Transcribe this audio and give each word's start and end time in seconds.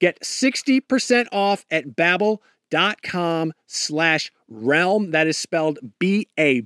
Get 0.00 0.20
60% 0.22 1.26
off 1.30 1.64
at 1.70 1.88
babbel.com 1.88 3.52
slash 3.66 4.32
realm. 4.48 5.10
That 5.10 5.26
is 5.26 5.36
spelled 5.38 5.78
B-A-B-B-E-L 5.98 6.58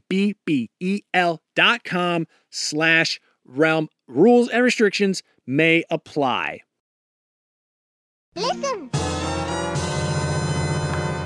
dot 1.57 1.85
com 1.85 2.27
slash 2.51 3.21
realm. 3.45 3.89
Rules 4.07 4.49
and 4.49 4.63
restrictions 4.63 5.23
may 5.47 5.85
apply. 5.91 6.61
Listen. 8.37 8.91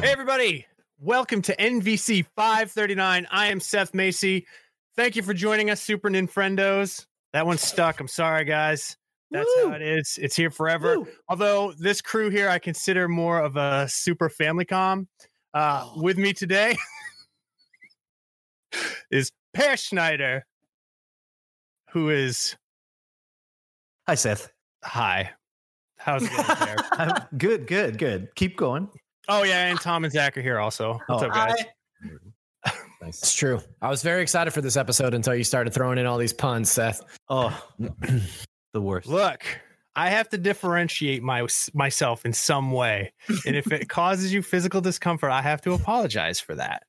Hey, 0.03 0.13
everybody. 0.13 0.67
Welcome 1.01 1.43
to 1.43 1.55
NVC 1.57 2.25
539. 2.37 3.27
I 3.31 3.47
am 3.49 3.61
Seth 3.61 3.95
Macy. 3.95 4.47
Thank 4.97 5.15
you 5.17 5.23
for 5.23 5.33
joining 5.33 5.71
us, 5.71 5.81
Super 5.81 6.11
Ninfrendos. 6.11 7.07
That 7.33 7.47
one's 7.47 7.63
stuck. 7.63 8.01
I'm 8.01 8.09
sorry, 8.09 8.45
guys. 8.45 8.97
That's 9.31 9.49
Woo! 9.57 9.69
how 9.69 9.77
it 9.77 9.83
is. 9.83 10.19
It's 10.21 10.35
here 10.35 10.51
forever. 10.51 11.01
Woo! 11.01 11.09
Although 11.29 11.73
this 11.73 12.01
crew 12.01 12.31
here, 12.31 12.49
I 12.49 12.59
consider 12.59 13.09
more 13.09 13.41
of 13.41 13.57
a 13.57 13.87
super 13.89 14.29
family 14.29 14.65
com. 14.65 15.09
Uh, 15.55 15.85
oh. 15.85 16.03
With 16.03 16.19
me 16.19 16.33
today 16.33 16.77
is 19.11 19.33
Peer 19.55 19.77
Schneider, 19.77 20.47
who 21.91 22.11
is. 22.11 22.57
Hi, 24.07 24.15
Seth. 24.15 24.51
Hi. 24.85 25.31
How's 25.99 26.23
it 26.23 26.31
going, 26.97 27.13
good, 27.39 27.67
good, 27.67 27.99
good. 27.99 28.35
Keep 28.35 28.57
going. 28.57 28.89
Oh 29.29 29.43
yeah, 29.43 29.67
and 29.67 29.81
Tom 29.81 30.05
and 30.05 30.13
Zach 30.13 30.39
are 30.39 30.43
here 30.43 30.59
also. 30.59 30.99
What's 31.07 31.23
oh, 31.23 31.27
up, 31.27 31.35
guys? 31.35 31.65
Nice. 33.01 33.23
It's 33.23 33.35
true. 33.35 33.61
I 33.81 33.89
was 33.89 34.03
very 34.03 34.23
excited 34.23 34.53
for 34.53 34.61
this 34.61 34.77
episode 34.77 35.15
until 35.15 35.35
you 35.35 35.45
started 35.45 35.73
throwing 35.73 35.99
in 35.99 36.07
all 36.07 36.19
these 36.19 36.33
puns, 36.33 36.71
Seth. 36.71 37.03
Oh, 37.29 37.57
the 38.73 38.81
worst. 38.81 39.09
Look, 39.09 39.43
I 39.97 40.11
have 40.11 40.29
to 40.31 40.39
differentiate 40.39 41.23
my 41.23 41.47
myself 41.75 42.25
in 42.25 42.33
some 42.33 42.73
way, 42.73 43.13
and 43.47 43.57
if 43.57 43.73
it 43.73 43.89
causes 43.89 44.33
you 44.33 44.43
physical 44.43 44.81
discomfort, 44.81 45.31
I 45.31 45.43
have 45.43 45.61
to 45.63 45.73
apologize 45.73 46.41
for 46.41 46.55
that. 46.55 46.85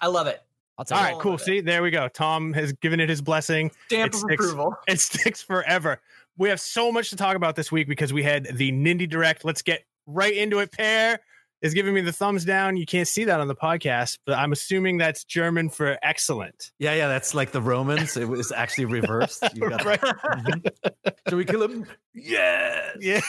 I 0.00 0.08
love 0.08 0.26
it. 0.26 0.42
All 0.76 0.84
right, 0.90 1.18
cool. 1.20 1.38
See, 1.38 1.60
there 1.60 1.82
we 1.82 1.90
go. 1.90 2.08
Tom 2.08 2.52
has 2.52 2.72
given 2.72 2.98
it 2.98 3.08
his 3.08 3.22
blessing. 3.22 3.70
Stamp 3.86 4.12
it 4.12 4.14
of 4.14 4.20
sticks, 4.20 4.44
approval. 4.44 4.74
It 4.88 4.98
sticks 4.98 5.40
forever. 5.40 6.00
We 6.36 6.48
have 6.48 6.60
so 6.60 6.90
much 6.90 7.10
to 7.10 7.16
talk 7.16 7.36
about 7.36 7.54
this 7.54 7.70
week 7.70 7.86
because 7.86 8.12
we 8.12 8.24
had 8.24 8.46
the 8.56 8.72
Nindie 8.72 9.08
Direct. 9.08 9.44
Let's 9.44 9.62
get 9.62 9.84
right 10.06 10.34
into 10.34 10.58
it. 10.58 10.72
Per 10.72 11.18
is 11.64 11.72
giving 11.72 11.94
me 11.94 12.02
the 12.02 12.12
thumbs 12.12 12.44
down. 12.44 12.76
You 12.76 12.84
can't 12.84 13.08
see 13.08 13.24
that 13.24 13.40
on 13.40 13.48
the 13.48 13.54
podcast, 13.54 14.18
but 14.26 14.36
I'm 14.36 14.52
assuming 14.52 14.98
that's 14.98 15.24
German 15.24 15.70
for 15.70 15.98
excellent. 16.02 16.72
Yeah, 16.78 16.92
yeah, 16.92 17.08
that's 17.08 17.34
like 17.34 17.52
the 17.52 17.62
Romans. 17.62 18.18
It 18.18 18.28
was 18.28 18.52
actually 18.52 18.84
reversed. 19.00 19.42
You 19.54 19.70
got 19.70 19.82
right. 19.82 20.00
mm-hmm. 20.00 21.08
Should 21.26 21.38
we 21.38 21.46
kill 21.46 21.62
him? 21.62 21.86
Yes. 22.12 22.98
Yeah. 23.00 23.20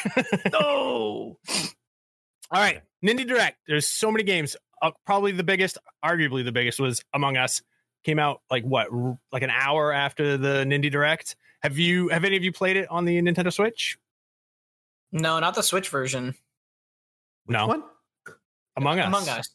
no. 0.51 1.37
All 2.51 2.61
right, 2.61 2.81
Nindie 3.03 3.25
Direct. 3.25 3.57
There's 3.67 3.87
so 3.87 4.11
many 4.11 4.25
games. 4.25 4.57
Uh, 4.81 4.91
probably 5.05 5.31
the 5.31 5.43
biggest, 5.43 5.77
arguably 6.03 6.43
the 6.43 6.51
biggest, 6.51 6.77
was 6.77 7.01
Among 7.13 7.37
Us. 7.37 7.61
Came 8.03 8.19
out 8.19 8.41
like 8.51 8.65
what, 8.65 8.89
like 9.31 9.43
an 9.43 9.49
hour 9.49 9.93
after 9.93 10.37
the 10.37 10.65
Nindie 10.65 10.91
Direct. 10.91 11.37
Have 11.63 11.79
you? 11.79 12.09
Have 12.09 12.25
any 12.25 12.35
of 12.35 12.43
you 12.43 12.51
played 12.51 12.75
it 12.75 12.91
on 12.91 13.05
the 13.05 13.19
Nintendo 13.21 13.51
Switch? 13.51 13.97
No, 15.13 15.39
not 15.39 15.55
the 15.55 15.63
Switch 15.63 15.87
version. 15.87 16.35
Which 17.45 17.57
no. 17.57 17.67
One? 17.67 17.83
Among 18.77 18.99
Us. 18.99 19.07
Among 19.07 19.29
Us. 19.29 19.49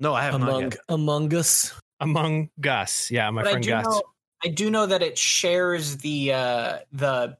No, 0.00 0.14
I 0.14 0.22
have 0.24 0.38
not 0.38 0.48
Among 0.48 0.62
yet. 0.62 0.76
Among 0.88 1.34
Us. 1.34 1.72
Among 2.00 2.50
Gus. 2.60 3.10
Yeah, 3.10 3.30
my 3.30 3.42
but 3.42 3.48
I 3.48 3.50
friend 3.52 3.64
do 3.64 3.70
Gus. 3.70 3.84
know 3.86 4.02
I 4.44 4.48
do 4.48 4.70
know 4.70 4.84
that 4.86 5.02
it 5.02 5.16
shares 5.16 5.96
the 5.98 6.32
uh, 6.34 6.78
the 6.92 7.36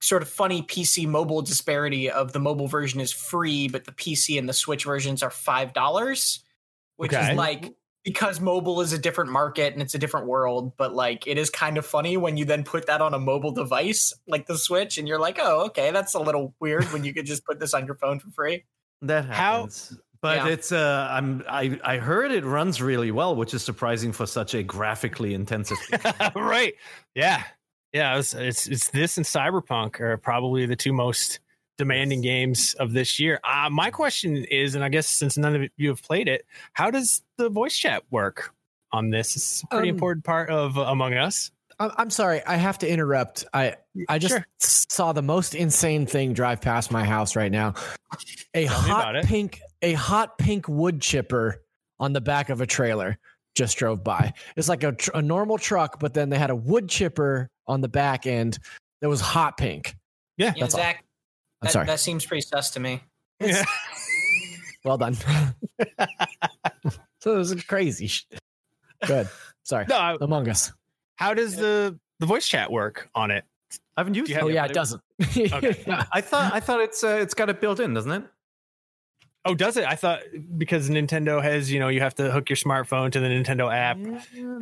sort 0.00 0.22
of 0.22 0.28
funny 0.28 0.62
PC 0.62 1.06
mobile 1.06 1.42
disparity 1.42 2.08
of 2.10 2.32
the 2.32 2.38
mobile 2.38 2.68
version 2.68 3.00
is 3.00 3.12
free, 3.12 3.68
but 3.68 3.84
the 3.84 3.92
PC 3.92 4.38
and 4.38 4.48
the 4.48 4.52
Switch 4.52 4.84
versions 4.84 5.22
are 5.24 5.30
five 5.30 5.72
dollars, 5.72 6.42
which 6.96 7.12
Okay. 7.12 7.32
is 7.32 7.36
like 7.36 7.74
because 8.04 8.40
mobile 8.40 8.80
is 8.80 8.92
a 8.94 8.98
different 8.98 9.30
market 9.30 9.72
and 9.74 9.82
it's 9.82 9.94
a 9.94 9.98
different 9.98 10.26
world. 10.28 10.72
But 10.76 10.94
like 10.94 11.26
it 11.26 11.36
is 11.36 11.50
kind 11.50 11.76
of 11.76 11.84
funny 11.84 12.16
when 12.16 12.36
you 12.36 12.44
then 12.44 12.62
put 12.62 12.86
that 12.86 13.02
on 13.02 13.12
a 13.12 13.18
mobile 13.18 13.50
device 13.50 14.12
like 14.28 14.46
the 14.46 14.56
Switch, 14.56 14.98
and 14.98 15.08
you're 15.08 15.18
like, 15.18 15.38
oh, 15.42 15.66
okay, 15.66 15.90
that's 15.90 16.14
a 16.14 16.20
little 16.20 16.54
weird 16.60 16.84
when 16.92 17.02
you 17.02 17.12
could 17.12 17.26
just 17.26 17.44
put 17.44 17.58
this 17.58 17.74
on 17.74 17.86
your 17.86 17.96
phone 17.96 18.20
for 18.20 18.30
free. 18.30 18.64
That 19.02 19.24
How- 19.24 19.32
happens. 19.62 19.98
But 20.22 20.36
Yeah. 20.36 20.48
it's 20.48 20.70
uh 20.72 21.08
I'm 21.10 21.42
I 21.48 21.78
I 21.84 21.96
heard 21.98 22.30
it 22.30 22.44
runs 22.44 22.82
really 22.82 23.10
well, 23.10 23.34
which 23.36 23.54
is 23.54 23.62
surprising 23.64 24.12
for 24.12 24.26
such 24.26 24.54
a 24.54 24.62
graphically 24.62 25.34
intensive 25.34 25.78
game. 25.90 26.30
right. 26.36 26.74
Yeah. 27.14 27.42
Yeah. 27.92 28.18
It's, 28.18 28.34
it's 28.34 28.66
it's 28.68 28.88
this 28.90 29.16
and 29.16 29.24
Cyberpunk 29.26 29.98
are 30.00 30.16
probably 30.18 30.66
the 30.66 30.76
two 30.76 30.92
most 30.92 31.40
demanding 31.78 32.20
games 32.20 32.74
of 32.74 32.92
this 32.92 33.18
year. 33.18 33.40
Uh, 33.42 33.70
my 33.70 33.90
question 33.90 34.36
is, 34.44 34.74
and 34.74 34.84
I 34.84 34.90
guess 34.90 35.06
since 35.06 35.38
none 35.38 35.54
of 35.56 35.70
you 35.78 35.88
have 35.88 36.02
played 36.02 36.28
it, 36.28 36.44
how 36.74 36.90
does 36.90 37.22
the 37.38 37.48
voice 37.48 37.74
chat 37.76 38.02
work 38.10 38.52
on 38.92 39.08
this? 39.08 39.34
It's 39.36 39.62
a 39.62 39.66
pretty 39.68 39.88
Um, 39.88 39.94
important 39.96 40.24
part 40.26 40.50
of 40.50 40.76
Among 40.76 41.14
Us. 41.14 41.50
I- 41.80 41.92
I'm 41.96 42.10
sorry, 42.10 42.42
I 42.46 42.56
have 42.56 42.78
to 42.78 42.88
interrupt. 42.88 43.46
I 43.52 43.76
I 44.08 44.18
just 44.18 44.34
Sure. 44.34 44.46
saw 44.58 45.12
the 45.12 45.22
most 45.22 45.54
insane 45.54 46.06
thing 46.06 46.32
drive 46.34 46.60
past 46.60 46.90
my 46.92 47.04
house 47.04 47.34
right 47.34 47.50
now. 47.50 47.74
A 48.54 48.66
Tell 48.66 48.74
hot 48.76 49.24
pink, 49.24 49.60
a 49.82 49.94
hot 49.94 50.38
pink 50.38 50.68
wood 50.68 51.00
chipper 51.00 51.62
on 51.98 52.12
the 52.12 52.20
back 52.20 52.50
of 52.50 52.60
a 52.60 52.66
trailer 52.66 53.18
just 53.56 53.76
drove 53.78 54.04
by. 54.04 54.32
It's 54.56 54.68
like 54.68 54.84
a, 54.84 54.92
tr- 54.92 55.10
a 55.14 55.22
normal 55.22 55.58
truck, 55.58 55.98
but 55.98 56.14
then 56.14 56.28
they 56.28 56.38
had 56.38 56.50
a 56.50 56.56
wood 56.56 56.88
chipper 56.88 57.48
on 57.66 57.80
the 57.80 57.88
back 57.88 58.26
end 58.26 58.58
that 59.00 59.08
was 59.08 59.20
hot 59.20 59.56
pink. 59.56 59.96
Yeah, 60.36 60.52
That's 60.58 60.74
all. 60.74 60.80
Zach, 60.80 61.04
I'm 61.62 61.66
that, 61.66 61.72
sorry. 61.72 61.86
that 61.86 62.00
seems 62.00 62.24
pretty 62.24 62.42
sus 62.42 62.70
to 62.72 62.80
me. 62.80 63.02
Yeah. 63.40 63.64
Well 64.82 64.96
done. 64.96 65.12
so 67.20 67.34
it 67.34 67.36
was 67.36 67.54
crazy. 67.64 68.10
Good. 69.06 69.28
Sorry. 69.62 69.84
No, 69.88 69.96
I- 69.96 70.16
Among 70.22 70.48
Us. 70.48 70.72
How 71.20 71.34
does 71.34 71.54
the 71.56 71.98
the 72.18 72.26
voice 72.26 72.48
chat 72.48 72.70
work 72.72 73.08
on 73.14 73.30
it? 73.30 73.44
I 73.96 74.00
haven't 74.00 74.14
used 74.14 74.28
you 74.30 74.34
it. 74.34 74.38
have- 74.38 74.46
Oh 74.46 74.48
yeah, 74.48 74.64
it 74.64 74.72
doesn't. 74.72 75.02
Okay. 75.36 75.84
I 76.12 76.20
thought 76.20 76.52
I 76.52 76.60
thought 76.60 76.80
it's 76.80 77.04
uh, 77.04 77.18
it's 77.20 77.34
got 77.34 77.48
it 77.50 77.60
built 77.60 77.78
in, 77.80 77.94
doesn't 77.94 78.10
it? 78.10 78.24
Oh, 79.44 79.54
does 79.54 79.76
it? 79.76 79.84
I 79.84 79.94
thought 79.94 80.20
because 80.58 80.90
Nintendo 80.90 81.42
has, 81.42 81.70
you 81.72 81.78
know, 81.80 81.88
you 81.88 82.00
have 82.00 82.14
to 82.16 82.30
hook 82.30 82.50
your 82.50 82.56
smartphone 82.56 83.10
to 83.12 83.20
the 83.20 83.26
Nintendo 83.28 83.72
app. 83.72 83.96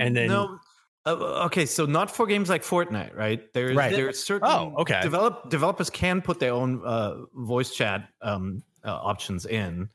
and 0.00 0.14
then- 0.16 0.28
no. 0.28 0.58
Uh, 1.06 1.46
okay, 1.46 1.64
so 1.64 1.86
not 1.86 2.10
for 2.14 2.26
games 2.26 2.50
like 2.50 2.62
Fortnite, 2.62 3.16
right? 3.16 3.40
There's 3.54 3.74
Right. 3.74 3.90
there's 3.92 4.22
certain 4.22 4.46
Oh, 4.46 4.74
okay. 4.78 5.00
develop 5.00 5.48
developers 5.48 5.88
can 5.88 6.20
put 6.20 6.38
their 6.38 6.52
own 6.52 6.82
uh, 6.84 7.14
voice 7.34 7.70
chat 7.70 8.08
um, 8.20 8.62
uh, 8.84 8.90
options 8.92 9.46
in. 9.46 9.88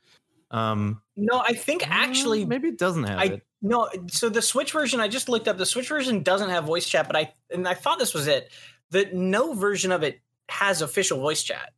Um, 0.50 1.00
No, 1.16 1.38
I 1.38 1.52
think 1.52 1.88
actually 1.88 2.44
maybe 2.44 2.68
it 2.68 2.78
doesn't 2.78 3.04
have 3.04 3.18
I 3.18 3.24
it. 3.24 3.42
No. 3.64 3.88
So 4.10 4.28
the 4.28 4.42
Switch 4.42 4.70
version, 4.72 5.00
I 5.00 5.08
just 5.08 5.28
looked 5.28 5.48
up. 5.48 5.58
The 5.58 5.66
Switch 5.66 5.88
version 5.88 6.22
doesn't 6.22 6.50
have 6.50 6.64
voice 6.64 6.88
chat, 6.88 7.06
but 7.08 7.16
I 7.16 7.32
and 7.50 7.66
I 7.66 7.74
thought 7.74 7.98
this 7.98 8.14
was 8.14 8.26
it. 8.28 8.50
The 8.90 9.08
no 9.12 9.54
version 9.54 9.90
of 9.90 10.02
it 10.04 10.20
has 10.48 10.82
official 10.82 11.18
voice 11.18 11.42
chat. 11.42 11.72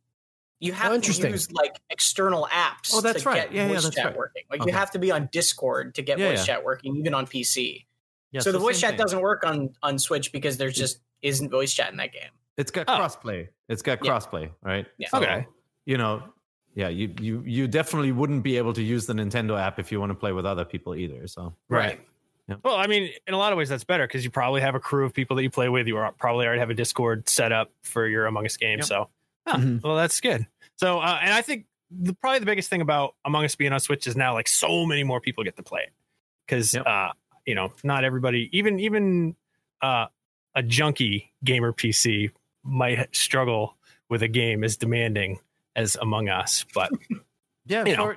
You 0.59 0.73
have 0.73 0.87
to 0.87 0.91
Oh, 0.91 0.95
interesting. 0.95 1.31
use 1.31 1.51
like 1.51 1.75
external 1.89 2.47
apps. 2.51 2.91
Oh, 2.93 3.01
that's 3.01 3.23
to 3.23 3.29
right. 3.29 3.43
Get 3.43 3.53
Yeah, 3.53 3.63
yeah, 3.67 3.73
voice 3.73 3.83
that's 3.83 3.95
chat 3.95 4.05
right. 4.07 4.17
working. 4.17 4.43
Like 4.51 4.61
Okay. 4.61 4.71
you 4.71 4.77
have 4.77 4.91
to 4.91 4.99
be 4.99 5.11
on 5.11 5.29
Discord 5.31 5.95
to 5.95 6.01
get 6.01 6.19
Yeah, 6.19 6.29
voice 6.29 6.39
yeah. 6.47 6.55
chat 6.55 6.63
working, 6.65 6.95
even 6.97 7.13
on 7.13 7.25
PC. 7.27 7.85
Yeah, 8.31 8.41
so 8.41 8.51
the 8.51 8.59
voice 8.59 8.79
chat 8.79 8.91
thing. 8.91 8.97
doesn't 8.97 9.21
work 9.21 9.43
on 9.45 9.69
on 9.81 9.97
Switch 9.97 10.31
because 10.31 10.57
there's 10.57 10.75
just 10.75 10.99
isn't 11.21 11.49
voice 11.49 11.73
chat 11.73 11.89
in 11.91 11.97
that 11.97 12.11
game. 12.11 12.29
It's 12.57 12.71
got 12.71 12.85
Oh. 12.89 12.97
crossplay. 12.97 13.47
It's 13.69 13.81
got 13.81 14.03
Yeah. 14.03 14.11
crossplay, 14.11 14.51
right? 14.63 14.85
Yeah. 14.97 15.09
So, 15.09 15.19
Okay. 15.19 15.47
You 15.85 15.97
know, 15.97 16.23
yeah, 16.77 16.89
you 16.89 17.11
you 17.19 17.41
you 17.43 17.67
definitely 17.67 18.11
wouldn't 18.11 18.43
be 18.43 18.55
able 18.57 18.71
to 18.73 18.83
use 18.83 19.07
the 19.07 19.13
Nintendo 19.13 19.59
app 19.59 19.79
if 19.79 19.91
you 19.91 19.99
want 19.99 20.11
to 20.11 20.15
play 20.15 20.31
with 20.31 20.45
other 20.45 20.63
people 20.63 20.93
either. 20.95 21.25
So 21.27 21.53
Right. 21.69 21.99
Yeah. 22.47 22.55
Well, 22.63 22.75
I 22.75 22.85
mean, 22.85 23.09
in 23.25 23.33
a 23.33 23.37
lot 23.37 23.51
of 23.51 23.57
ways, 23.57 23.67
that's 23.67 23.83
better 23.83 24.05
because 24.07 24.23
you 24.23 24.29
probably 24.29 24.61
have 24.61 24.75
a 24.75 24.79
crew 24.79 25.03
of 25.05 25.13
people 25.13 25.35
that 25.37 25.43
you 25.43 25.49
play 25.49 25.69
with. 25.69 25.87
You 25.87 25.95
probably 26.19 26.45
already 26.45 26.59
have 26.59 26.69
a 26.69 26.75
Discord 26.75 27.27
set 27.27 27.51
up 27.51 27.71
for 27.81 28.07
your 28.07 28.27
Among 28.27 28.45
Us 28.45 28.55
game. 28.57 28.77
Yep. 28.77 28.85
So, 28.87 29.09
oh, 29.47 29.53
Mhm. 29.53 29.81
well, 29.83 29.95
that's 29.97 30.21
good. 30.21 30.45
So, 30.77 30.99
uh, 30.99 31.19
and 31.21 31.33
I 31.33 31.41
think 31.41 31.65
the, 31.91 32.13
probably 32.13 32.39
the 32.39 32.45
biggest 32.45 32.69
thing 32.69 32.79
about 32.81 33.15
Among 33.25 33.43
Us 33.43 33.55
being 33.55 33.73
on 33.73 33.79
Switch 33.81 34.05
is 34.07 34.15
now 34.15 34.33
like 34.33 34.47
so 34.47 34.85
many 34.85 35.03
more 35.03 35.19
people 35.19 35.43
get 35.43 35.57
to 35.57 35.63
play 35.63 35.81
it 35.81 35.93
because, 36.45 36.73
Yep. 36.75 36.85
uh, 36.85 37.09
you 37.45 37.55
know, 37.55 37.73
not 37.83 38.03
everybody, 38.05 38.49
even 38.53 38.79
even 38.79 39.35
uh, 39.81 40.05
a 40.55 40.61
junkie 40.63 41.33
gamer 41.43 41.73
PC 41.73 42.29
might 42.63 43.13
struggle 43.15 43.75
with 44.09 44.21
a 44.23 44.27
game 44.29 44.63
as 44.63 44.77
demanding 44.77 45.39
as 45.77 45.95
Among 46.01 46.27
Us. 46.27 46.65
But 46.73 46.91
yeah, 47.65 47.85
You 47.85 47.95
know. 47.95 48.13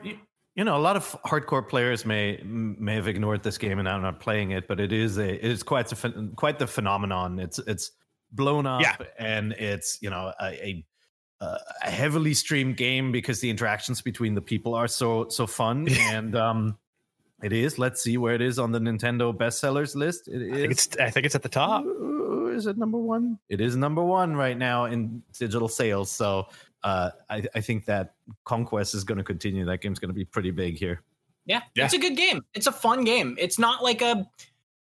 you, 0.56 0.64
know, 0.64 0.76
a 0.76 0.82
lot 0.82 0.96
of 0.96 1.04
hardcore 1.24 1.66
players 1.68 2.04
may 2.04 2.40
may 2.44 2.96
have 2.96 3.06
ignored 3.06 3.42
this 3.44 3.56
game 3.58 3.78
and 3.78 3.86
are 3.86 4.00
not 4.00 4.18
playing 4.18 4.50
it, 4.50 4.66
but 4.66 4.80
it 4.80 4.92
is 4.92 5.16
a 5.18 5.34
it 5.44 5.50
is 5.50 5.62
quite 5.62 5.92
a 5.92 6.28
quite 6.34 6.58
the 6.58 6.66
phenomenon. 6.66 7.38
It's 7.38 7.58
it's 7.60 7.92
blown 8.32 8.66
up 8.66 8.80
Yeah. 8.82 8.96
and 9.18 9.52
it's 9.52 9.98
you 10.02 10.10
know 10.10 10.32
a, 10.40 10.46
a 10.68 10.84
a 11.42 11.90
heavily 11.90 12.34
streamed 12.34 12.76
game 12.76 13.10
because 13.12 13.40
the 13.40 13.48
interactions 13.48 14.02
between 14.02 14.34
the 14.34 14.42
people 14.42 14.74
are 14.74 14.86
so 14.86 15.26
so 15.30 15.46
fun 15.46 15.88
and 16.12 16.36
um 16.36 16.76
it 17.42 17.50
is 17.52 17.78
let's 17.78 18.02
see 18.02 18.18
where 18.18 18.34
it 18.34 18.42
is 18.42 18.58
on 18.58 18.70
the 18.72 18.78
nintendo 18.78 19.34
bestsellers 19.34 19.94
list 19.96 20.28
it 20.28 20.52
I 20.52 20.56
think 20.56 20.70
it's 20.72 20.96
I 20.98 21.08
think 21.10 21.24
it's 21.26 21.34
at 21.34 21.42
the 21.42 21.48
top. 21.48 21.84
Ooh, 21.86 22.52
is 22.54 22.66
it 22.66 22.76
number 22.76 22.98
one 22.98 23.38
it 23.48 23.60
is 23.60 23.74
number 23.74 24.04
one 24.04 24.36
right 24.36 24.58
now 24.58 24.84
in 24.84 25.22
digital 25.38 25.66
sales 25.66 26.10
so 26.10 26.46
uh 26.82 27.10
i, 27.28 27.42
I 27.54 27.60
think 27.60 27.84
that 27.86 28.14
conquest 28.44 28.94
is 28.94 29.04
going 29.04 29.18
to 29.18 29.24
continue 29.24 29.64
that 29.66 29.80
game's 29.80 29.98
going 29.98 30.08
to 30.10 30.14
be 30.14 30.24
pretty 30.24 30.50
big 30.50 30.76
here 30.78 31.02
Yeah, 31.46 31.62
Yeah. 31.74 31.84
it's 31.86 31.94
a 31.94 31.98
good 31.98 32.16
game. 32.16 32.44
It's 32.54 32.66
a 32.66 32.72
fun 32.72 33.04
game. 33.04 33.36
It's 33.38 33.58
not 33.58 33.82
like 33.82 34.02
a 34.02 34.28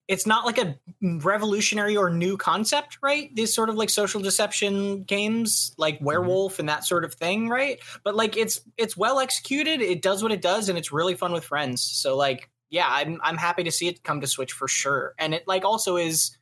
it's 0.08 0.26
not 0.26 0.44
like 0.44 0.58
a 0.58 0.76
revolutionary 1.02 1.96
or 1.96 2.10
new 2.10 2.36
concept, 2.36 2.98
right? 3.02 3.34
These 3.34 3.54
sort 3.54 3.68
of 3.68 3.76
like 3.76 3.88
social 3.88 4.20
deception 4.20 5.02
games 5.04 5.74
like 5.78 5.98
Werewolf 6.00 6.58
and 6.58 6.68
that 6.68 6.84
sort 6.84 7.04
of 7.04 7.14
thing, 7.14 7.48
right? 7.48 7.78
But 8.04 8.14
like 8.14 8.36
it's 8.36 8.60
it's 8.76 8.96
well 8.96 9.18
executed, 9.20 9.80
it 9.80 10.02
does 10.02 10.22
what 10.22 10.32
it 10.32 10.42
does 10.42 10.68
and 10.68 10.76
it's 10.76 10.92
really 10.92 11.14
fun 11.14 11.32
with 11.32 11.44
friends. 11.44 11.82
So 11.82 12.16
like 12.16 12.50
yeah, 12.70 12.86
I'm 12.88 13.20
I'm 13.22 13.36
happy 13.36 13.64
to 13.64 13.70
see 13.70 13.88
it 13.88 14.02
come 14.02 14.20
to 14.20 14.26
Switch 14.26 14.52
for 14.52 14.68
sure. 14.68 15.14
And 15.18 15.34
it 15.34 15.44
like 15.46 15.64
also 15.64 15.96
is 15.96 16.36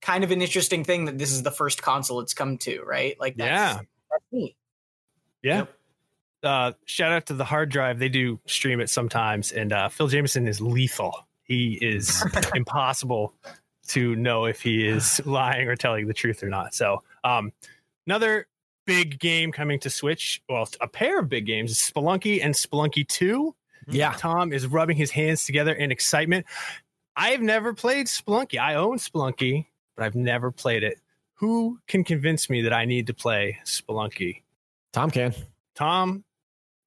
kind 0.00 0.22
of 0.24 0.30
an 0.30 0.40
interesting 0.40 0.84
thing 0.84 1.06
that 1.06 1.18
this 1.18 1.32
is 1.32 1.42
the 1.42 1.50
first 1.50 1.82
console 1.82 2.20
it's 2.20 2.34
come 2.34 2.56
to, 2.58 2.82
right? 2.84 3.16
Like 3.20 3.36
that's, 3.36 3.48
Yeah. 3.48 3.80
That's. 4.32 4.52
Yeah. 5.42 5.58
Yep. 5.58 5.74
Uh, 6.42 6.72
shout 6.84 7.12
out 7.12 7.26
to 7.26 7.34
the 7.34 7.44
hard 7.44 7.68
drive. 7.68 7.98
They 7.98 8.08
do 8.08 8.38
stream 8.46 8.80
it 8.80 8.88
sometimes, 8.90 9.50
and 9.50 9.72
uh, 9.72 9.88
Phil 9.88 10.06
Jamesson 10.06 10.46
is 10.46 10.60
lethal. 10.60 11.26
He 11.42 11.78
is 11.80 12.24
impossible 12.54 13.34
to 13.88 14.14
know 14.14 14.44
if 14.44 14.60
he 14.60 14.86
is 14.86 15.20
lying 15.26 15.66
or 15.66 15.74
telling 15.74 16.06
the 16.06 16.14
truth 16.14 16.42
or 16.42 16.48
not. 16.48 16.74
So, 16.74 17.02
um, 17.24 17.52
another 18.06 18.46
big 18.86 19.18
game 19.18 19.50
coming 19.50 19.80
to 19.80 19.90
Switch. 19.90 20.40
Well, 20.48 20.68
a 20.80 20.86
pair 20.86 21.18
of 21.18 21.28
big 21.28 21.46
games: 21.46 21.74
Spelunky 21.74 22.44
and 22.44 22.54
Spelunky 22.54 23.06
Two. 23.06 23.54
Yeah. 23.90 24.14
Tom 24.16 24.52
is 24.52 24.66
rubbing 24.66 24.96
his 24.96 25.10
hands 25.10 25.44
together 25.44 25.72
in 25.72 25.90
excitement. 25.90 26.46
I've 27.16 27.40
never 27.40 27.74
played 27.74 28.06
Spelunky. 28.06 28.60
I 28.60 28.74
own 28.74 28.98
Spelunky, 28.98 29.66
but 29.96 30.04
I've 30.04 30.14
never 30.14 30.52
played 30.52 30.84
it. 30.84 31.00
Who 31.38 31.78
can 31.86 32.04
convince 32.04 32.50
me 32.50 32.62
that 32.62 32.72
I 32.72 32.84
need 32.84 33.06
to 33.08 33.14
play 33.14 33.58
Spelunky? 33.64 34.42
Tom 34.92 35.10
can. 35.10 35.34
Tom, 35.74 36.24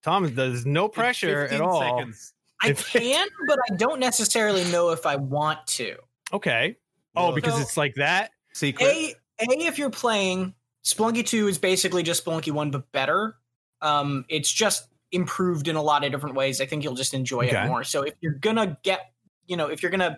Tom, 0.04 0.34
there's 0.36 0.66
no 0.66 0.88
pressure 0.90 1.46
at 1.46 1.62
all. 1.62 1.80
seconds. 1.82 2.34
I 2.62 2.74
can, 2.74 3.28
but 3.48 3.58
I 3.72 3.76
don't 3.76 4.00
necessarily 4.00 4.64
know 4.72 4.90
if 4.92 5.06
I 5.06 5.16
want 5.16 5.66
to. 5.68 5.96
Okay. 6.34 6.76
Oh, 7.16 7.32
because 7.34 7.56
So- 7.56 7.62
it's 7.62 7.78
like 7.78 7.96
that. 7.96 8.32
secret 8.54 8.86
A, 8.88 9.16
a 9.40 9.46
if 9.66 9.78
you're 9.80 9.90
playing 9.90 10.54
Spelunky 10.84 11.26
2 11.26 11.48
is 11.48 11.58
basically 11.58 12.04
just 12.04 12.24
Spelunky 12.26 12.52
1 12.52 12.72
but 12.72 12.92
better. 12.92 13.38
Um 13.82 14.26
it's 14.30 14.52
just 14.52 14.88
improved 15.12 15.68
in 15.68 15.76
a 15.76 15.82
lot 15.82 16.04
of 16.04 16.12
different 16.12 16.36
ways. 16.36 16.62
I 16.62 16.66
think 16.66 16.84
you'll 16.84 16.96
just 16.96 17.14
enjoy 17.14 17.48
Okay. 17.48 17.64
it 17.64 17.68
more. 17.68 17.84
So 17.84 18.04
if 18.04 18.14
you're 18.22 18.34
going 18.34 18.56
to 18.56 18.78
get, 18.84 19.12
you 19.46 19.58
know, 19.58 19.68
if 19.68 19.82
you're 19.84 19.92
going 19.92 20.00
to 20.00 20.18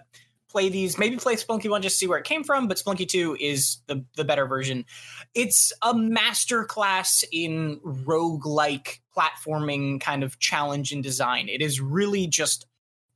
play 0.53 0.69
these, 0.69 0.97
maybe 0.97 1.17
play 1.17 1.35
Spelunky 1.35 1.69
1 1.69 1.81
just 1.81 1.95
to 1.95 1.97
see 1.99 2.07
where 2.07 2.19
it 2.19 2.25
came 2.25 2.43
from, 2.43 2.67
but 2.67 2.77
Spelunky 2.77 3.07
2 3.07 3.35
is 3.39 3.79
the 3.87 4.05
the 4.15 4.23
better 4.23 4.45
version. 4.45 4.85
It's 5.33 5.73
a 5.81 5.93
master 5.93 6.63
class 6.63 7.25
in 7.31 7.79
roguelike 7.83 8.99
platforming 9.17 9.99
kind 9.99 10.23
of 10.23 10.39
challenge 10.39 10.91
and 10.93 11.03
design. 11.03 11.49
It 11.49 11.61
is 11.61 11.81
really 11.81 12.27
just 12.27 12.65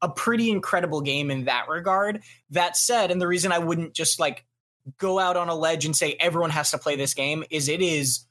a 0.02 0.10
pretty 0.10 0.50
incredible 0.52 1.02
game 1.02 1.32
in 1.32 1.46
that 1.46 1.70
regard. 1.70 2.24
That 2.50 2.76
said, 2.76 3.12
and 3.12 3.22
the 3.22 3.28
reason 3.28 3.52
I 3.52 3.60
wouldn't 3.60 3.94
just 3.94 4.20
like 4.20 4.44
go 4.98 5.20
out 5.20 5.38
on 5.38 5.50
a 5.50 5.56
ledge 5.56 5.86
and 5.86 5.96
say 5.96 6.16
everyone 6.20 6.50
has 6.52 6.72
to 6.72 6.78
play 6.78 6.96
this 6.96 7.14
game 7.14 7.44
is 7.52 7.70
it 7.70 7.82
is 7.82 8.26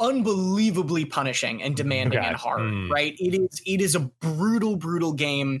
unbelievably 0.00 1.06
punishing 1.06 1.62
and 1.62 1.74
demanding 1.76 2.18
Okay. 2.20 2.28
and 2.28 2.36
hard, 2.36 2.60
Mm. 2.60 2.90
right? 2.90 3.14
It 3.18 3.34
is 3.34 3.62
it 3.66 3.80
is 3.80 3.94
a 3.94 4.00
brutal 4.00 4.76
brutal 4.76 5.12
game 5.12 5.60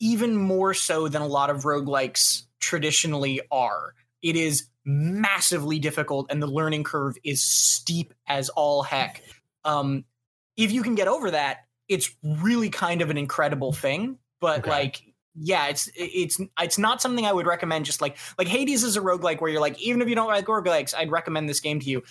even 0.00 0.36
more 0.36 0.74
so 0.74 1.08
than 1.08 1.22
a 1.22 1.26
lot 1.26 1.50
of 1.50 1.64
roguelikes 1.64 2.42
traditionally 2.60 3.40
are. 3.50 3.94
It 4.22 4.36
is 4.36 4.66
massively 4.84 5.78
difficult 5.78 6.26
and 6.30 6.42
the 6.42 6.46
learning 6.46 6.84
curve 6.84 7.16
is 7.24 7.42
steep 7.42 8.14
as 8.26 8.48
all 8.50 8.82
heck. 8.82 9.22
Um, 9.64 10.04
if 10.56 10.72
you 10.72 10.82
can 10.82 10.94
get 10.94 11.08
over 11.08 11.30
that, 11.30 11.58
it's 11.88 12.14
really 12.22 12.68
kind 12.70 13.02
of 13.02 13.10
an 13.10 13.18
incredible 13.18 13.72
thing. 13.72 14.18
But 14.40 14.60
Okay. 14.60 14.70
like, 14.70 15.02
yeah, 15.34 15.68
it's 15.68 15.88
it's 15.94 16.40
it's 16.60 16.78
not 16.78 17.00
something 17.00 17.24
I 17.24 17.32
would 17.32 17.46
recommend. 17.46 17.84
Just 17.84 18.00
like 18.00 18.16
like 18.38 18.48
Hades 18.48 18.82
is 18.82 18.96
a 18.96 19.00
roguelike 19.00 19.40
where 19.40 19.50
you're 19.50 19.60
like, 19.60 19.80
even 19.80 20.02
if 20.02 20.08
you 20.08 20.14
don't 20.14 20.26
like 20.26 20.46
roguelikes, 20.46 20.94
I'd 20.96 21.10
recommend 21.10 21.48
this 21.48 21.60
game 21.60 21.80
to 21.80 21.88
you. 21.88 22.02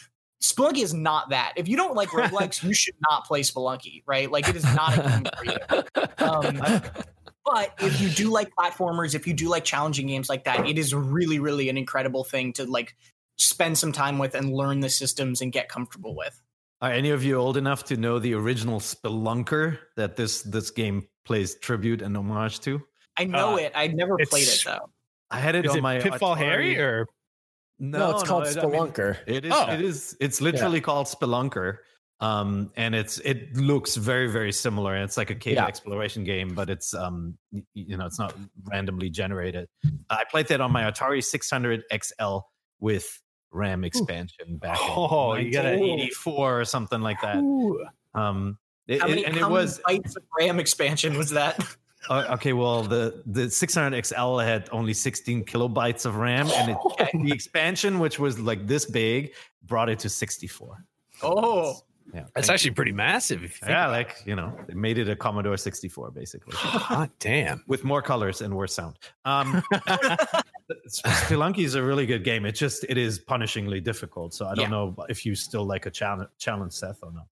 Spelunky 0.41 0.83
is 0.83 0.93
not 0.93 1.29
that. 1.31 1.53
If 1.57 1.67
you 1.67 1.75
don't 1.75 1.95
like 1.95 2.09
roguelikes, 2.11 2.63
you 2.63 2.73
should 2.73 2.95
not 3.09 3.25
play 3.25 3.41
Spelunky, 3.41 4.03
right? 4.05 4.31
Like 4.31 4.47
it 4.47 4.55
is 4.55 4.63
not 4.75 4.97
a 4.97 5.01
game 5.01 5.25
for 5.37 5.45
you. 5.45 5.83
Um, 6.19 6.61
but 7.47 7.73
if 7.79 8.01
you 8.01 8.09
do 8.09 8.29
like 8.29 8.49
platformers, 8.59 9.15
if 9.15 9.25
you 9.25 9.33
do 9.33 9.47
like 9.49 9.63
challenging 9.63 10.07
games 10.07 10.27
like 10.29 10.43
that, 10.43 10.67
it 10.67 10.77
is 10.77 10.93
really, 10.93 11.39
really 11.39 11.69
an 11.69 11.77
incredible 11.77 12.23
thing 12.23 12.51
to 12.53 12.65
like 12.65 12.95
spend 13.37 13.77
some 13.77 13.91
time 13.91 14.17
with 14.19 14.35
and 14.35 14.51
learn 14.53 14.81
the 14.81 14.89
systems 14.89 15.41
and 15.41 15.51
get 15.51 15.69
comfortable 15.69 16.15
with. 16.15 16.41
Are 16.81 16.91
any 16.91 17.09
of 17.11 17.23
you 17.23 17.35
old 17.35 17.55
enough 17.57 17.85
to 17.85 17.97
know 17.97 18.19
the 18.19 18.33
original 18.33 18.79
Spelunker 18.79 19.79
that 19.95 20.15
this 20.15 20.41
this 20.43 20.69
game 20.71 21.07
plays 21.25 21.55
tribute 21.55 22.01
and 22.01 22.15
homage 22.17 22.59
to? 22.61 22.81
I 23.17 23.23
know 23.25 23.53
Uh, 23.53 23.57
it. 23.57 23.71
I 23.75 23.87
never 23.87 24.17
played 24.17 24.47
it 24.47 24.61
though. 24.65 24.89
I 25.31 25.39
had 25.39 25.55
it 25.55 25.65
Is 25.65 25.71
on 25.71 25.77
it 25.77 25.81
my 25.81 25.99
Pitfall 25.99 26.35
Atari- 26.35 26.39
Harry 26.39 26.79
or 26.79 27.07
No, 27.79 27.97
no 27.99 28.11
it's 28.17 28.23
called 28.27 28.43
I- 28.45 28.49
I 28.51 28.53
mean, 28.53 28.61
Spelunker. 28.63 29.17
it 29.25 29.45
is. 29.45 29.53
Oh. 29.55 29.71
It 29.71 29.81
is. 29.81 30.15
It's 30.19 30.41
literally 30.41 30.81
called 30.81 31.07
Spelunker. 31.07 31.77
Um, 32.19 32.71
and 32.75 32.95
it's 32.95 33.19
it 33.19 33.55
looks 33.55 33.95
very 33.95 34.27
very 34.31 34.51
similar. 34.51 34.95
And 34.95 35.03
it's 35.03 35.17
like 35.17 35.29
a 35.29 35.35
cave 35.35 35.55
Yeah. 35.55 35.67
exploration 35.67 36.23
game, 36.23 36.49
but 36.55 36.69
it's 36.69 36.93
um 36.93 37.37
you 37.73 37.95
know 37.97 38.05
it's 38.05 38.17
not 38.17 38.35
randomly 38.63 39.09
generated. 39.09 39.67
I 40.09 40.23
played 40.29 40.47
that 40.47 40.59
on 40.61 40.71
my 40.71 40.83
Atari 40.89 41.23
600 41.23 41.83
XL 41.93 42.39
with 42.79 43.21
RAM 43.51 43.83
expansion 43.83 44.57
back 44.57 44.77
Oh, 44.81 45.33
in 45.33 45.45
you 45.45 45.51
gotta- 45.51 45.69
1984 45.77 46.61
or 46.61 46.65
something 46.65 47.01
like 47.01 47.21
that. 47.21 47.37
Ooh. 47.37 47.85
Um, 48.13 48.57
it, 48.87 48.99
How 49.01 49.07
many, 49.07 49.21
it- 49.21 49.27
and 49.27 49.37
how 49.37 49.49
it 49.49 49.51
was 49.51 49.79
bytes 49.87 50.15
of 50.15 50.23
RAM 50.39 50.59
expansion 50.59 51.17
was 51.17 51.29
that? 51.31 51.63
uh, 52.09 52.25
okay. 52.31 52.53
Well, 52.53 52.81
the 52.83 53.21
the 53.27 53.49
600 53.51 54.05
XL 54.05 54.37
had 54.39 54.69
only 54.71 54.93
16 54.93 55.45
kilobytes 55.45 56.05
of 56.05 56.15
RAM, 56.15 56.49
and 56.49 56.71
it, 56.71 56.77
the 57.23 57.31
expansion, 57.31 57.99
which 57.99 58.17
was 58.17 58.39
like 58.39 58.65
this 58.65 58.85
big, 58.85 59.33
brought 59.63 59.89
it 59.89 59.99
to 59.99 60.09
64. 60.09 60.83
Oh, 61.23 61.75
Yeah, 62.13 62.23
That's 62.35 62.49
actually 62.49 62.71
pretty 62.71 62.93
massive. 62.93 63.43
If 63.43 63.51
you 63.51 63.57
think 63.59 63.69
yeah, 63.71 63.85
about 63.85 63.91
like 63.91 64.15
you 64.25 64.35
know, 64.35 64.57
they 64.67 64.73
made 64.73 64.97
it 64.97 65.09
a 65.09 65.15
Commodore 65.15 65.57
64 65.57 66.11
basically, 66.11 66.53
it. 66.53 66.57
Hot 66.57 67.09
damn. 67.19 67.63
with 67.67 67.83
more 67.83 68.01
colors 68.01 68.41
and 68.41 68.55
worse 68.55 68.73
sound. 68.73 68.97
Um, 69.25 69.61
Spelunky 70.87 71.63
is 71.65 71.75
a 71.75 71.83
really 71.83 72.05
good 72.05 72.23
game. 72.23 72.45
It 72.45 72.53
just 72.53 72.85
it 72.89 72.97
is 72.97 73.19
punishingly 73.19 73.83
difficult. 73.83 74.33
So 74.33 74.45
I 74.47 74.55
don't 74.55 74.63
Yeah. 74.65 74.69
know 74.69 74.95
if 75.09 75.25
you 75.25 75.35
still 75.35 75.65
like 75.65 75.85
a 75.85 75.91
challenge, 75.91 76.29
challenge 76.37 76.73
Seth 76.73 76.99
or 77.03 77.11
not. 77.11 77.25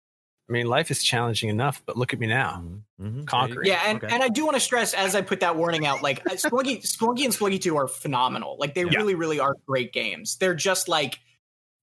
I 0.49 0.53
mean, 0.53 0.67
life 0.67 0.91
is 0.91 1.03
challenging 1.03 1.49
enough, 1.49 1.83
but 1.87 1.97
look 1.97 2.13
at 2.13 2.19
me 2.19 2.27
now. 2.27 2.63
Mhm. 3.01 3.27
Conquering. 3.27 3.69
yeah, 3.69 3.83
and, 3.87 4.03
Okay. 4.03 4.13
and 4.13 4.23
I 4.23 4.29
do 4.29 4.45
want 4.45 4.55
to 4.57 4.61
stress 4.61 4.93
as 4.93 5.15
I 5.15 5.23
put 5.23 5.41
that 5.41 5.57
warning 5.57 5.87
out, 5.87 6.03
like 6.03 6.19
uh, 6.27 6.31
Spelunky, 6.35 6.83
Spelunky 6.83 7.25
and 7.25 7.33
Spelunky 7.33 7.61
2 7.61 7.77
are 7.77 7.89
phenomenal. 7.89 8.57
Like 8.59 8.75
they 8.75 8.83
Yeah. 8.85 8.99
really, 8.99 9.15
really 9.15 9.39
are 9.41 9.55
great 9.67 9.93
games. 9.93 10.37
They're 10.37 10.55
just 10.55 10.89
like 10.89 11.21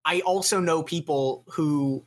I 0.06 0.22
also 0.22 0.60
know 0.60 0.82
people 0.82 1.46
who 1.50 2.06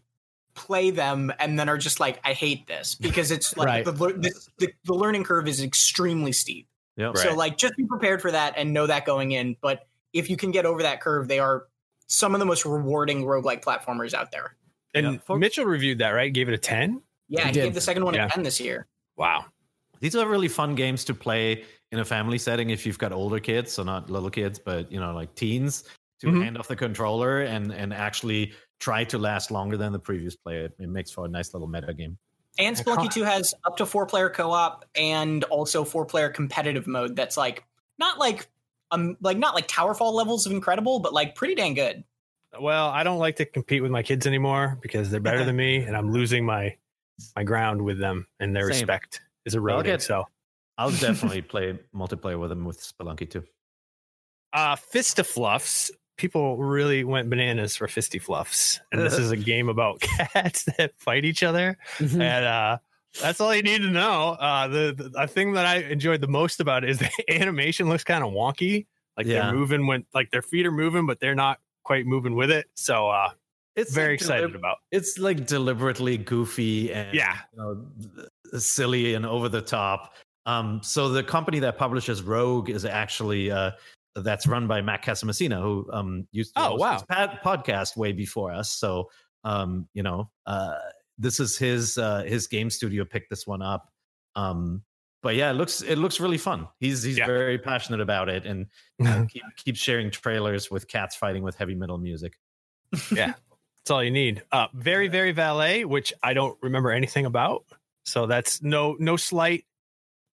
play 0.54 0.90
them 0.90 1.32
and 1.38 1.58
then 1.58 1.68
are 1.68 1.78
just 1.78 1.98
like, 2.00 2.20
I 2.24 2.32
hate 2.32 2.66
this 2.66 2.94
because 2.94 3.30
it's 3.30 3.56
like 3.56 3.66
Right. 3.66 3.84
the, 3.84 3.92
the, 3.92 4.32
the 4.58 4.72
the 4.84 4.94
learning 4.94 5.24
curve 5.24 5.48
is 5.48 5.62
extremely 5.62 6.32
steep. 6.32 6.66
Yep. 6.96 7.16
So 7.16 7.28
Right. 7.30 7.36
like 7.38 7.56
just 7.56 7.76
be 7.76 7.86
prepared 7.86 8.20
for 8.20 8.30
that 8.30 8.54
and 8.56 8.72
know 8.72 8.86
that 8.86 9.04
going 9.06 9.32
in. 9.32 9.56
But 9.62 9.86
if 10.12 10.28
you 10.28 10.36
can 10.36 10.50
get 10.50 10.66
over 10.66 10.82
that 10.82 11.00
curve, 11.00 11.26
they 11.28 11.38
are 11.38 11.64
some 12.06 12.34
of 12.34 12.38
the 12.40 12.44
most 12.46 12.66
rewarding 12.66 13.24
roguelike 13.24 13.62
platformers 13.64 14.12
out 14.12 14.30
there. 14.30 14.56
And 14.94 15.06
Yeah, 15.06 15.18
folks- 15.18 15.40
Mitchell 15.40 15.64
reviewed 15.64 15.98
that, 15.98 16.10
right? 16.10 16.30
Gave 16.32 16.48
it 16.48 16.54
a 16.54 16.58
10. 16.58 17.00
Yeah, 17.28 17.44
He 17.44 17.48
I 17.48 17.52
gave 17.52 17.72
the 17.74 17.80
second 17.80 18.04
one 18.04 18.12
Yeah. 18.14 18.26
a 18.26 18.28
10 18.28 18.42
this 18.42 18.60
year. 18.60 18.86
Wow. 19.16 19.46
These 20.00 20.14
are 20.16 20.28
really 20.28 20.48
fun 20.48 20.74
games 20.74 21.04
to 21.04 21.14
play 21.14 21.64
in 21.92 21.98
a 21.98 22.04
family 22.04 22.36
setting 22.36 22.70
if 22.70 22.84
you've 22.84 22.98
got 22.98 23.12
older 23.12 23.38
kids, 23.40 23.72
so 23.72 23.82
not 23.84 24.10
little 24.10 24.30
kids, 24.30 24.58
but 24.58 24.90
you 24.92 25.00
know, 25.00 25.14
like 25.14 25.34
teens, 25.34 25.84
to 26.20 26.26
Mhm. 26.26 26.42
hand 26.44 26.58
off 26.58 26.68
the 26.68 26.76
controller 26.76 27.40
and 27.42 27.72
and 27.72 27.92
actually 27.94 28.52
try 28.82 29.04
to 29.04 29.16
last 29.16 29.52
longer 29.52 29.76
than 29.76 29.92
the 29.92 29.98
previous 29.98 30.34
player. 30.34 30.64
It, 30.64 30.74
it 30.80 30.88
makes 30.88 31.12
for 31.12 31.24
a 31.24 31.28
nice 31.28 31.54
little 31.54 31.68
meta 31.68 31.94
game. 31.94 32.18
And 32.58 32.76
I 32.76 32.82
Spelunky 32.82 33.10
2 33.10 33.22
has 33.22 33.54
up 33.64 33.76
to 33.76 33.86
four 33.86 34.06
player 34.06 34.28
co 34.28 34.50
op 34.50 34.84
and 34.96 35.44
also 35.44 35.84
four 35.84 36.04
player 36.04 36.28
competitive 36.28 36.86
mode 36.88 37.14
that's 37.14 37.36
like 37.36 37.64
not 37.98 38.18
like 38.18 38.48
um 38.90 39.16
like 39.22 39.38
not 39.38 39.54
like 39.54 39.68
Towerfall 39.68 40.12
levels 40.12 40.46
of 40.46 40.52
incredible, 40.52 40.98
but 40.98 41.12
like 41.14 41.36
pretty 41.36 41.54
dang 41.54 41.74
good. 41.74 42.02
Well, 42.60 42.88
I 42.88 43.04
don't 43.04 43.18
like 43.18 43.36
to 43.36 43.46
compete 43.46 43.82
with 43.82 43.92
my 43.92 44.02
kids 44.02 44.26
anymore 44.26 44.78
because 44.82 45.10
they're 45.10 45.20
better 45.20 45.44
than 45.44 45.56
me, 45.56 45.76
and 45.76 45.96
I'm 45.96 46.12
losing 46.12 46.44
my 46.44 46.76
my 47.36 47.44
ground 47.44 47.80
with 47.80 47.98
them, 47.98 48.26
and 48.40 48.54
their 48.54 48.64
Same. 48.64 48.80
respect 48.80 49.22
is 49.46 49.54
eroding. 49.54 49.92
get- 49.92 50.02
so, 50.02 50.24
I'll 50.76 50.90
definitely 51.06 51.40
play 51.40 51.78
multiplayer 51.94 52.38
with 52.38 52.50
them 52.50 52.64
with 52.66 52.78
Spelunky 52.82 53.30
too. 53.30 53.44
uh, 54.52 54.76
Fisti-Fluffs. 54.76 55.90
People 56.22 56.56
really 56.56 57.02
went 57.02 57.28
bananas 57.28 57.74
for 57.74 57.88
Fisti-Fluffs, 57.88 58.78
and 58.92 59.00
this 59.00 59.18
is 59.18 59.32
a 59.32 59.36
game 59.52 59.68
about 59.68 59.98
cats 59.98 60.62
that 60.78 60.92
fight 60.96 61.24
each 61.24 61.42
other. 61.42 61.76
Mhm. 61.98 62.20
and 62.20 62.44
uh 62.44 62.78
that's 63.20 63.40
all 63.40 63.52
you 63.52 63.62
need 63.64 63.82
to 63.82 63.90
know 63.90 64.30
uh 64.38 64.68
the, 64.68 64.94
the, 64.96 65.08
the 65.08 65.26
thing 65.26 65.52
that 65.54 65.66
i 65.66 65.78
enjoyed 65.78 66.20
the 66.20 66.28
most 66.28 66.60
about 66.60 66.84
it 66.84 66.90
is 66.90 66.98
the 67.00 67.10
animation 67.28 67.88
looks 67.88 68.04
kind 68.04 68.22
of 68.22 68.30
wonky 68.32 68.86
like 69.18 69.26
Yeah. 69.26 69.42
they're 69.42 69.52
moving 69.52 69.86
when 69.88 70.06
like 70.14 70.30
their 70.30 70.40
feet 70.42 70.64
are 70.64 70.70
moving 70.72 71.06
but 71.06 71.18
they're 71.18 71.34
not 71.34 71.58
quite 71.82 72.06
moving 72.06 72.36
with 72.36 72.50
it 72.52 72.66
so 72.74 73.08
uh 73.10 73.30
It's 73.74 73.92
very 73.92 74.12
like 74.12 74.20
excited 74.20 74.50
delib- 74.52 74.54
about 74.62 74.76
It's 74.92 75.18
like 75.18 75.44
deliberately 75.44 76.16
goofy 76.18 76.92
and 76.94 77.12
Yeah. 77.12 77.36
you 77.52 77.58
know, 77.58 78.58
silly 78.60 79.14
and 79.14 79.26
over 79.26 79.48
the 79.48 79.60
top. 79.62 80.14
Um, 80.46 80.80
so 80.82 81.08
the 81.08 81.22
company 81.24 81.58
that 81.60 81.76
publishes 81.78 82.22
Rogue 82.22 82.70
is 82.70 82.84
actually 82.84 83.50
uh, 83.50 83.72
that's 84.16 84.46
run 84.46 84.66
by 84.66 84.82
Matt 84.82 85.02
Casamassina, 85.04 85.60
who 85.60 85.88
um, 85.92 86.26
used 86.32 86.54
to 86.54 86.62
Oh, 86.62 86.74
wow. 86.76 87.02
pod- 87.08 87.38
podcast 87.44 87.96
way 87.96 88.12
before 88.12 88.52
us. 88.52 88.72
So 88.72 89.10
um, 89.44 89.88
you 89.94 90.02
know, 90.02 90.30
uh, 90.46 90.76
this 91.18 91.40
is 91.40 91.56
his 91.58 91.98
uh, 91.98 92.22
his 92.24 92.46
game 92.46 92.70
studio 92.70 93.04
picked 93.04 93.30
this 93.30 93.46
one 93.46 93.62
up. 93.62 93.88
Um, 94.36 94.82
but 95.22 95.34
yeah, 95.36 95.50
it 95.50 95.54
looks 95.54 95.82
it 95.82 95.96
looks 95.98 96.20
really 96.20 96.38
fun. 96.38 96.68
He's 96.80 97.02
he's 97.02 97.18
Yeah. 97.18 97.26
very 97.26 97.58
passionate 97.58 98.00
about 98.00 98.28
it 98.28 98.44
and 98.46 98.66
uh, 99.04 99.24
keep, 99.30 99.42
keeps 99.56 99.78
sharing 99.80 100.10
trailers 100.10 100.70
with 100.70 100.88
cats 100.88 101.14
fighting 101.16 101.42
with 101.42 101.56
heavy 101.56 101.74
metal 101.74 101.98
music. 101.98 102.34
Yeah, 103.10 103.34
that's 103.78 103.90
all 103.90 104.02
you 104.04 104.10
need 104.10 104.42
uh 104.52 104.66
very 104.74 105.08
very 105.08 105.32
valet 105.32 105.84
which 105.84 106.12
i 106.22 106.34
don't 106.34 106.56
remember 106.62 106.90
anything 106.92 107.24
about 107.26 107.64
so 108.04 108.26
that's 108.26 108.62
no 108.62 108.94
no 109.00 109.16
slight 109.16 109.64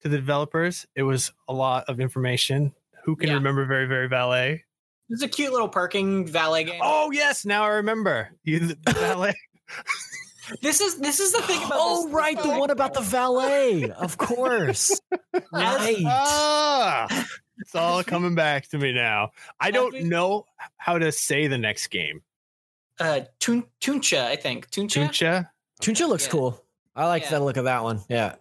to 0.02 0.10
the 0.10 0.18
developers 0.18 0.86
it 0.96 1.04
was 1.04 1.32
a 1.48 1.54
lot 1.54 1.86
of 1.88 2.00
information 2.02 2.74
who 3.08 3.16
can 3.16 3.30
Yeah. 3.30 3.36
remember 3.36 3.66
very 3.66 3.88
very 3.88 4.08
valet 4.08 4.64
It's 5.10 5.24
a 5.24 5.28
cute 5.28 5.52
little 5.52 5.70
parking 5.70 6.28
valet 6.28 6.66
game. 6.66 6.82
oh 6.84 7.10
yes 7.12 7.44
now 7.46 7.64
i 7.64 7.70
remember 7.70 8.30
you 8.44 8.60
the 8.60 8.78
valet 8.94 9.34
This 10.62 10.80
is 10.80 10.98
this 11.00 11.20
is 11.20 11.32
the 11.34 11.42
thing 11.42 11.58
about 11.58 11.74
Oh, 11.82 12.06
this. 12.06 12.14
right. 12.14 12.42
The 12.42 12.48
one 12.58 12.70
about 12.70 12.94
the 12.94 13.02
valet. 13.02 13.92
Of 13.92 14.18
course. 14.18 14.98
right. 15.52 15.98
Ah, 16.06 17.26
it's 17.58 17.76
all 17.76 18.02
coming 18.14 18.34
back 18.34 18.66
to 18.70 18.78
me 18.78 18.94
now. 18.94 19.32
I 19.60 19.72
don't 19.72 20.04
know 20.04 20.46
how 20.78 20.98
to 21.00 21.12
say 21.12 21.48
the 21.48 21.58
next 21.58 21.88
game. 21.88 22.22
uh 22.98 23.22
Tun- 23.42 23.66
Tuncha, 23.82 24.22
I 24.24 24.38
think. 24.38 24.70
Tuncha? 24.72 25.10
Tuncha. 25.10 25.50
Tuncha 25.82 26.08
looks 26.08 26.26
Yeah. 26.28 26.32
cool. 26.32 26.64
I 26.96 27.08
like 27.08 27.24
Yeah. 27.24 27.32
the 27.32 27.40
look 27.44 27.58
of 27.58 27.66
that 27.66 27.84
one. 27.84 28.00
Yeah. 28.08 28.36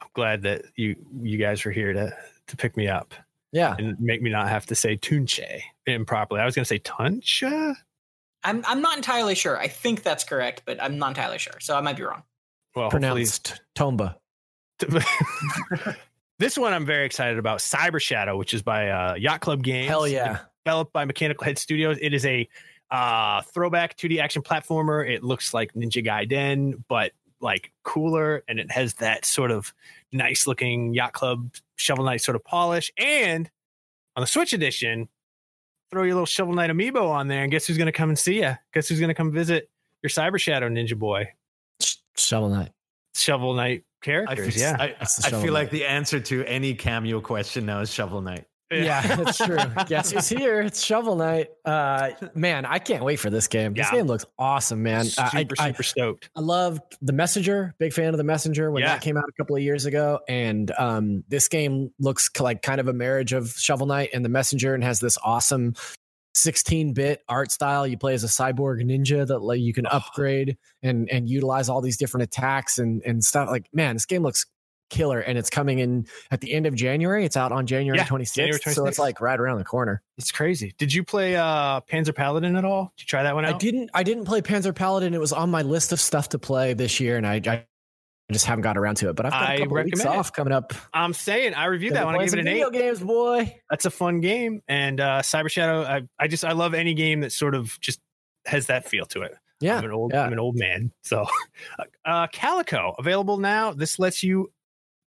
I'm 0.00 0.08
glad 0.14 0.42
that 0.44 0.62
you 0.74 0.96
you 1.20 1.36
guys 1.36 1.66
were 1.66 1.70
here 1.70 1.92
to 1.92 2.16
to 2.46 2.56
pick 2.56 2.78
me 2.78 2.88
up 2.88 3.12
Yeah. 3.52 3.74
and 3.78 3.98
make 4.00 4.22
me 4.22 4.30
not 4.30 4.48
have 4.48 4.66
to 4.66 4.74
say 4.74 4.96
Tunche 4.96 5.60
improperly. 5.86 6.40
I 6.40 6.44
was 6.44 6.54
going 6.54 6.64
to 6.64 6.68
say 6.68 6.78
Tuncha. 6.78 7.74
I'm 8.42 8.64
I'm 8.66 8.80
not 8.80 8.96
entirely 8.96 9.34
sure. 9.34 9.58
I 9.58 9.68
think 9.68 10.02
that's 10.02 10.24
correct, 10.24 10.62
but 10.64 10.82
I'm 10.82 10.98
not 10.98 11.08
entirely 11.08 11.38
sure. 11.38 11.60
So 11.60 11.76
I 11.76 11.80
might 11.80 11.96
be 11.96 12.04
wrong. 12.04 12.22
Well, 12.74 12.90
Pronounced 12.90 13.60
Tomba. 13.74 14.14
this 16.38 16.56
one 16.56 16.72
I'm 16.72 16.86
very 16.86 17.04
excited 17.04 17.38
about. 17.38 17.58
Cyber 17.58 18.00
Shadow, 18.00 18.36
which 18.36 18.54
is 18.54 18.62
by 18.62 18.88
uh, 18.88 19.14
Yacht 19.14 19.40
Club 19.40 19.62
Games. 19.62 19.88
Hell 19.88 20.08
yeah. 20.08 20.38
developed 20.64 20.92
by 20.92 21.04
Mechanical 21.04 21.44
Head 21.44 21.58
Studios. 21.58 21.98
It 22.00 22.14
is 22.14 22.24
a 22.24 22.48
uh, 22.90 23.42
throwback 23.42 23.96
2D 23.96 24.20
action 24.20 24.42
platformer. 24.42 25.08
It 25.08 25.22
looks 25.22 25.52
like 25.52 25.74
Ninja 25.74 26.04
Gaiden, 26.04 26.82
but 26.88 27.12
like 27.40 27.72
cooler, 27.84 28.42
and 28.48 28.58
it 28.60 28.70
has 28.70 28.94
that 28.94 29.24
sort 29.24 29.50
of 29.50 29.72
nice 30.12 30.46
looking 30.46 30.94
Yacht 30.94 31.12
Club 31.12 31.54
Shovel 31.76 32.04
Knight 32.04 32.20
sort 32.20 32.36
of 32.36 32.44
polish. 32.44 32.90
And 32.98 33.50
on 34.16 34.20
the 34.22 34.26
Switch 34.26 34.52
edition, 34.52 35.08
throw 35.90 36.02
your 36.02 36.14
little 36.14 36.26
Shovel 36.26 36.54
Knight 36.54 36.70
amiibo 36.70 37.08
on 37.08 37.28
there, 37.28 37.42
and 37.42 37.50
guess 37.50 37.66
who's 37.66 37.76
going 37.78 37.86
to 37.86 37.92
come 37.92 38.08
and 38.10 38.18
see 38.18 38.40
you? 38.42 38.54
Guess 38.74 38.88
who's 38.88 39.00
going 39.00 39.08
to 39.08 39.14
come 39.14 39.32
visit 39.32 39.70
your 40.02 40.10
Cyber 40.10 40.38
Shadow 40.38 40.68
Ninja 40.68 40.98
Boy? 40.98 41.32
Shovel 42.16 42.50
Knight. 42.50 42.72
Shovel 43.14 43.54
Knight 43.54 43.84
I, 44.02 44.04
characters. 44.04 44.54
feel- 44.54 44.62
yeah. 44.62 44.76
I, 44.78 44.94
I 45.00 45.04
Shovel 45.04 45.42
feel 45.42 45.52
like 45.52 45.70
the 45.70 45.84
answer 45.86 46.20
to 46.20 46.44
any 46.44 46.74
cameo 46.74 47.20
question 47.20 47.66
now 47.66 47.80
is 47.80 47.92
Shovel 47.92 48.20
Knight. 48.20 48.46
Yeah, 48.84 49.16
that's 49.16 49.38
true. 49.38 49.58
Guess 49.88 50.12
who's 50.12 50.28
here? 50.28 50.60
It's 50.60 50.80
Shovel 50.80 51.16
Knight. 51.16 51.48
Uh, 51.64 52.10
man, 52.36 52.64
I 52.64 52.78
can't 52.78 53.02
wait 53.04 53.16
for 53.16 53.28
this 53.28 53.48
game. 53.48 53.74
This 53.74 53.86
Yeah. 53.90 53.98
game 53.98 54.06
looks 54.06 54.24
awesome, 54.38 54.82
man. 54.84 55.06
I, 55.18 55.42
super, 55.42 55.54
I, 55.58 55.68
super 55.70 55.82
stoked. 55.82 56.30
I 56.36 56.40
loved 56.40 56.80
the 57.02 57.12
Messenger. 57.12 57.74
Big 57.80 57.92
fan 57.92 58.08
of 58.14 58.16
the 58.18 58.22
Messenger 58.24 58.70
when 58.70 58.82
Yeah. 58.82 58.90
that 58.94 59.02
came 59.02 59.16
out 59.16 59.24
a 59.28 59.32
couple 59.32 59.56
of 59.56 59.62
years 59.62 59.86
ago. 59.86 60.20
And 60.28 60.70
um, 60.78 61.24
this 61.28 61.48
game 61.48 61.90
looks 61.98 62.30
like 62.38 62.62
kind 62.62 62.80
of 62.80 62.86
a 62.86 62.92
marriage 62.92 63.32
of 63.32 63.50
Shovel 63.56 63.88
Knight 63.88 64.10
and 64.14 64.24
the 64.24 64.28
Messenger, 64.28 64.74
and 64.74 64.84
has 64.84 65.00
this 65.00 65.18
awesome 65.24 65.74
16-bit 66.36 67.22
art 67.28 67.50
style. 67.50 67.86
You 67.86 67.98
play 67.98 68.14
as 68.14 68.22
a 68.22 68.28
cyborg 68.28 68.82
ninja 68.84 69.26
that 69.26 69.40
like 69.40 69.60
you 69.60 69.72
can 69.72 69.86
upgrade 69.86 70.56
and 70.82 71.10
and 71.10 71.28
utilize 71.28 71.68
all 71.68 71.80
these 71.80 71.96
different 71.96 72.22
attacks 72.24 72.78
and 72.78 73.02
and 73.04 73.22
stuff. 73.24 73.48
Like, 73.50 73.66
man, 73.72 73.96
this 73.96 74.06
game 74.06 74.22
looks 74.22 74.46
killer, 74.90 75.20
and 75.20 75.38
it's 75.38 75.48
coming 75.48 75.78
in 75.78 76.06
at 76.30 76.40
the 76.40 76.52
end 76.52 76.66
of 76.66 76.74
January. 76.74 77.24
It's 77.24 77.36
out 77.36 77.52
on 77.52 77.66
January 77.66 77.98
Yeah, 77.98 78.06
26th, 78.06 78.34
January 78.34 78.74
so 78.74 78.86
it's 78.86 78.98
like 78.98 79.20
right 79.20 79.38
around 79.38 79.58
the 79.58 79.64
corner. 79.64 80.02
It's 80.18 80.30
crazy. 80.30 80.74
Did 80.76 80.92
you 80.92 81.04
play 81.04 81.36
uh 81.36 81.80
Panzer 81.80 82.14
Paladin 82.14 82.56
at 82.56 82.64
all? 82.64 82.92
Did 82.96 83.04
you 83.04 83.06
try 83.06 83.22
that 83.22 83.34
one 83.34 83.44
out? 83.44 83.54
I 83.54 83.58
didn't. 83.58 83.90
I 83.94 84.02
didn't 84.02 84.24
play 84.24 84.42
Panzer 84.42 84.74
Paladin. 84.74 85.14
It 85.14 85.20
was 85.20 85.32
on 85.32 85.50
my 85.50 85.62
list 85.62 85.92
of 85.92 86.00
stuff 86.00 86.30
to 86.30 86.38
play 86.38 86.74
this 86.74 87.00
year, 87.00 87.16
and 87.16 87.26
I, 87.26 87.40
I 87.46 87.66
just 88.32 88.46
haven't 88.46 88.62
got 88.62 88.76
around 88.76 88.96
to 88.96 89.08
it. 89.08 89.16
But 89.16 89.26
I've 89.26 89.32
got 89.32 89.54
a 89.54 89.58
couple 89.58 89.82
weeks 89.84 90.00
it. 90.00 90.06
off 90.06 90.32
coming 90.32 90.52
up. 90.52 90.72
I'm 90.92 91.12
saying 91.12 91.54
I 91.54 91.66
reviewed 91.66 91.94
that 91.94 92.06
one. 92.06 92.14
I 92.14 92.18
gave 92.24 92.34
it 92.34 92.38
an 92.40 92.44
video 92.44 92.68
eight. 92.68 92.72
games, 92.72 93.00
boy. 93.00 93.60
That's 93.68 93.84
a 93.84 93.90
fun 93.90 94.20
game. 94.20 94.62
And 94.68 95.00
uh 95.00 95.22
Cyber 95.22 95.50
Shadow, 95.50 95.82
I, 95.82 96.02
I 96.18 96.28
just 96.28 96.44
I 96.44 96.52
love 96.52 96.74
any 96.74 96.94
game 96.94 97.20
that 97.20 97.32
sort 97.32 97.54
of 97.54 97.78
just 97.80 98.00
has 98.46 98.66
that 98.66 98.88
feel 98.88 99.06
to 99.06 99.22
it. 99.22 99.34
Yeah, 99.60 99.78
I'm 99.78 99.84
an 99.84 99.92
old 99.92 100.12
yeah. 100.12 100.24
I'm 100.24 100.32
an 100.32 100.38
old 100.38 100.56
man. 100.56 100.92
So 101.02 101.26
uh 102.04 102.26
Calico 102.32 102.94
available 102.98 103.38
now. 103.38 103.72
This 103.72 103.98
lets 103.98 104.22
you 104.22 104.52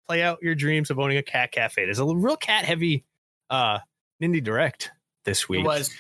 play 0.08 0.22
out 0.22 0.40
your 0.42 0.56
dreams 0.56 0.90
of 0.90 1.00
owning 1.00 1.18
a 1.18 1.24
cat 1.24 1.52
cafe. 1.52 1.86
There's 1.86 2.00
a 2.00 2.06
real 2.06 2.38
cat 2.38 2.66
heavy 2.66 3.06
uh 3.50 3.80
Indie 4.22 4.44
Direct 4.44 4.92
this 5.26 5.50
week. 5.50 5.62
It 5.62 5.68
was 5.68 5.92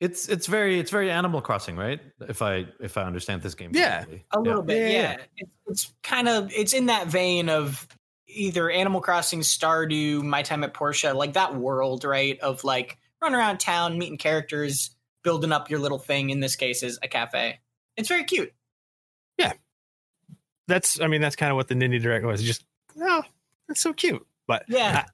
It's 0.00 0.28
it's 0.28 0.46
very 0.46 0.78
it's 0.78 0.90
very 0.90 1.10
Animal 1.10 1.40
Crossing, 1.40 1.76
right? 1.76 2.00
If 2.28 2.42
I 2.42 2.66
if 2.80 2.96
I 2.96 3.02
understand 3.02 3.42
this 3.42 3.54
game. 3.54 3.70
Yeah. 3.72 4.04
correctly. 4.04 4.24
a 4.32 4.40
little 4.40 4.62
bit, 4.62 4.90
Yeah, 4.92 4.98
yeah. 4.98 5.16
yeah. 5.16 5.24
It's, 5.36 5.50
it's 5.66 5.94
kind 6.02 6.28
of 6.28 6.52
it's 6.52 6.72
in 6.72 6.86
that 6.86 7.08
vein 7.08 7.48
of 7.48 7.86
either 8.26 8.70
Animal 8.70 9.00
Crossing, 9.00 9.40
Stardew, 9.40 10.22
My 10.22 10.42
Time 10.42 10.64
at 10.64 10.74
Portia, 10.74 11.14
like 11.14 11.34
that 11.34 11.54
world, 11.54 12.04
right? 12.04 12.38
Of 12.40 12.64
like 12.64 12.98
run 13.22 13.34
around 13.34 13.58
town, 13.58 13.98
meeting 13.98 14.18
characters, 14.18 14.94
building 15.22 15.52
up 15.52 15.70
your 15.70 15.78
little 15.78 15.98
thing. 15.98 16.30
In 16.30 16.40
this 16.40 16.56
case, 16.56 16.82
is 16.82 16.98
a 17.02 17.08
cafe. 17.08 17.60
It's 17.96 18.08
very 18.08 18.24
cute. 18.24 18.52
Yeah, 19.38 19.52
that's 20.68 21.00
I 21.00 21.06
mean 21.06 21.20
that's 21.20 21.36
kind 21.36 21.50
of 21.50 21.56
what 21.56 21.68
the 21.68 21.74
Indie 21.74 22.02
Direct 22.02 22.24
was. 22.24 22.42
Just 22.42 22.64
oh, 23.00 23.22
that's 23.68 23.80
so 23.80 23.92
cute. 23.92 24.24
But 24.46 24.64
Yeah. 24.68 25.04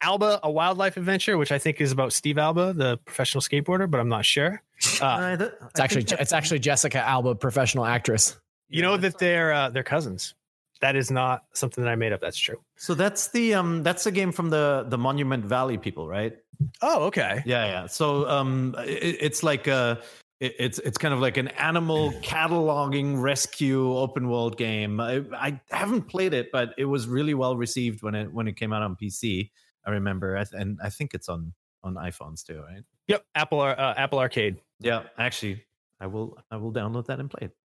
Alba, 0.00 0.38
a 0.42 0.50
wildlife 0.50 0.96
adventure, 0.98 1.38
which 1.38 1.50
I 1.50 1.58
think 1.58 1.80
is 1.80 1.90
about 1.90 2.12
Steve 2.12 2.36
Alba, 2.36 2.74
the 2.74 2.98
professional 2.98 3.40
skateboarder, 3.40 3.90
but 3.90 4.00
I'm 4.00 4.08
not 4.08 4.26
sure. 4.26 4.62
Uh, 5.00 5.04
I 5.32 5.36
th- 5.36 5.50
It's 5.70 5.80
I 5.80 5.84
actually 5.84 6.04
it's 6.20 6.32
actually 6.32 6.58
Jessica 6.58 6.98
Alba, 6.98 7.34
professional 7.36 7.86
actress. 7.86 8.36
you 8.68 8.82
know 8.82 8.96
that 8.98 9.18
they're 9.18 9.52
uh, 9.52 9.70
they're 9.70 9.82
cousins. 9.82 10.34
That 10.80 10.96
is 10.96 11.10
not 11.10 11.44
something 11.54 11.82
that 11.84 11.90
I 11.90 11.94
made 11.94 12.12
up. 12.12 12.20
That's 12.20 12.36
true. 12.36 12.60
So 12.76 12.94
that's 12.94 13.28
the 13.28 13.54
um 13.54 13.82
that's 13.82 14.04
the 14.04 14.10
game 14.12 14.32
from 14.32 14.50
the 14.50 14.84
the 14.88 14.98
Monument 14.98 15.44
Valley 15.46 15.78
people, 15.78 16.06
right? 16.06 16.36
Oh, 16.82 17.04
okay. 17.04 17.42
Yeah, 17.46 17.64
yeah. 17.66 17.86
So 17.86 18.28
um 18.28 18.74
it, 18.80 19.16
it's 19.20 19.42
like 19.42 19.68
uh 19.68 19.96
it, 20.40 20.54
it's 20.58 20.78
it's 20.80 20.98
kind 20.98 21.14
of 21.14 21.20
like 21.20 21.36
an 21.36 21.48
animal 21.48 22.12
cataloging 22.22 23.20
rescue 23.20 23.96
open 23.96 24.28
world 24.28 24.56
game. 24.56 25.00
I, 25.00 25.22
I 25.32 25.60
haven't 25.70 26.02
played 26.08 26.34
it, 26.34 26.50
but 26.52 26.74
it 26.78 26.84
was 26.86 27.06
really 27.06 27.34
well 27.34 27.56
received 27.56 28.02
when 28.02 28.14
it 28.14 28.32
when 28.32 28.48
it 28.48 28.56
came 28.56 28.72
out 28.72 28.82
on 28.82 28.96
PC. 28.96 29.50
I 29.86 29.90
remember, 29.90 30.36
I 30.36 30.44
th- 30.44 30.60
and 30.60 30.78
I 30.82 30.90
think 30.90 31.14
it's 31.14 31.28
on 31.28 31.52
on 31.82 31.94
iPhones 31.94 32.44
too, 32.44 32.60
right? 32.62 32.82
Yep. 33.08 33.24
Apple 33.34 33.60
uh, 33.60 33.94
Apple 33.96 34.18
Arcade. 34.18 34.56
Yeah, 34.80 35.04
actually, 35.18 35.64
I 36.00 36.06
will 36.06 36.38
I 36.50 36.56
will 36.56 36.72
download 36.72 37.06
that 37.06 37.20
and 37.20 37.30
play 37.30 37.46
it. 37.48 37.56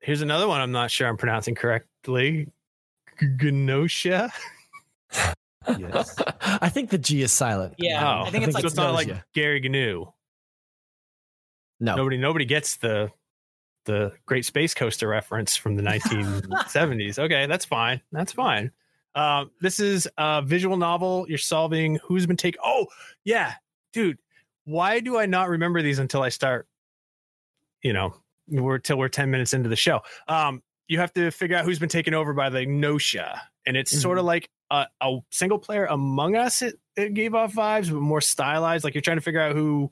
Here's 0.00 0.22
another 0.22 0.48
one. 0.48 0.60
I'm 0.60 0.72
not 0.72 0.90
sure 0.90 1.08
I'm 1.08 1.16
pronouncing 1.16 1.54
correctly. 1.54 2.48
Gnosha. 3.20 4.30
Yes. 5.78 6.16
I 6.40 6.70
think 6.70 6.88
the 6.88 6.96
G 6.96 7.20
is 7.20 7.32
silent. 7.32 7.74
Yeah, 7.76 8.02
Oh, 8.02 8.22
I 8.24 8.30
think 8.30 8.44
it's 8.44 8.54
so 8.54 8.58
like 8.58 8.64
it's 8.64 8.76
not 8.76 8.94
like 8.94 9.08
Gary 9.34 9.60
Gnu. 9.60 10.06
No, 11.80 11.96
Nobody 11.96 12.18
nobody 12.18 12.44
gets 12.44 12.76
the 12.76 13.10
the 13.86 14.12
Great 14.26 14.44
Space 14.44 14.74
Coaster 14.74 15.08
reference 15.08 15.56
from 15.56 15.76
the 15.76 15.82
1970s. 16.62 17.18
Okay, 17.18 17.46
that's 17.46 17.64
fine. 17.64 18.00
That's 18.12 18.32
fine. 18.32 18.70
Um, 19.14 19.50
this 19.60 19.80
is 19.80 20.08
a 20.18 20.42
visual 20.42 20.76
novel. 20.76 21.26
You're 21.28 21.38
solving 21.38 21.98
who's 22.04 22.26
been 22.26 22.36
taken. 22.36 22.60
Oh, 22.64 22.86
yeah, 23.24 23.54
dude. 23.92 24.18
Why 24.64 25.00
do 25.00 25.18
I 25.18 25.26
not 25.26 25.48
remember 25.48 25.82
these 25.82 25.98
until 25.98 26.22
I 26.22 26.28
start? 26.28 26.68
You 27.82 27.92
know, 27.92 28.14
we're 28.46 28.78
till 28.78 28.98
we're 28.98 29.08
10 29.08 29.30
minutes 29.30 29.54
into 29.54 29.68
the 29.68 29.76
show. 29.76 30.00
Um, 30.28 30.62
you 30.86 30.98
have 30.98 31.12
to 31.14 31.30
figure 31.30 31.56
out 31.56 31.64
who's 31.64 31.78
been 31.78 31.88
taken 31.88 32.14
over 32.14 32.32
by 32.34 32.50
the 32.50 32.66
Gnosha, 32.66 33.40
and 33.66 33.76
it's 33.76 33.98
sort 34.00 34.18
of 34.18 34.24
like 34.24 34.48
a, 34.70 34.86
a 35.00 35.18
single 35.30 35.58
player 35.58 35.86
Among 35.86 36.36
Us. 36.36 36.62
It, 36.62 36.78
it 36.96 37.14
gave 37.14 37.34
off 37.34 37.54
vibes, 37.54 37.90
but 37.90 38.00
more 38.00 38.20
stylized. 38.20 38.84
Like 38.84 38.94
you're 38.94 39.00
trying 39.00 39.16
to 39.16 39.22
figure 39.22 39.40
out 39.40 39.56
who 39.56 39.90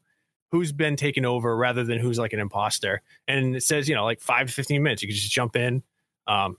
who's 0.53 0.73
been 0.73 0.97
taken 0.97 1.25
over 1.25 1.57
rather 1.57 1.85
than 1.85 1.99
who's 1.99 2.19
like 2.19 2.33
an 2.33 2.41
imposter. 2.41 3.03
And 3.27 3.57
it 3.57 3.63
says, 3.63 3.89
you 3.89 3.95
know, 3.95 4.05
like 4.05 4.21
five 4.21 4.47
to 4.49 4.53
15 4.53 4.83
minutes. 4.83 5.03
You 5.03 5.09
can 5.09 5.17
just 5.17 5.31
jump 5.31 5.57
in, 5.57 5.83
um, 6.27 6.57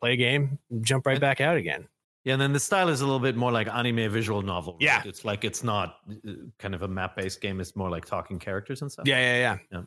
play 0.00 0.12
a 0.14 0.16
game, 0.16 0.58
jump 0.80 1.06
right 1.06 1.20
back 1.20 1.40
out 1.40 1.56
again. 1.56 1.88
Yeah, 2.24 2.34
and 2.34 2.42
then 2.42 2.52
the 2.52 2.60
style 2.60 2.88
is 2.88 3.00
a 3.00 3.04
little 3.04 3.20
bit 3.20 3.36
more 3.36 3.52
like 3.52 3.68
anime 3.68 4.10
visual 4.12 4.42
novel. 4.42 4.74
right? 4.74 4.82
Yeah. 4.82 5.02
it's 5.06 5.24
like 5.24 5.44
it's 5.44 5.62
not 5.62 5.96
uh, 6.10 6.32
kind 6.58 6.74
of 6.74 6.82
a 6.82 6.88
map 6.88 7.16
based 7.16 7.40
game. 7.40 7.60
It's 7.60 7.74
more 7.76 7.88
like 7.90 8.04
talking 8.04 8.38
characters 8.38 8.82
and 8.82 8.90
stuff. 8.92 9.06
Yeah, 9.06 9.18
yeah, 9.18 9.36
yeah. 9.38 9.58
Yeah. 9.72 9.82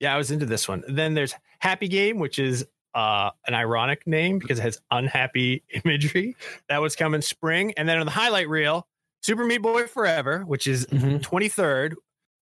Yeah, 0.00 0.14
I 0.14 0.18
was 0.18 0.30
into 0.32 0.44
this 0.46 0.66
one. 0.68 0.82
Then 0.88 1.14
there's 1.14 1.34
Happy 1.60 1.86
Game, 1.88 2.18
which 2.18 2.38
is 2.40 2.66
uh, 2.94 3.30
an 3.46 3.54
ironic 3.54 4.06
name 4.06 4.38
because 4.38 4.58
it 4.58 4.62
has 4.62 4.80
unhappy 4.90 5.62
imagery. 5.84 6.36
That 6.68 6.80
was 6.80 6.96
coming 6.96 7.22
spring. 7.22 7.74
And 7.76 7.88
then 7.88 7.98
on 7.98 8.06
the 8.06 8.12
highlight 8.12 8.48
reel, 8.48 8.86
Super 9.22 9.44
Meat 9.44 9.58
Boy 9.58 9.86
Forever, 9.86 10.40
which 10.40 10.66
is 10.66 10.86
Mhm. 10.86 11.20
23rd, 11.22 11.94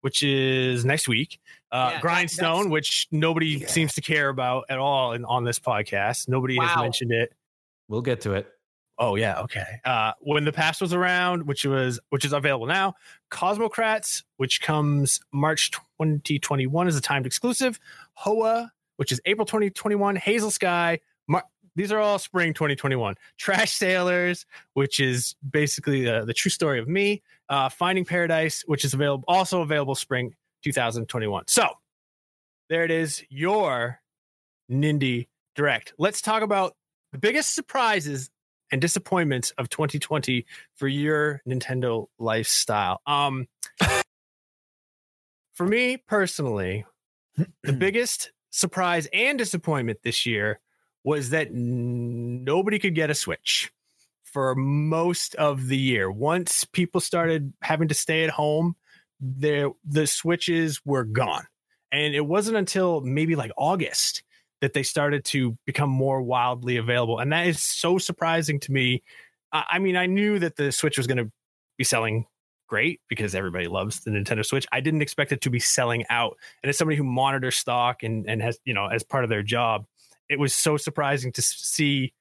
which 0.00 0.22
is 0.22 0.84
next 0.84 1.08
week. 1.08 1.38
Uh, 1.72 1.90
Yeah, 1.94 2.00
Grindstone, 2.00 2.56
that's- 2.64 2.70
which 2.72 3.08
nobody 3.10 3.58
Yeah. 3.58 3.66
seems 3.68 3.92
to 3.94 4.00
care 4.00 4.28
about 4.28 4.64
at 4.68 4.78
all 4.78 5.12
in, 5.12 5.24
on 5.24 5.44
this 5.44 5.58
podcast. 5.58 6.28
Nobody 6.28 6.56
has 6.60 6.76
mentioned 6.78 7.12
it. 7.12 7.32
we'll 7.88 8.02
get 8.02 8.20
to 8.22 8.32
it. 8.34 8.48
Oh 8.98 9.16
yeah, 9.16 9.40
okay. 9.40 9.80
Uh, 9.84 10.12
when 10.20 10.44
the 10.44 10.52
past 10.52 10.80
was 10.82 10.92
around, 10.92 11.46
which 11.46 11.64
was 11.64 11.98
which 12.10 12.24
is 12.24 12.32
available 12.34 12.66
now, 12.66 12.94
Cosmocrats, 13.30 14.22
which 14.36 14.60
comes 14.60 15.20
March 15.32 15.70
2021 15.70 16.86
is 16.86 16.96
a 16.96 17.00
timed 17.00 17.24
exclusive. 17.26 17.80
Hoa, 18.14 18.70
which 18.96 19.10
is 19.10 19.20
April 19.24 19.46
2021. 19.46 20.16
Hazel 20.16 20.50
Sky. 20.50 21.00
These 21.76 21.92
are 21.92 21.98
all 21.98 22.18
spring 22.18 22.52
2021. 22.52 23.14
Trash 23.38 23.72
Sailors, 23.72 24.46
which 24.74 25.00
is 25.00 25.36
basically 25.48 26.08
uh, 26.08 26.24
the 26.24 26.34
true 26.34 26.50
story 26.50 26.78
of 26.78 26.88
me. 26.88 27.22
Uh, 27.48 27.68
Finding 27.68 28.04
Paradise, 28.04 28.62
which 28.66 28.84
is 28.84 28.94
available 28.94 29.24
also 29.28 29.62
available 29.62 29.94
spring 29.94 30.34
2021. 30.62 31.44
So 31.46 31.68
there 32.68 32.84
it 32.84 32.90
is, 32.90 33.22
your 33.28 34.00
Nindie 34.70 35.28
Direct. 35.56 35.92
Let's 35.98 36.22
talk 36.22 36.42
about 36.42 36.76
the 37.12 37.18
biggest 37.18 37.54
surprises 37.54 38.30
and 38.70 38.80
disappointments 38.80 39.52
of 39.58 39.68
2020 39.68 40.46
for 40.76 40.86
your 40.86 41.42
Nintendo 41.46 42.06
lifestyle. 42.18 43.00
Um, 43.06 43.48
for 45.54 45.66
me 45.66 45.96
personally, 45.96 46.84
the 47.62 47.72
biggest 47.78 48.32
surprise 48.50 49.08
and 49.12 49.38
disappointment 49.38 50.00
this 50.02 50.24
year 50.24 50.60
was 51.04 51.30
that 51.30 51.52
nobody 51.52 52.78
could 52.78 52.94
get 52.94 53.10
a 53.10 53.14
Switch 53.14 53.70
for 54.22 54.54
most 54.54 55.34
of 55.36 55.68
the 55.68 55.76
year. 55.76 56.10
Once 56.10 56.64
people 56.64 57.00
started 57.00 57.52
having 57.62 57.88
to 57.88 57.94
stay 57.94 58.24
at 58.24 58.30
home, 58.30 58.76
there 59.20 59.70
the 59.84 60.06
Switches 60.06 60.80
were 60.84 61.04
gone. 61.04 61.46
And 61.92 62.14
it 62.14 62.26
wasn't 62.26 62.56
until 62.56 63.00
maybe 63.00 63.34
like 63.34 63.50
August 63.56 64.22
that 64.60 64.74
they 64.74 64.82
started 64.82 65.24
to 65.24 65.56
become 65.66 65.90
more 65.90 66.22
wildly 66.22 66.76
available. 66.76 67.18
And 67.18 67.32
that 67.32 67.46
is 67.46 67.62
so 67.62 67.98
surprising 67.98 68.60
to 68.60 68.72
me. 68.72 69.02
I 69.52 69.64
I 69.72 69.78
mean, 69.78 69.96
I 69.96 70.06
knew 70.06 70.38
that 70.38 70.56
the 70.56 70.70
Switch 70.70 70.98
was 70.98 71.06
going 71.06 71.18
to 71.18 71.30
be 71.76 71.84
selling 71.84 72.26
great 72.68 73.00
because 73.08 73.34
everybody 73.34 73.66
loves 73.66 74.00
the 74.00 74.10
Nintendo 74.12 74.46
Switch. 74.46 74.66
I 74.70 74.80
didn't 74.80 75.02
expect 75.02 75.32
it 75.32 75.40
to 75.40 75.50
be 75.50 75.58
selling 75.58 76.04
out. 76.08 76.36
And 76.62 76.70
as 76.70 76.78
somebody 76.78 76.96
who 76.96 77.04
monitors 77.04 77.56
stock 77.56 78.04
and, 78.04 78.28
and 78.28 78.40
has, 78.40 78.60
you 78.64 78.72
know, 78.74 78.86
as 78.86 79.02
part 79.02 79.24
of 79.24 79.30
their 79.30 79.42
job, 79.42 79.86
it 80.30 80.38
was 80.38 80.54
so 80.54 80.76
surprising 80.76 81.32
to 81.32 81.42
see 81.42 82.12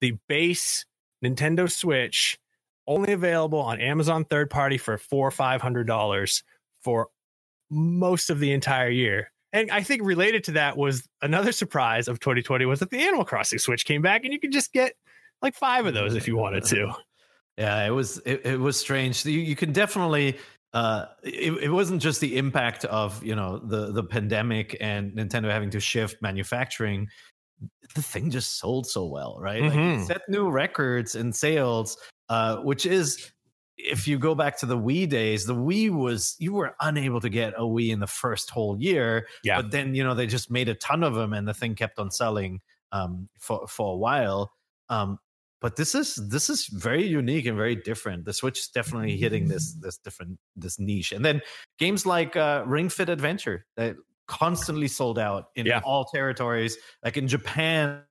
the 0.00 0.16
base 0.28 0.84
Nintendo 1.24 1.70
Switch 1.70 2.38
only 2.86 3.12
available 3.12 3.60
on 3.60 3.80
Amazon 3.80 4.24
third 4.24 4.50
party 4.50 4.76
for 4.76 4.98
four 4.98 5.26
or 5.26 5.30
five 5.30 5.62
hundred 5.62 5.86
dollars 5.86 6.42
for 6.82 7.08
most 7.70 8.28
of 8.28 8.40
the 8.40 8.52
entire 8.52 8.90
year. 8.90 9.30
And 9.52 9.70
I 9.70 9.82
think 9.82 10.02
related 10.02 10.44
to 10.44 10.52
that 10.52 10.76
was 10.76 11.08
another 11.22 11.52
surprise 11.52 12.08
of 12.08 12.18
2020 12.18 12.66
was 12.66 12.80
that 12.80 12.90
the 12.90 12.98
Animal 12.98 13.24
Crossing 13.24 13.60
Switch 13.60 13.84
came 13.84 14.02
back 14.02 14.24
and 14.24 14.32
you 14.32 14.40
could 14.40 14.52
just 14.52 14.72
get 14.72 14.94
like 15.40 15.54
five 15.54 15.86
of 15.86 15.94
those 15.94 16.16
if 16.16 16.26
you 16.26 16.36
wanted 16.36 16.64
to. 16.64 16.92
Yeah, 17.56 17.86
it 17.86 17.90
was 17.90 18.18
it, 18.26 18.44
it 18.44 18.58
was 18.58 18.76
strange. 18.76 19.24
You, 19.24 19.38
you 19.38 19.54
can 19.54 19.72
definitely 19.72 20.38
uh 20.72 21.04
it, 21.22 21.52
it 21.62 21.68
wasn't 21.68 22.02
just 22.02 22.20
the 22.20 22.36
impact 22.36 22.84
of 22.84 23.22
you 23.22 23.36
know 23.36 23.58
the 23.58 23.92
the 23.92 24.02
pandemic 24.02 24.76
and 24.80 25.12
Nintendo 25.12 25.52
having 25.52 25.70
to 25.70 25.78
shift 25.78 26.20
manufacturing. 26.20 27.06
The 27.94 28.02
thing 28.02 28.30
just 28.30 28.58
sold 28.58 28.86
so 28.86 29.04
well, 29.06 29.36
right? 29.38 29.62
Like 29.62 29.72
Mhm. 29.72 30.02
it 30.02 30.06
set 30.06 30.22
new 30.28 30.50
records 30.50 31.14
in 31.14 31.32
sales, 31.32 31.96
uh, 32.28 32.56
which 32.58 32.86
is 32.86 33.30
if 33.76 34.06
you 34.08 34.18
go 34.18 34.34
back 34.34 34.58
to 34.60 34.66
the 34.66 34.78
Wii 34.78 35.08
days, 35.08 35.46
the 35.46 35.54
Wii 35.54 35.90
was 35.90 36.36
you 36.38 36.52
were 36.52 36.74
unable 36.80 37.20
to 37.20 37.28
get 37.28 37.54
a 37.56 37.62
Wii 37.62 37.90
in 37.90 38.00
the 38.00 38.06
first 38.06 38.50
whole 38.50 38.80
year. 38.80 39.26
Yeah. 39.42 39.60
But 39.60 39.70
then 39.70 39.94
you 39.94 40.02
know 40.02 40.14
they 40.14 40.26
just 40.26 40.50
made 40.50 40.68
a 40.68 40.74
ton 40.74 41.02
of 41.02 41.14
them, 41.14 41.32
and 41.32 41.46
the 41.46 41.54
thing 41.54 41.74
kept 41.74 41.98
on 41.98 42.10
selling 42.10 42.60
um, 42.92 43.28
for 43.38 43.66
for 43.68 43.94
a 43.94 43.96
while. 43.96 44.52
Um, 44.88 45.18
but 45.60 45.76
this 45.76 45.94
is 45.94 46.16
this 46.16 46.50
is 46.50 46.66
very 46.66 47.06
unique 47.06 47.46
and 47.46 47.56
very 47.56 47.74
different. 47.74 48.24
The 48.26 48.32
Switch 48.32 48.58
is 48.60 48.68
definitely 48.68 49.16
hitting 49.16 49.48
this 49.48 49.72
this 49.74 49.98
different 49.98 50.38
this 50.56 50.78
niche. 50.78 51.12
And 51.12 51.24
then 51.24 51.40
games 51.78 52.04
like 52.06 52.36
uh, 52.36 52.64
Ring 52.66 52.88
Fit 52.88 53.08
Adventure 53.08 53.66
that 53.76 53.96
constantly 54.26 54.88
sold 54.88 55.18
out 55.18 55.50
in 55.56 55.66
Yeah. 55.66 55.80
all 55.84 56.04
territories. 56.06 56.76
Like 57.02 57.16
in 57.16 57.28
Japan, 57.28 58.02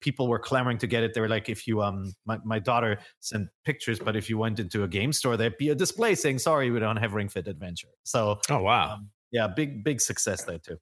people 0.00 0.28
were 0.28 0.38
clamoring 0.38 0.78
to 0.78 0.86
get 0.86 1.02
it. 1.02 1.12
They 1.14 1.20
were 1.20 1.28
like, 1.28 1.48
if 1.48 1.66
you 1.66 1.82
um, 1.82 2.12
my 2.26 2.38
my 2.44 2.58
daughter 2.58 2.98
sent 3.20 3.48
pictures, 3.64 3.98
but 3.98 4.16
if 4.16 4.30
you 4.30 4.38
went 4.38 4.58
into 4.58 4.84
a 4.84 4.88
game 4.88 5.12
store, 5.12 5.36
there'd 5.36 5.58
be 5.58 5.68
a 5.70 5.74
display 5.74 6.14
saying, 6.14 6.38
"Sorry, 6.38 6.70
we 6.70 6.80
don't 6.80 6.96
have 6.96 7.14
Ring 7.14 7.28
Fit 7.28 7.46
Adventure." 7.48 7.88
So 8.04 8.40
Oh 8.48 8.62
wow. 8.62 8.94
um, 8.94 9.10
yeah, 9.32 9.46
big 9.48 9.84
big 9.84 10.00
success 10.00 10.44
there 10.44 10.58
too. 10.58 10.78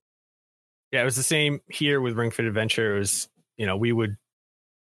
Yeah, 0.92 1.02
it 1.02 1.04
was 1.04 1.16
the 1.16 1.22
same 1.22 1.60
here 1.68 2.00
with 2.00 2.16
Ring 2.16 2.30
Fit 2.30 2.46
Adventure. 2.46 2.96
It 2.96 3.00
was, 3.00 3.28
you 3.58 3.66
know, 3.66 3.76
we 3.76 3.92
would 3.92 4.16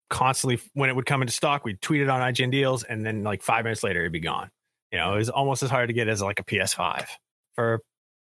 constantly 0.09 0.59
when 0.73 0.89
it 0.89 0.95
would 0.95 1.05
come 1.05 1.21
into 1.21 1.33
stock, 1.33 1.63
we'd 1.65 1.81
tweet 1.81 2.01
it 2.01 2.09
on 2.09 2.19
IGN 2.21 2.51
deals, 2.51 2.83
and 2.83 3.05
then 3.05 3.23
like 3.23 3.41
five 3.41 3.63
minutes 3.63 3.83
later 3.83 4.01
it'd 4.01 4.11
be 4.11 4.19
gone. 4.19 4.49
You 4.91 4.97
know, 4.99 5.13
it 5.13 5.17
was 5.17 5.29
almost 5.29 5.63
as 5.63 5.69
hard 5.69 5.87
to 5.89 5.93
get 5.93 6.07
as 6.07 6.21
like 6.21 6.39
a 6.39 6.43
PS5 6.43 7.05
for 7.53 7.81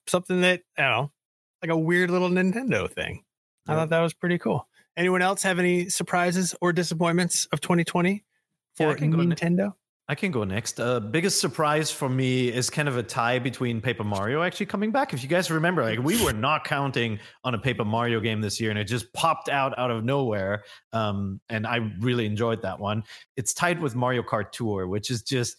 something 0.07 0.41
that, 0.41 0.61
I 0.77 0.81
don't 0.81 0.91
know, 0.91 1.11
like 1.61 1.71
a 1.71 1.77
weird 1.77 2.09
little 2.11 2.29
Nintendo 2.29 2.89
thing. 2.89 3.23
I 3.67 3.71
Yeah. 3.73 3.79
thought 3.79 3.89
that 3.89 4.01
was 4.01 4.13
pretty 4.13 4.37
cool. 4.37 4.67
Anyone 4.97 5.21
else 5.21 5.43
have 5.43 5.59
any 5.59 5.89
surprises 5.89 6.55
or 6.61 6.71
disappointments 6.73 7.47
of 7.51 7.59
2020 7.61 8.23
Yeah, 8.79 8.87
I 8.89 8.91
for 8.93 8.97
can 8.97 9.11
go 9.11 9.17
ne- 9.17 9.35
Nintendo? 9.35 9.73
I 10.07 10.13
can 10.13 10.29
go 10.31 10.43
next. 10.43 10.79
Uh, 10.79 10.99
biggest 10.99 11.41
surprise 11.41 11.89
for 11.89 12.07
me 12.07 12.49
is 12.49 12.69
kind 12.69 12.87
of 12.87 12.95
a 12.95 13.01
tie 13.01 13.39
between 13.39 13.81
Paper 13.81 14.03
Mario 14.03 14.43
actually 14.43 14.67
coming 14.67 14.91
back. 14.91 15.13
If 15.13 15.23
you 15.23 15.27
guys 15.29 15.49
remember, 15.49 15.83
like 15.83 15.97
we 15.97 16.23
were 16.23 16.31
not 16.31 16.63
counting 16.63 17.19
on 17.43 17.55
a 17.55 17.57
Paper 17.57 17.83
Mario 17.83 18.19
game 18.19 18.39
this 18.39 18.61
year, 18.61 18.69
and 18.69 18.77
it 18.77 18.83
just 18.83 19.11
popped 19.13 19.49
out 19.49 19.77
out 19.79 19.89
of 19.89 20.03
nowhere. 20.03 20.63
Um, 20.93 21.41
and 21.49 21.65
I 21.65 21.77
really 21.99 22.27
enjoyed 22.27 22.61
that 22.61 22.79
one. 22.79 23.03
It's 23.35 23.51
tied 23.51 23.81
with 23.81 23.95
Mario 23.95 24.21
Kart 24.21 24.51
Tour, 24.51 24.85
which 24.87 25.09
is 25.09 25.23
just, 25.23 25.57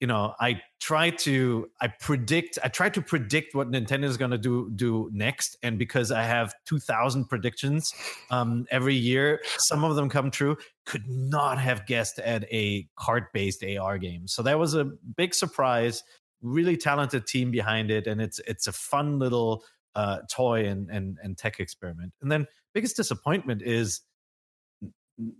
you 0.00 0.06
know, 0.06 0.34
I 0.40 0.60
try 0.80 1.10
to, 1.10 1.68
I 1.80 1.88
predict, 1.88 2.58
I 2.62 2.68
try 2.68 2.88
to 2.90 3.00
predict 3.00 3.54
what 3.54 3.70
Nintendo 3.70 4.04
is 4.04 4.16
going 4.16 4.32
to 4.32 4.38
do 4.38 4.70
do 4.74 5.08
next, 5.12 5.56
and 5.62 5.78
because 5.78 6.10
I 6.10 6.22
have 6.22 6.54
two 6.66 6.78
thousand 6.78 7.26
predictions 7.26 7.92
um, 8.30 8.66
every 8.70 8.94
year, 8.94 9.40
some 9.58 9.84
of 9.84 9.96
them 9.96 10.08
come 10.08 10.30
true 10.30 10.56
could 10.84 11.08
not 11.08 11.58
have 11.58 11.86
guessed 11.86 12.18
at 12.18 12.44
a 12.52 12.86
card 12.96 13.26
based 13.32 13.64
AR 13.64 13.98
game. 13.98 14.28
So 14.28 14.42
that 14.42 14.58
was 14.58 14.74
a 14.74 14.84
big 15.16 15.34
surprise. 15.34 16.02
Really 16.42 16.76
talented 16.76 17.26
team 17.26 17.50
behind 17.50 17.90
it, 17.90 18.06
and 18.06 18.20
it's 18.20 18.40
it's 18.40 18.66
a 18.66 18.72
fun 18.72 19.18
little 19.18 19.64
uh, 19.94 20.18
toy 20.30 20.66
and, 20.66 20.90
and 20.90 21.18
and 21.22 21.38
tech 21.38 21.60
experiment. 21.60 22.12
And 22.20 22.30
then 22.30 22.46
biggest 22.74 22.96
disappointment 22.96 23.62
is 23.62 24.00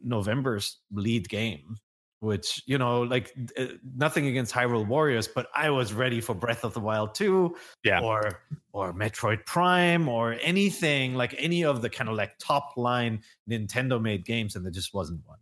November's 0.02 0.78
lead 0.92 1.28
game, 1.28 1.76
which 2.24 2.62
you 2.66 2.78
know, 2.78 3.02
like 3.02 3.32
uh, 3.58 3.66
nothing 3.96 4.26
against 4.26 4.52
Hyrule 4.52 4.86
Warriors, 4.86 5.28
but 5.28 5.46
I 5.54 5.70
was 5.70 5.92
ready 5.92 6.20
for 6.20 6.34
Breath 6.34 6.64
of 6.64 6.74
the 6.74 6.80
Wild 6.80 7.14
2 7.14 7.54
Yeah. 7.84 8.00
or 8.00 8.40
or 8.72 8.92
Metroid 8.92 9.46
Prime 9.46 10.08
or 10.08 10.36
anything 10.42 11.14
like 11.14 11.34
any 11.38 11.64
of 11.64 11.82
the 11.82 11.90
kind 11.90 12.08
of 12.10 12.16
like 12.16 12.32
top 12.38 12.72
line 12.76 13.22
Nintendo 13.48 14.00
made 14.02 14.24
games, 14.24 14.56
and 14.56 14.64
there 14.64 14.72
just 14.72 14.92
wasn't 14.94 15.20
one. 15.26 15.38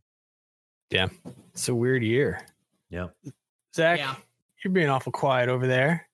Yeah. 0.91 1.09
It's 1.55 1.69
a 1.69 1.75
weird 1.75 2.03
year. 2.03 2.47
Yeah. 2.91 3.07
Zach, 3.75 3.99
Yeah. 3.99 4.15
you're 4.63 4.73
being 4.73 4.91
awful 4.91 5.13
quiet 5.13 5.49
over 5.49 5.67
there. 5.67 6.07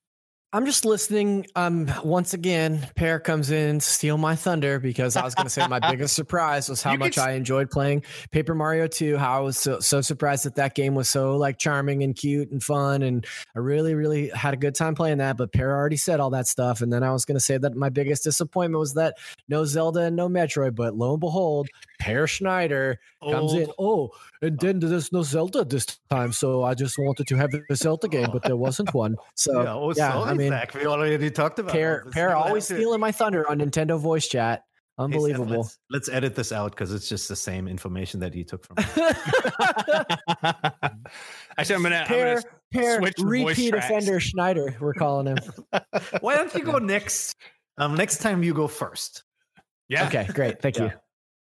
I'm 0.50 0.64
just 0.64 0.86
listening. 0.86 1.46
Um, 1.56 1.92
once 2.02 2.32
again, 2.32 2.88
Peer 2.96 3.20
comes 3.20 3.50
in, 3.50 3.80
steal 3.80 4.16
my 4.16 4.34
thunder 4.34 4.78
because 4.78 5.14
I 5.14 5.22
was 5.22 5.34
going 5.34 5.44
to 5.44 5.50
say 5.50 5.66
my 5.68 5.78
biggest 5.78 6.14
surprise 6.16 6.70
was 6.70 6.82
how 6.82 6.92
You 6.92 6.98
much 6.98 7.18
I 7.18 7.32
enjoyed 7.32 7.70
playing 7.70 8.04
Paper 8.30 8.54
Mario 8.54 8.86
2. 8.86 9.18
How 9.18 9.36
I 9.36 9.40
was 9.40 9.58
so, 9.58 9.80
so 9.80 10.00
surprised 10.00 10.46
that 10.46 10.54
that 10.54 10.74
game 10.74 10.94
was 10.94 11.10
so 11.10 11.36
like 11.36 11.58
charming 11.58 12.02
and 12.02 12.16
cute 12.16 12.50
and 12.50 12.62
fun, 12.62 13.02
and 13.02 13.26
I 13.54 13.58
really, 13.58 13.94
really 13.94 14.30
had 14.30 14.54
a 14.54 14.56
good 14.56 14.74
time 14.74 14.94
playing 14.94 15.18
that. 15.18 15.36
But 15.36 15.52
Peer 15.52 15.70
already 15.70 15.98
said 15.98 16.18
all 16.18 16.30
that 16.30 16.46
stuff, 16.46 16.80
and 16.80 16.90
then 16.90 17.02
I 17.02 17.12
was 17.12 17.26
going 17.26 17.36
to 17.36 17.44
say 17.44 17.58
that 17.58 17.76
my 17.76 17.90
biggest 17.90 18.24
disappointment 18.24 18.80
was 18.80 18.94
that 18.94 19.18
no 19.48 19.66
Zelda 19.66 20.04
and 20.04 20.16
no 20.16 20.30
Metroid. 20.30 20.74
But 20.74 20.96
lo 20.96 21.12
and 21.12 21.20
behold, 21.20 21.68
Peer 21.98 22.26
Schneider 22.26 22.98
comes 23.22 23.52
in. 23.54 23.68
Oh, 23.78 24.10
and 24.40 24.58
then 24.58 24.78
there's 24.80 25.12
no 25.12 25.22
Zelda 25.22 25.64
this 25.64 25.86
time, 26.10 26.32
so 26.32 26.62
I 26.64 26.74
just 26.74 26.96
wanted 26.98 27.26
to 27.26 27.36
have 27.36 27.50
a 27.70 27.76
Zelda 27.76 28.08
game, 28.08 28.28
but 28.32 28.42
there 28.42 28.56
wasn't 28.56 28.92
one. 28.94 29.16
So 29.34 29.62
yeah, 29.62 29.74
oh, 29.74 29.92
yeah, 29.96 30.12
sorry, 30.12 30.30
I 30.30 30.34
mean, 30.34 30.48
Zach. 30.50 30.74
We 30.74 30.86
already 30.86 31.30
talked 31.30 31.58
about 31.58 31.72
Peer, 31.72 32.02
all. 32.06 32.10
Peer 32.12 32.34
always 32.34 32.64
stealing 32.64 33.00
my 33.00 33.12
thunder 33.12 33.48
on 33.48 33.58
Nintendo 33.60 33.98
voice 33.98 34.26
chat. 34.26 34.62
Hey, 34.98 35.04
Seth, 35.04 35.14
Unbelievable. 35.14 35.58
let's, 35.58 35.78
let's 35.90 36.08
edit 36.08 36.34
this 36.34 36.50
out 36.50 36.72
because 36.72 36.92
it's 36.92 37.08
just 37.08 37.28
the 37.28 37.36
same 37.36 37.68
information 37.68 38.18
that 38.18 38.34
you 38.34 38.42
took 38.42 38.66
from. 38.66 38.78
Actually, 41.56 41.76
I'm 41.76 41.82
gonna, 41.84 42.04
I'm 42.08 42.08
gonna 42.08 42.42
Pear, 42.72 42.98
switch 42.98 43.14
repeat 43.18 43.74
offender 43.74 44.18
Schneider. 44.18 44.76
We're 44.80 44.94
calling 44.94 45.28
him. 45.28 45.38
Why 46.20 46.34
don't 46.34 46.52
you 46.54 46.64
go 46.64 46.78
next? 46.78 47.36
Um, 47.76 47.94
next 47.94 48.18
time 48.18 48.42
you 48.42 48.52
go 48.52 48.66
first. 48.66 49.22
yeah. 49.88 50.08
Okay, 50.08 50.26
great. 50.32 50.60
Thank 50.60 50.78
you. 50.78 50.90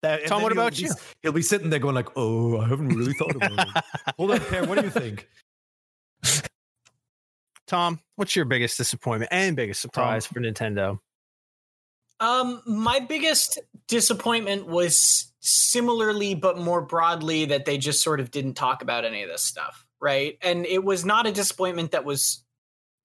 Yeah. 0.04 0.18
That- 0.18 0.28
Tom, 0.28 0.38
then 0.40 0.44
what 0.44 0.52
he'll 0.54 0.62
about 0.62 0.76
be- 0.76 0.82
you? 0.84 0.92
He'll 1.22 1.32
be 1.32 1.42
sitting 1.42 1.70
there 1.70 1.80
going 1.80 1.96
like, 1.96 2.10
"Oh, 2.16 2.60
I 2.60 2.68
haven't 2.68 2.90
really 2.90 3.14
thought 3.14 3.36
about 3.36 3.52
it." 3.54 3.84
Hold 4.18 4.32
on, 4.32 4.40
Peer. 4.42 4.66
What 4.66 4.78
do 4.78 4.84
you 4.86 4.90
think? 4.92 5.28
Tom, 7.68 8.00
what's 8.18 8.36
your 8.36 8.46
biggest 8.46 8.78
disappointment 8.78 9.32
and 9.32 9.56
biggest 9.56 9.82
surprise 9.82 10.26
for 10.26 10.40
Nintendo? 10.40 11.00
Um, 12.20 12.62
my 12.66 13.00
biggest 13.00 13.60
disappointment 13.88 14.68
was 14.68 15.32
similarly, 15.40 16.36
but 16.36 16.58
more 16.58 16.82
broadly, 16.82 17.46
that 17.46 17.66
they 17.66 17.78
just 17.78 18.04
sort 18.04 18.20
of 18.20 18.32
didn't 18.32 18.54
talk 18.54 18.82
about 18.82 19.06
any 19.06 19.24
of 19.24 19.30
this 19.30 19.42
stuff, 19.42 19.86
right? 20.00 20.38
And 20.42 20.66
it 20.66 20.84
was 20.84 21.04
not 21.06 21.26
a 21.26 21.32
disappointment 21.32 21.92
that 21.92 22.06
was 22.06 22.44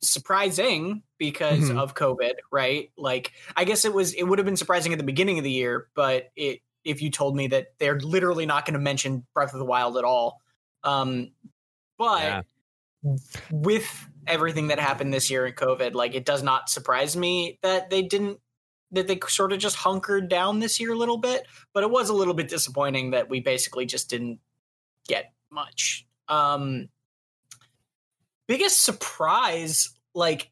surprising 0.02 1.02
because 1.18 1.70
Mhm. 1.70 1.78
of 1.78 1.94
COVID, 1.94 2.34
right? 2.52 2.90
Like, 2.96 3.32
I 3.56 3.64
guess 3.64 3.84
it 3.84 3.92
was, 3.92 4.12
it 4.12 4.22
would 4.24 4.38
have 4.38 4.46
been 4.46 4.56
surprising 4.56 4.92
at 4.92 4.98
the 4.98 5.04
beginning 5.04 5.38
of 5.38 5.44
the 5.44 5.50
year, 5.50 5.88
but 5.94 6.30
it, 6.36 6.60
if 6.84 7.02
you 7.02 7.10
told 7.10 7.36
me 7.36 7.48
that 7.48 7.68
they're 7.78 7.98
literally 8.00 8.46
not 8.46 8.64
going 8.64 8.74
to 8.74 8.80
mention 8.80 9.26
Breath 9.34 9.52
of 9.52 9.58
the 9.58 9.64
Wild 9.64 9.96
at 9.96 10.04
all, 10.04 10.40
um, 10.84 11.32
but 11.98 12.22
Yeah. 12.22 12.42
with 13.50 14.08
everything 14.26 14.68
that 14.68 14.78
happened 14.78 15.12
this 15.12 15.30
year 15.30 15.46
in 15.46 15.54
COVID, 15.54 15.94
like 15.94 16.14
it 16.14 16.24
does 16.24 16.42
not 16.42 16.68
surprise 16.68 17.16
me 17.16 17.58
that 17.62 17.90
they 17.90 18.02
didn't 18.02 18.40
that 18.90 19.06
they 19.06 19.18
sort 19.28 19.52
of 19.52 19.58
just 19.58 19.76
hunkered 19.76 20.30
down 20.30 20.60
this 20.60 20.80
year 20.80 20.92
a 20.92 20.96
little 20.96 21.18
bit, 21.18 21.46
but 21.74 21.82
it 21.82 21.90
was 21.90 22.08
a 22.08 22.14
little 22.14 22.32
bit 22.32 22.48
disappointing 22.48 23.10
that 23.10 23.28
we 23.28 23.38
basically 23.40 23.84
just 23.84 24.08
didn't 24.08 24.40
get 25.06 25.32
much. 25.50 26.06
Um 26.28 26.88
biggest 28.46 28.82
surprise 28.82 29.90
like 30.14 30.50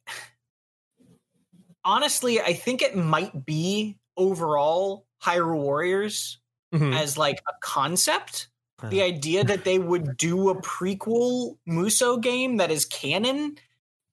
honestly, 1.85 2.41
I 2.41 2.53
think 2.53 2.83
it 2.83 2.97
might 2.97 3.47
be 3.47 3.97
overall 4.17 5.06
Hyrule 5.27 5.59
Warriors 5.61 6.39
Mhm. 6.75 6.97
as 6.97 7.17
like 7.19 7.43
a 7.49 7.53
concept 7.61 8.49
the 8.91 9.01
idea 9.03 9.43
that 9.43 9.65
they 9.65 9.79
would 9.79 10.17
do 10.19 10.51
a 10.51 10.61
prequel 10.61 11.57
Musou 11.67 12.21
game 12.21 12.59
that 12.59 12.71
is 12.71 12.85
canon, 12.85 13.57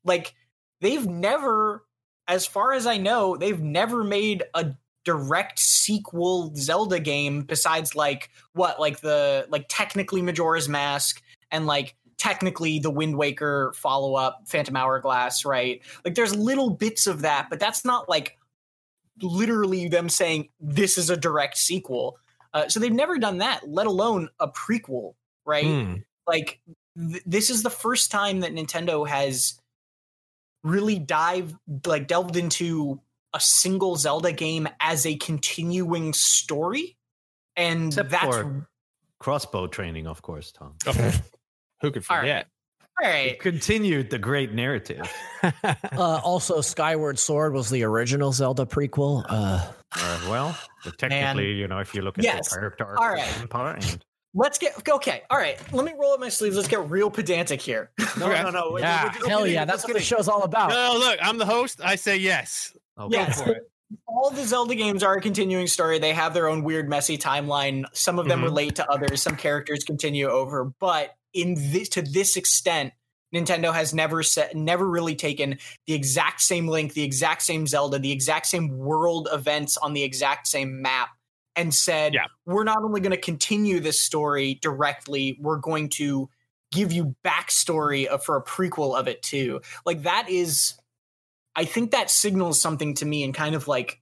like 0.05 0.33
they've 0.79 1.05
never, 1.05 1.85
as 2.29 2.45
far 2.45 2.71
as 2.71 2.87
I 2.87 2.95
know, 2.97 3.35
they've 3.35 3.59
never 3.59 4.03
made 4.05 4.43
a 4.53 4.73
direct 5.03 5.59
sequel 5.59 6.53
Zelda 6.55 6.99
game 6.99 7.41
besides 7.41 7.93
like 7.93 8.29
what, 8.53 8.79
like 8.79 9.01
the 9.01 9.45
like 9.49 9.65
technically 9.67 10.21
Majora's 10.21 10.69
Mask 10.69 11.21
and 11.51 11.65
like 11.65 11.95
technically 12.17 12.79
the 12.79 12.89
Wind 12.89 13.17
Waker 13.17 13.73
follow 13.75 14.15
up 14.15 14.43
Phantom 14.47 14.77
Hourglass, 14.77 15.43
right? 15.43 15.81
Like 16.05 16.15
there's 16.15 16.33
little 16.33 16.69
bits 16.69 17.05
of 17.05 17.21
that, 17.21 17.49
but 17.49 17.59
that's 17.59 17.83
not 17.83 18.07
like 18.07 18.37
literally 19.21 19.87
them 19.87 20.09
saying 20.09 20.49
this 20.59 20.97
is 20.97 21.09
a 21.09 21.17
direct 21.17 21.57
sequel. 21.57 22.17
Uh, 22.53 22.67
so 22.67 22.79
they've 22.79 22.91
never 22.91 23.17
done 23.17 23.39
that, 23.39 23.67
let 23.67 23.87
alone 23.87 24.29
a 24.39 24.47
prequel, 24.47 25.13
right? 25.45 25.65
Mm. 25.65 26.03
Like 26.27 26.59
th- 26.97 27.23
this 27.25 27.49
is 27.49 27.63
the 27.63 27.69
first 27.69 28.11
time 28.11 28.41
that 28.41 28.53
Nintendo 28.53 29.07
has 29.07 29.59
really 30.63 30.99
dived, 30.99 31.55
like 31.85 32.07
delved 32.07 32.37
into 32.37 33.01
a 33.33 33.39
single 33.39 33.95
Zelda 33.95 34.31
game 34.31 34.67
as 34.79 35.05
a 35.05 35.15
continuing 35.15 36.13
story, 36.13 36.95
and 37.55 37.87
Except 37.87 38.09
that's 38.09 38.25
for 38.25 38.67
Crossbow 39.19 39.67
training, 39.67 40.07
of 40.07 40.21
course, 40.21 40.51
Tom. 40.51 40.75
Who 41.81 41.91
could 41.91 42.05
All 42.09 42.17
right. 42.17 42.45
Forget? 42.97 43.11
All 43.15 43.25
It 43.31 43.39
continued 43.39 44.09
the 44.09 44.19
great 44.19 44.53
narrative. 44.53 45.11
Uh, 45.91 46.19
also, 46.23 46.61
Skyward 46.61 47.19
Sword 47.19 47.53
was 47.53 47.69
the 47.69 47.83
original 47.83 48.31
Zelda 48.31 48.65
prequel. 48.65 49.25
Uh, 49.27 49.71
Uh, 49.95 50.19
well, 50.29 50.57
but 50.83 50.97
technically, 50.97 51.51
you 51.53 51.67
know, 51.67 51.79
if 51.79 51.93
you 51.93 52.01
look 52.01 52.17
at 52.17 52.23
Yes. 52.23 52.49
the 52.49 52.55
character 52.55 52.85
arc 52.85 52.99
All 52.99 53.13
of 53.13 53.19
and 53.41 53.49
Let's 54.33 54.57
get 54.57 54.87
okay. 54.89 55.21
All 55.29 55.37
right. 55.37 55.59
Let 55.73 55.85
me 55.85 55.93
roll 55.99 56.13
up 56.13 56.19
my 56.19 56.29
sleeves. 56.29 56.55
Let's 56.55 56.67
get 56.69 56.89
real 56.89 57.11
pedantic 57.11 57.61
here. 57.61 57.91
no, 58.17 58.25
Okay. 58.31 58.41
no, 58.43 58.49
no. 58.49 58.69
we're- 58.71 58.81
Yeah. 58.81 59.13
we're 59.21 59.29
hell 59.29 59.39
kidding, 59.39 59.53
yeah, 59.53 59.65
that's 59.65 59.83
what 59.83 59.93
the 59.93 59.99
show's 60.01 60.27
all 60.27 60.41
about. 60.43 60.69
No, 60.69 60.95
look, 60.97 61.19
I'm 61.21 61.37
the 61.37 61.45
host. 61.45 61.81
I 61.83 61.95
say 61.95 62.17
yes. 62.17 62.73
Okay. 62.97 63.17
Yes. 63.17 63.43
All 64.07 64.31
the 64.31 64.43
Zelda 64.45 64.73
games 64.75 65.03
are 65.03 65.13
a 65.15 65.21
continuing 65.21 65.67
story. 65.67 65.99
They 65.99 66.13
have 66.13 66.33
their 66.33 66.47
own 66.47 66.63
weird, 66.63 66.89
messy 66.89 67.17
timeline. 67.17 67.83
Some 67.93 68.17
of 68.17 68.27
them 68.27 68.39
Mhm. 68.41 68.45
relate 68.45 68.75
to 68.77 68.89
others. 68.89 69.21
Some 69.21 69.35
characters 69.35 69.83
continue 69.83 70.27
over, 70.29 70.65
but 70.79 71.13
in 71.33 71.55
this 71.55 71.89
to 71.89 72.01
this 72.01 72.37
extent, 72.37 72.93
Nintendo 73.33 73.73
has 73.73 73.93
never 73.93 74.21
set, 74.23 74.55
never 74.55 74.87
really 74.87 75.15
taken 75.15 75.57
the 75.87 75.93
exact 75.93 76.41
same 76.41 76.67
Link, 76.67 76.93
the 76.93 77.03
exact 77.03 77.41
same 77.41 77.65
Zelda, 77.65 77.99
the 77.99 78.11
exact 78.11 78.45
same 78.45 78.77
world 78.77 79.27
events 79.31 79.77
on 79.77 79.93
the 79.93 80.03
exact 80.03 80.47
same 80.47 80.81
map, 80.81 81.09
and 81.55 81.73
said, 81.73 82.13
Yeah. 82.13 82.25
"We're 82.45 82.63
not 82.63 82.83
only 82.83 83.01
going 83.01 83.11
to 83.11 83.17
continue 83.17 83.79
this 83.79 83.99
story 83.99 84.59
directly, 84.61 85.37
we're 85.41 85.57
going 85.57 85.89
to 85.89 86.29
give 86.71 86.91
you 86.91 87.15
backstory 87.23 88.05
of, 88.05 88.23
for 88.23 88.35
a 88.35 88.43
prequel 88.43 88.97
of 88.97 89.07
it 89.07 89.21
too." 89.21 89.61
Like 89.85 90.03
that 90.03 90.29
is 90.29 90.75
I 91.55 91.65
think 91.65 91.91
that 91.91 92.09
signals 92.09 92.59
something 92.61 92.95
to 92.95 93.05
me 93.05 93.23
and 93.23 93.33
kind 93.33 93.55
of 93.55 93.67
like 93.67 94.01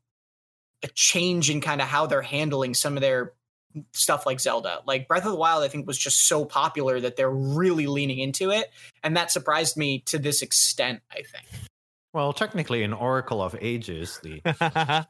a 0.83 0.87
change 0.87 1.49
in 1.49 1.61
kind 1.61 1.81
of 1.81 1.87
how 1.87 2.05
they're 2.05 2.21
handling 2.21 2.73
some 2.73 2.95
of 2.97 3.01
their 3.01 3.33
stuff 3.93 4.25
like 4.25 4.39
Zelda. 4.39 4.79
Like 4.85 5.07
Breath 5.07 5.25
of 5.25 5.31
the 5.31 5.37
Wild, 5.37 5.63
I 5.63 5.67
think 5.67 5.87
was 5.87 5.97
just 5.97 6.27
so 6.27 6.45
popular 6.45 6.99
that 6.99 7.15
they're 7.15 7.29
really 7.31 7.87
leaning 7.87 8.19
into 8.19 8.51
it. 8.51 8.71
And 9.03 9.15
that 9.17 9.31
surprised 9.31 9.77
me 9.77 9.99
to 10.07 10.17
this 10.17 10.41
extent, 10.41 11.01
I 11.11 11.21
think. 11.23 11.45
Well, 12.13 12.33
technically, 12.33 12.83
in 12.83 12.93
Oracle 12.93 13.41
of 13.41 13.55
Ages, 13.61 14.19
the 14.23 14.41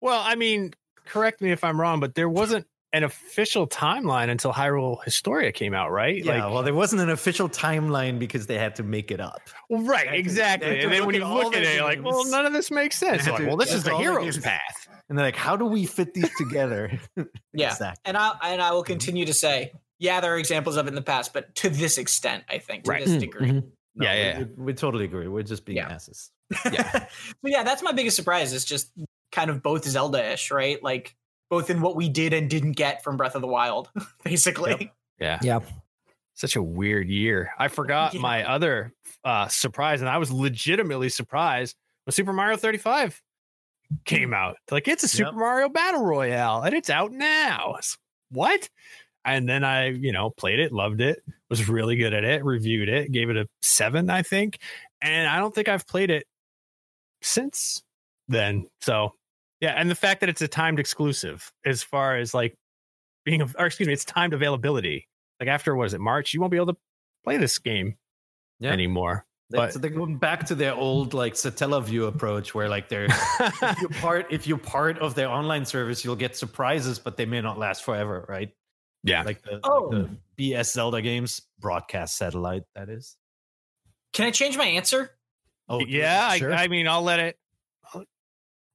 well, 0.00 0.20
I 0.24 0.34
mean, 0.34 0.74
correct 1.06 1.40
me 1.40 1.50
if 1.52 1.64
I'm 1.64 1.80
wrong, 1.80 2.00
but 2.00 2.14
there 2.14 2.28
wasn't 2.28 2.66
an 2.94 3.04
official 3.04 3.66
timeline 3.66 4.30
until 4.30 4.52
Hyrule 4.52 5.02
Historia 5.04 5.52
came 5.52 5.74
out, 5.74 5.90
right? 5.90 6.24
yeah, 6.24 6.46
well, 6.50 6.62
there 6.62 6.74
wasn't 6.74 7.02
an 7.02 7.10
official 7.10 7.48
timeline 7.48 8.18
because 8.18 8.46
they 8.46 8.56
had 8.56 8.76
to 8.76 8.82
make 8.82 9.10
it 9.10 9.20
up. 9.20 9.40
Well, 9.68 9.82
right, 9.82 10.04
They 10.04 10.06
had 10.06 10.12
to- 10.12 10.18
exactly. 10.18 10.68
to 10.68 10.82
And 10.84 10.92
then 10.92 11.04
when 11.06 11.14
you 11.14 11.24
look 11.26 11.54
at 11.54 11.62
it, 11.62 11.74
you're 11.74 11.84
like, 11.84 12.02
well, 12.02 12.24
none 12.30 12.46
of 12.46 12.52
this 12.54 12.70
makes 12.70 12.96
sense. 12.96 13.26
Like, 13.26 13.42
to- 13.42 13.46
well, 13.46 13.56
this 13.58 13.74
is 13.74 13.84
the 13.84 13.94
hero's 13.96 14.38
path. 14.38 14.87
And 15.08 15.16
they're 15.18 15.26
like, 15.26 15.36
how 15.36 15.56
do 15.56 15.64
we 15.64 15.86
fit 15.86 16.14
these 16.14 16.30
together? 16.36 16.98
Yeah. 17.54 17.72
Exactly. 17.72 18.02
And 18.04 18.16
I 18.16 18.32
and 18.44 18.62
I 18.62 18.72
will 18.72 18.84
continue 18.84 19.24
to 19.26 19.34
say, 19.34 19.72
yeah, 19.98 20.20
there 20.20 20.32
are 20.34 20.38
examples 20.38 20.76
of 20.76 20.86
it 20.86 20.90
in 20.90 20.94
the 20.94 21.02
past, 21.02 21.32
but 21.32 21.54
to 21.56 21.70
this 21.70 21.98
extent, 21.98 22.44
I 22.48 22.58
think, 22.58 22.84
to 22.84 22.90
Right. 22.90 23.04
this 23.04 23.14
Mm, 23.16 23.20
degree. 23.20 23.48
mhm. 23.50 23.62
No, 23.96 24.06
Yeah, 24.06 24.14
yeah. 24.14 24.38
We, 24.38 24.44
we 24.66 24.74
totally 24.74 25.04
agree. 25.06 25.26
We're 25.26 25.42
just 25.42 25.64
being 25.64 25.78
Yeah. 25.78 25.88
asses. 25.88 26.30
Yeah. 26.70 26.90
but 27.42 27.50
yeah, 27.50 27.62
that's 27.64 27.82
my 27.82 27.92
biggest 27.92 28.16
surprise. 28.16 28.52
It's 28.52 28.64
just 28.64 28.92
kind 29.32 29.50
of 29.50 29.62
both 29.62 29.84
Zelda-ish, 29.84 30.50
right? 30.52 30.80
Like 30.82 31.16
both 31.50 31.68
in 31.70 31.80
what 31.80 31.96
we 31.96 32.08
did 32.08 32.32
and 32.32 32.48
didn't 32.48 32.72
get 32.72 33.02
from 33.02 33.16
Breath 33.16 33.34
of 33.34 33.40
the 33.40 33.48
Wild, 33.48 33.90
basically. 34.24 34.92
Yeah. 35.18 35.38
Yeah. 35.42 35.60
Such 36.34 36.54
a 36.54 36.62
weird 36.62 37.08
year. 37.08 37.50
I 37.58 37.66
forgot 37.68 38.14
Yeah. 38.14 38.20
my 38.20 38.48
other 38.48 38.92
uh, 39.24 39.48
surprise, 39.48 40.00
and 40.00 40.08
I 40.08 40.18
was 40.18 40.30
legitimately 40.30 41.08
surprised 41.08 41.74
with 42.06 42.14
Super 42.14 42.32
Mario 42.32 42.56
35 42.56 43.20
came 44.04 44.34
out. 44.34 44.56
Like, 44.70 44.88
it's 44.88 45.04
a 45.04 45.08
Super 45.08 45.30
Yep. 45.30 45.34
Mario 45.34 45.68
Battle 45.68 46.04
Royale, 46.04 46.62
and 46.62 46.74
it's 46.74 46.90
out 46.90 47.12
now. 47.12 47.70
It's- 47.78 47.96
What? 48.30 48.68
And 49.24 49.48
then 49.48 49.64
I, 49.64 49.88
you 49.88 50.12
know, 50.12 50.30
played 50.30 50.58
it, 50.58 50.72
loved 50.72 51.00
it, 51.00 51.22
was 51.50 51.68
really 51.68 51.96
good 51.96 52.14
at 52.14 52.24
it, 52.24 52.44
reviewed 52.44 52.88
it, 52.88 53.10
gave 53.12 53.30
it 53.30 53.36
a 53.36 53.46
seven, 53.60 54.08
I 54.10 54.22
think. 54.22 54.58
And 55.02 55.28
I 55.28 55.38
don't 55.38 55.54
think 55.54 55.68
I've 55.68 55.86
played 55.86 56.10
it 56.10 56.26
since 57.22 57.82
then. 58.28 58.66
So, 58.80 59.12
yeah. 59.60 59.72
And 59.72 59.90
the 59.90 59.94
fact 59.94 60.20
that 60.20 60.28
it's 60.28 60.40
a 60.42 60.48
timed 60.48 60.78
exclusive 60.80 61.50
as 61.64 61.82
far 61.82 62.16
as 62.16 62.32
like 62.34 62.54
being, 63.24 63.42
or 63.42 63.66
excuse 63.66 63.86
me, 63.86 63.92
it's 63.92 64.04
timed 64.04 64.32
availability. 64.34 65.08
Like 65.40 65.48
after, 65.48 65.74
what 65.74 65.86
is 65.86 65.94
it, 65.94 66.00
March, 66.00 66.32
you 66.32 66.40
won't 66.40 66.50
be 66.50 66.56
able 66.56 66.72
to 66.74 66.78
play 67.24 67.36
this 67.36 67.58
game 67.58 67.96
Yeah. 68.60 68.70
anymore. 68.72 69.26
They- 69.50 69.70
so 69.70 69.78
they're 69.78 69.90
going 69.90 70.18
back 70.18 70.46
to 70.48 70.54
their 70.54 70.74
old 70.74 71.14
like 71.14 71.32
Satellaview 71.34 72.06
approach, 72.08 72.54
where 72.54 72.68
like 72.68 72.88
they're 72.90 73.06
if 73.06 73.80
you're 73.80 73.88
part 74.00 74.26
if 74.30 74.46
you're 74.46 74.58
part 74.58 74.98
of 74.98 75.14
their 75.14 75.28
online 75.30 75.64
service, 75.64 76.04
you'll 76.04 76.16
get 76.16 76.36
surprises, 76.36 76.98
but 76.98 77.16
they 77.16 77.24
may 77.26 77.40
not 77.40 77.58
last 77.58 77.82
forever, 77.84 78.26
right? 78.28 78.50
yeah. 79.04 79.22
Like 79.22 79.42
the, 79.42 79.60
Oh. 79.64 79.88
like 79.92 80.08
the 80.36 80.50
BS 80.52 80.72
Zelda 80.72 81.00
games 81.00 81.40
broadcast 81.60 82.16
satellite. 82.18 82.64
That 82.74 82.88
is. 82.90 83.16
Can 84.12 84.26
I 84.26 84.30
change 84.32 84.56
my 84.58 84.66
answer? 84.66 85.12
Oh 85.68 85.80
yeah. 85.80 86.34
sure. 86.34 86.52
I, 86.52 86.64
I 86.64 86.68
mean, 86.68 86.86
I'll 86.88 87.02
let 87.02 87.18
it 87.20 87.38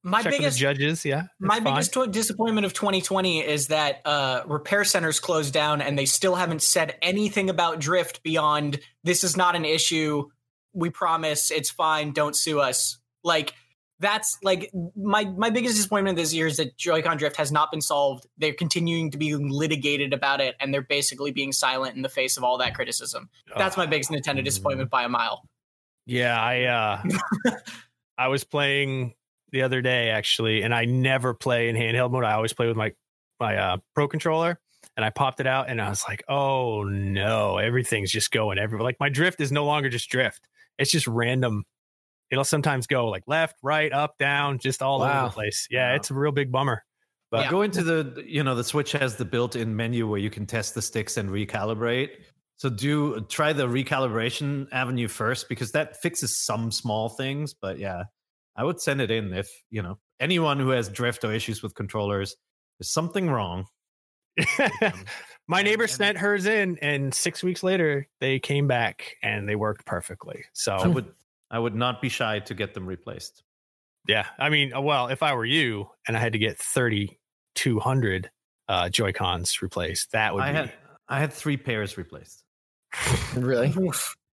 My 0.02 0.22
check 0.22 0.32
with 0.32 0.40
biggest 0.40 0.58
the 0.58 0.62
judges. 0.62 1.04
Yeah. 1.04 1.24
My 1.40 1.60
fine. 1.60 1.64
biggest 1.74 1.92
tw- 1.94 2.10
disappointment 2.10 2.66
of 2.66 2.72
2020 2.74 3.40
is 3.46 3.68
that 3.68 4.00
uh, 4.04 4.42
repair 4.46 4.84
centers 4.84 5.18
closed 5.20 5.52
down 5.54 5.80
and 5.80 5.98
they 5.98 6.04
still 6.06 6.34
haven't 6.34 6.62
said 6.62 6.96
anything 7.00 7.48
about 7.48 7.78
drift 7.80 8.22
beyond 8.22 8.80
this 9.02 9.24
is 9.24 9.36
not 9.36 9.56
an 9.56 9.64
issue. 9.64 10.28
We 10.74 10.90
promise 10.90 11.50
it's 11.50 11.70
fine. 11.70 12.12
Don't 12.12 12.36
sue 12.36 12.60
us. 12.60 12.98
Like 13.22 13.54
that's 14.00 14.38
like 14.42 14.70
my 14.96 15.24
my 15.24 15.50
biggest 15.50 15.76
disappointment 15.76 16.16
this 16.16 16.34
year 16.34 16.46
is 16.46 16.56
that 16.56 16.76
Joy-Con 16.76 17.16
drift 17.16 17.36
has 17.36 17.52
not 17.52 17.70
been 17.70 17.80
solved. 17.80 18.26
They're 18.38 18.52
continuing 18.52 19.10
to 19.12 19.18
be 19.18 19.34
litigated 19.34 20.12
about 20.12 20.40
it, 20.40 20.56
and 20.60 20.74
they're 20.74 20.82
basically 20.82 21.30
being 21.30 21.52
silent 21.52 21.96
in 21.96 22.02
the 22.02 22.08
face 22.08 22.36
of 22.36 22.44
all 22.44 22.58
that 22.58 22.74
criticism. 22.74 23.30
That's 23.56 23.76
my 23.76 23.86
biggest 23.86 24.10
Nintendo 24.10 24.44
disappointment 24.44 24.90
by 24.90 25.04
a 25.04 25.08
mile. 25.08 25.48
Yeah, 26.06 26.40
I 26.40 26.64
uh 26.64 27.50
I 28.18 28.28
was 28.28 28.44
playing 28.44 29.14
the 29.52 29.62
other 29.62 29.80
day 29.80 30.10
actually, 30.10 30.62
and 30.62 30.74
I 30.74 30.84
never 30.84 31.32
play 31.32 31.68
in 31.68 31.76
handheld 31.76 32.10
mode. 32.10 32.24
I 32.24 32.34
always 32.34 32.52
play 32.52 32.66
with 32.66 32.76
my 32.76 32.92
my 33.40 33.56
uh 33.56 33.76
pro 33.94 34.08
controller. 34.08 34.60
And 34.96 35.04
I 35.04 35.10
popped 35.10 35.40
it 35.40 35.46
out 35.46 35.68
and 35.68 35.80
I 35.80 35.88
was 35.88 36.04
like, 36.06 36.22
oh 36.28 36.84
no, 36.84 37.56
everything's 37.56 38.12
just 38.12 38.30
going 38.30 38.58
everywhere. 38.58 38.84
Like 38.84 39.00
my 39.00 39.08
drift 39.08 39.40
is 39.40 39.50
no 39.50 39.64
longer 39.64 39.88
just 39.88 40.08
drift. 40.08 40.46
It's 40.78 40.90
just 40.90 41.06
random. 41.06 41.64
It'll 42.30 42.44
sometimes 42.44 42.86
go 42.86 43.08
like 43.08 43.22
left, 43.26 43.56
right, 43.62 43.92
up, 43.92 44.18
down, 44.18 44.58
just 44.58 44.82
all 44.82 45.02
over 45.02 45.12
the 45.28 45.30
place. 45.30 45.66
Yeah, 45.70 45.90
Wow. 45.90 45.96
it's 45.96 46.10
a 46.10 46.14
real 46.14 46.32
big 46.32 46.50
bummer. 46.50 46.82
But 47.30 47.44
Yeah. 47.44 47.50
Go 47.50 47.62
into 47.62 47.82
the 47.82 48.24
you 48.26 48.42
know 48.44 48.54
the 48.54 48.64
Switch 48.64 48.92
has 48.92 49.16
the 49.16 49.24
built-in 49.24 49.74
menu 49.76 50.08
where 50.08 50.18
you 50.20 50.30
can 50.30 50.46
test 50.46 50.74
the 50.74 50.82
sticks 50.82 51.16
and 51.16 51.30
recalibrate. 51.30 52.10
So 52.56 52.70
do 52.70 53.20
try 53.28 53.52
the 53.52 53.66
recalibration 53.66 54.68
avenue 54.72 55.08
first 55.08 55.48
because 55.48 55.72
that 55.72 56.00
fixes 56.00 56.44
some 56.44 56.70
small 56.70 57.08
things. 57.08 57.52
But 57.54 57.78
yeah, 57.78 58.04
I 58.56 58.64
would 58.64 58.80
send 58.80 59.00
it 59.00 59.10
in 59.10 59.32
if 59.32 59.48
you 59.70 59.82
know 59.82 59.98
anyone 60.20 60.58
who 60.60 60.70
has 60.70 60.88
drift 60.88 61.24
or 61.24 61.32
issues 61.32 61.62
with 61.62 61.74
controllers. 61.74 62.36
There's 62.78 62.92
something 62.92 63.28
wrong. 63.30 63.66
my 65.48 65.60
And- 65.60 65.66
neighbor 65.66 65.84
and- 65.84 65.90
sent 65.92 66.18
hers 66.18 66.46
in, 66.46 66.78
and 66.78 67.12
six 67.14 67.42
weeks 67.42 67.62
later 67.62 68.06
they 68.20 68.38
came 68.38 68.66
back 68.66 69.16
and 69.22 69.48
they 69.48 69.56
worked 69.56 69.84
perfectly. 69.86 70.44
So 70.52 70.74
I 70.74 70.86
would 70.86 71.06
I 71.50 71.58
would 71.58 71.74
not 71.74 72.00
be 72.02 72.08
shy 72.08 72.40
to 72.40 72.54
get 72.54 72.74
them 72.74 72.86
replaced. 72.86 73.42
Yeah, 74.08 74.26
I 74.38 74.50
mean, 74.50 74.72
uh, 74.74 74.80
well, 74.80 75.08
if 75.08 75.22
I 75.22 75.34
were 75.34 75.44
you 75.46 75.88
and 76.06 76.16
I 76.16 76.20
had 76.20 76.32
to 76.34 76.38
get 76.38 76.58
thirty 76.58 77.18
two 77.54 77.78
hundred 77.80 78.30
uh, 78.68 78.88
Joy 78.88 79.12
Cons 79.12 79.62
replaced, 79.62 80.12
that 80.12 80.34
would 80.34 80.42
I 80.42 80.50
be. 80.50 80.56
had 80.56 80.72
I 81.08 81.18
had 81.20 81.32
three 81.32 81.56
pairs 81.56 81.96
replaced. 81.96 82.44
Really? 83.36 83.74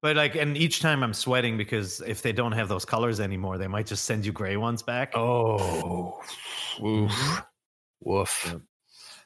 But 0.01 0.15
like, 0.15 0.35
and 0.35 0.57
each 0.57 0.79
time 0.79 1.03
I'm 1.03 1.13
sweating 1.13 1.57
because 1.57 2.01
if 2.07 2.21
they 2.23 2.31
don't 2.31 2.53
have 2.53 2.67
those 2.69 2.85
colors 2.85 3.19
anymore, 3.19 3.57
they 3.59 3.67
might 3.67 3.85
just 3.85 4.05
send 4.05 4.25
you 4.25 4.31
gray 4.31 4.57
ones 4.57 4.81
back. 4.81 5.11
oh, 5.15 6.19
woof, 6.79 7.09
Mm-hmm. 7.11 7.39
woof. 8.01 8.55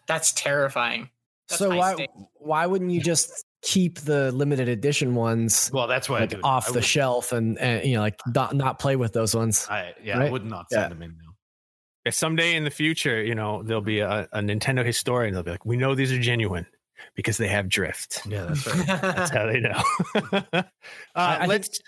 That's 0.07 0.31
terrifying. 0.33 1.09
That's 1.49 1.59
so 1.59 1.75
why 1.75 1.93
stakes. 1.93 2.13
why 2.35 2.65
wouldn't 2.65 2.91
you 2.91 3.01
just 3.01 3.45
keep 3.61 3.99
the 3.99 4.31
limited 4.31 4.67
edition 4.69 5.15
ones 5.15 5.69
Well, 5.73 5.87
that's 5.87 6.07
why 6.09 6.17
I 6.17 6.19
like 6.21 6.29
do. 6.31 6.39
off 6.43 6.67
I 6.69 6.71
the 6.71 6.75
would- 6.77 6.83
shelf 6.85 7.31
and, 7.31 7.57
and 7.59 7.85
you 7.85 7.95
know 7.95 8.01
like 8.01 8.19
not, 8.33 8.55
not 8.55 8.79
play 8.79 8.95
with 8.95 9.13
those 9.13 9.35
ones? 9.35 9.67
I 9.69 9.93
yeah, 10.03 10.19
I 10.19 10.29
would 10.29 10.45
not 10.45 10.65
Yeah. 10.71 10.81
send 10.81 10.91
them 10.91 11.01
in 11.03 11.09
now. 11.11 11.33
If 12.05 12.13
someday 12.13 12.55
in 12.55 12.63
the 12.63 12.69
future, 12.71 13.23
you 13.23 13.33
know, 13.33 13.63
there'll 13.63 13.81
be 13.81 13.99
a, 13.99 14.27
a 14.31 14.39
Nintendo 14.39 14.85
historian. 14.85 15.33
They'll 15.33 15.41
be 15.43 15.49
like, 15.51 15.65
"We 15.65 15.75
know 15.77 15.95
these 15.95 16.11
are 16.11 16.19
genuine 16.19 16.67
because 17.15 17.37
they 17.37 17.47
have 17.47 17.67
drift." 17.67 18.21
Yeah, 18.27 18.45
that's 18.45 18.67
right. 18.67 18.85
That's 19.01 19.31
how 19.31 19.45
they 19.47 19.59
know. 19.59 19.83
uh, 20.53 20.63
I 21.15 21.37
think- 21.39 21.49
let's 21.49 21.79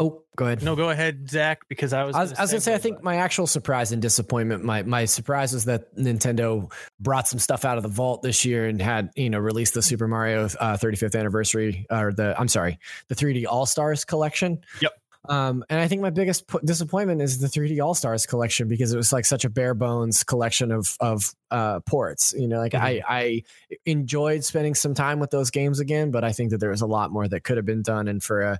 Oh, 0.00 0.22
go 0.34 0.46
ahead. 0.46 0.62
no, 0.62 0.74
go 0.74 0.90
ahead, 0.90 1.30
Zach, 1.30 1.68
because 1.68 1.92
I 1.92 2.04
was. 2.04 2.16
I 2.16 2.22
was, 2.22 2.32
I 2.32 2.42
was 2.42 2.50
gonna 2.50 2.60
say, 2.60 2.74
I 2.74 2.78
think 2.78 3.02
my 3.02 3.16
actual 3.16 3.46
surprise 3.46 3.92
and 3.92 4.02
disappointment, 4.02 4.64
my 4.64 4.82
my 4.82 5.04
surprise 5.04 5.52
was 5.52 5.66
that 5.66 5.94
Nintendo 5.96 6.72
brought 6.98 7.28
some 7.28 7.38
stuff 7.38 7.64
out 7.64 7.76
of 7.76 7.82
the 7.82 7.88
vault 7.88 8.22
this 8.22 8.44
year 8.44 8.66
and 8.66 8.80
had 8.80 9.10
you 9.14 9.30
know 9.30 9.38
released 9.38 9.74
the 9.74 9.82
Super 9.82 10.08
Mario 10.08 10.46
uh, 10.46 10.76
35th 10.76 11.18
anniversary 11.18 11.86
or 11.90 12.12
the 12.12 12.34
I'm 12.38 12.48
sorry, 12.48 12.78
the 13.08 13.14
3D 13.14 13.46
All 13.46 13.66
Stars 13.66 14.04
collection. 14.04 14.64
Yep. 14.80 14.92
Um, 15.28 15.64
and 15.70 15.78
I 15.78 15.86
think 15.86 16.02
my 16.02 16.10
biggest 16.10 16.48
p- 16.48 16.58
disappointment 16.64 17.22
is 17.22 17.38
the 17.38 17.46
3D 17.46 17.80
All 17.80 17.94
Stars 17.94 18.26
collection 18.26 18.66
because 18.66 18.92
it 18.92 18.96
was 18.96 19.12
like 19.12 19.24
such 19.24 19.44
a 19.44 19.50
bare 19.50 19.74
bones 19.74 20.24
collection 20.24 20.72
of 20.72 20.96
of 20.98 21.32
uh, 21.52 21.78
ports. 21.80 22.34
You 22.36 22.48
know, 22.48 22.58
like 22.58 22.74
I 22.74 23.02
I 23.08 23.42
enjoyed 23.86 24.42
spending 24.42 24.74
some 24.74 24.94
time 24.94 25.20
with 25.20 25.30
those 25.30 25.50
games 25.50 25.78
again, 25.78 26.10
but 26.10 26.24
I 26.24 26.32
think 26.32 26.50
that 26.50 26.58
there 26.58 26.70
was 26.70 26.80
a 26.80 26.86
lot 26.86 27.12
more 27.12 27.28
that 27.28 27.44
could 27.44 27.56
have 27.56 27.66
been 27.66 27.82
done. 27.82 28.08
And 28.08 28.20
for 28.20 28.40
a 28.42 28.58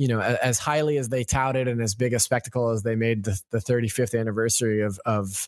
you 0.00 0.08
know, 0.08 0.22
as 0.22 0.58
highly 0.58 0.96
as 0.96 1.10
they 1.10 1.24
touted 1.24 1.68
and 1.68 1.82
as 1.82 1.94
big 1.94 2.14
a 2.14 2.18
spectacle 2.18 2.70
as 2.70 2.82
they 2.82 2.96
made 2.96 3.22
the, 3.22 3.38
the 3.50 3.58
35th 3.58 4.18
anniversary 4.18 4.80
of 4.80 4.98
of 5.04 5.46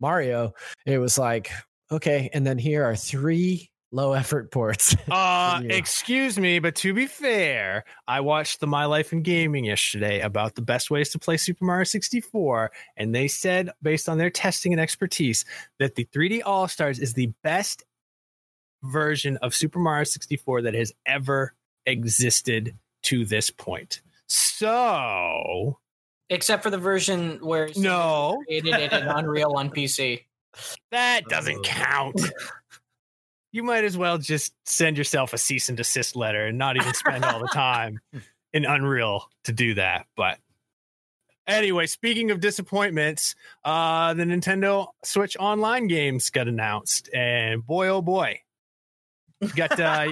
Mario, 0.00 0.54
it 0.86 0.96
was 0.96 1.18
like 1.18 1.50
okay. 1.92 2.30
And 2.32 2.46
then 2.46 2.56
here 2.56 2.82
are 2.82 2.96
three 2.96 3.70
low 3.92 4.14
effort 4.14 4.50
ports. 4.50 4.96
Uh, 5.10 5.60
excuse 5.68 6.38
me, 6.38 6.60
but 6.60 6.76
to 6.76 6.94
be 6.94 7.06
fair, 7.06 7.84
I 8.08 8.20
watched 8.20 8.60
the 8.60 8.66
My 8.66 8.86
Life 8.86 9.12
in 9.12 9.22
Gaming 9.22 9.66
yesterday 9.66 10.20
about 10.22 10.54
the 10.54 10.62
best 10.62 10.90
ways 10.90 11.10
to 11.10 11.18
play 11.18 11.36
Super 11.36 11.66
Mario 11.66 11.84
64, 11.84 12.72
and 12.96 13.14
they 13.14 13.28
said, 13.28 13.70
based 13.82 14.08
on 14.08 14.16
their 14.16 14.30
testing 14.30 14.72
and 14.72 14.80
expertise, 14.80 15.44
that 15.78 15.94
the 15.94 16.06
3D 16.06 16.40
All 16.44 16.68
Stars 16.68 16.98
is 16.98 17.12
the 17.12 17.32
best 17.42 17.84
version 18.82 19.36
of 19.42 19.54
Super 19.54 19.78
Mario 19.78 20.04
64 20.04 20.62
that 20.62 20.74
has 20.74 20.92
ever 21.06 21.54
existed 21.86 22.74
to 23.04 23.24
this 23.24 23.50
point. 23.50 24.00
So, 24.26 25.78
Except 26.30 26.62
for 26.62 26.70
the 26.70 26.78
version 26.78 27.38
where 27.42 27.68
no, 27.76 28.42
created 28.46 28.74
it 28.74 28.92
in 28.92 29.02
Unreal 29.06 29.52
on 29.56 29.70
PC. 29.70 30.24
that 30.90 31.24
doesn't 31.28 31.58
Oh. 31.58 31.62
count. 31.62 32.20
You 33.52 33.62
might 33.62 33.84
as 33.84 33.96
well 33.96 34.18
just 34.18 34.54
send 34.66 34.96
yourself 34.98 35.32
a 35.32 35.38
cease 35.38 35.68
and 35.68 35.76
desist 35.76 36.16
letter 36.16 36.46
and 36.46 36.58
not 36.58 36.76
even 36.76 36.92
spend 36.94 37.24
all 37.24 37.38
the 37.40 37.48
time 37.48 38.00
in 38.52 38.64
Unreal 38.64 39.28
to 39.44 39.52
do 39.52 39.74
that. 39.74 40.06
But 40.16 40.38
anyway, 41.46 41.86
speaking 41.86 42.30
of 42.30 42.40
disappointments, 42.40 43.36
uh, 43.64 44.14
the 44.14 44.24
Nintendo 44.24 44.88
Switch 45.04 45.36
Online 45.38 45.86
games 45.86 46.30
got 46.30 46.48
announced, 46.48 47.08
and 47.14 47.64
boy, 47.64 47.88
oh 47.88 48.02
boy, 48.02 48.40
you 49.40 49.48
got 49.50 49.78
uh, 49.78 50.10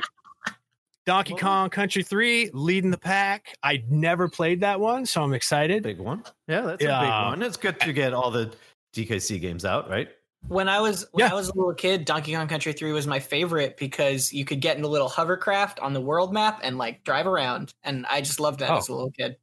Donkey 1.05 1.35
Kong 1.35 1.69
Country 1.71 2.03
3 2.03 2.51
leading 2.53 2.91
the 2.91 2.99
pack. 2.99 3.57
I 3.63 3.83
never 3.89 4.29
played 4.29 4.61
that 4.61 4.79
one, 4.81 5.05
so 5.07 5.23
I'm 5.23 5.35
excited. 5.35 5.83
Big 5.83 5.99
one. 5.99 6.23
Yeah, 6.47 6.61
that's 6.63 6.75
a 6.75 6.79
big 6.79 6.89
Yeah. 6.89 7.29
one. 7.29 7.43
It's 7.43 7.57
good 7.57 7.81
to 7.81 7.93
get 7.93 8.13
all 8.15 8.31
the 8.31 8.55
DKC 8.95 9.41
games 9.41 9.65
out, 9.65 9.91
right? 9.91 10.09
When 10.49 10.69
I 10.69 10.81
was 10.81 11.07
when 11.13 11.27
Yeah. 11.27 11.33
I 11.33 11.35
was 11.35 11.49
a 11.49 11.55
little 11.55 11.75
kid, 11.75 12.05
Donkey 12.05 12.35
Kong 12.35 12.47
Country 12.49 12.73
3 12.73 12.93
was 12.93 13.07
my 13.07 13.21
favorite 13.21 13.77
because 13.77 14.33
you 14.33 14.45
could 14.45 14.61
get 14.61 14.77
in 14.77 14.85
a 14.85 14.89
little 14.89 15.09
hovercraft 15.09 15.79
on 15.81 15.93
the 15.93 16.01
world 16.01 16.33
map 16.33 16.61
and 16.63 16.79
like 16.79 17.05
drive 17.05 17.27
around. 17.27 17.73
And 17.83 18.07
I 18.07 18.21
just 18.21 18.39
loved 18.41 18.61
that 18.61 18.71
Oh. 18.71 18.77
as 18.79 18.89
a 18.89 18.93
little 18.95 19.11
kid. 19.13 19.37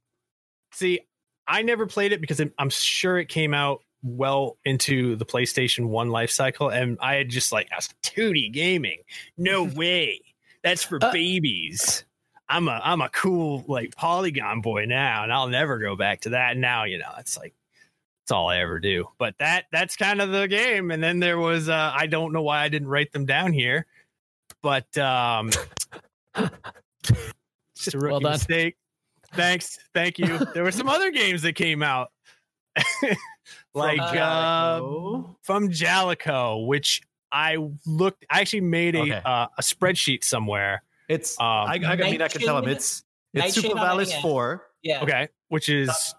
See, 0.72 1.00
I 1.46 1.62
never 1.62 1.86
played 1.86 2.12
it 2.12 2.20
because 2.20 2.38
I'm- 2.40 2.52
I'm 2.58 2.70
sure 2.70 3.18
it 3.18 3.28
came 3.28 3.54
out 3.54 3.82
well 4.02 4.56
into 4.64 5.16
the 5.16 5.26
PlayStation 5.26 5.86
1 5.88 6.10
life 6.10 6.30
cycle. 6.30 6.68
And 6.70 6.96
I 7.00 7.14
had 7.16 7.28
just 7.28 7.50
like, 7.52 7.68
that's 7.70 7.88
2D 8.02 8.48
gaming. 8.50 9.02
No 9.36 9.64
way. 9.76 10.20
That's 10.62 10.84
for 10.84 10.98
Uh, 11.02 11.12
babies. 11.12 12.04
I'm 12.48 12.66
a 12.68 12.80
I'm 12.82 13.00
a 13.00 13.08
cool 13.10 13.64
like 13.68 13.94
polygon 13.96 14.60
boy 14.60 14.84
now, 14.86 15.22
and 15.22 15.32
I'll 15.32 15.48
never 15.48 15.78
go 15.78 15.94
back 15.96 16.22
to 16.22 16.30
that. 16.30 16.56
Now, 16.56 16.84
you 16.84 16.98
know, 16.98 17.12
it's 17.18 17.36
like 17.38 17.54
it's 18.24 18.32
all 18.32 18.48
I 18.48 18.58
ever 18.58 18.80
do. 18.80 19.06
But 19.18 19.36
that 19.38 19.66
that's 19.70 19.96
kind 19.96 20.20
of 20.20 20.30
the 20.30 20.48
game. 20.48 20.90
And 20.90 21.02
then 21.02 21.20
there 21.20 21.38
was 21.38 21.68
uh 21.68 21.92
I 21.94 22.06
don't 22.06 22.32
know 22.32 22.42
why 22.42 22.62
I 22.62 22.68
didn't 22.68 22.88
write 22.88 23.12
them 23.12 23.24
down 23.24 23.52
here, 23.52 23.86
but 24.62 24.96
um 24.98 25.50
just 27.76 27.94
a 27.94 27.98
rookie 27.98 28.10
Well 28.10 28.20
mistake. 28.32 28.76
Thanks. 29.34 29.78
Thank 29.94 30.18
you. 30.18 30.38
There 30.52 30.64
were 30.64 30.72
some 30.72 30.88
other 30.88 31.12
games 31.12 31.42
that 31.42 31.52
came 31.54 31.82
out. 31.84 32.10
like 33.74 33.98
From 33.98 34.06
uh, 34.18 34.80
Jaleco. 34.80 35.36
from 35.42 35.68
Jaleco, 35.68 36.66
which 36.66 37.02
I 37.32 37.56
looked 37.86 38.24
I 38.30 38.40
actually 38.40 38.62
made 38.62 38.94
a 38.96 39.00
Okay. 39.02 39.22
uh, 39.24 39.46
a 39.58 39.62
spreadsheet 39.62 40.24
somewhere. 40.24 40.82
it's. 41.08 41.38
Um, 41.40 41.46
I, 41.46 41.80
I 41.84 41.96
mean, 41.96 42.22
I 42.22 42.28
can 42.28 42.40
tell 42.42 42.58
him 42.58 42.68
it's 42.68 43.04
it's 43.32 43.44
Nightshade 43.56 43.62
Super 43.70 43.78
on 43.78 43.98
Valis 43.98 44.20
Four. 44.22 44.66
Yeah. 44.82 45.02
Okay, 45.02 45.28
which 45.48 45.68
is 45.68 46.14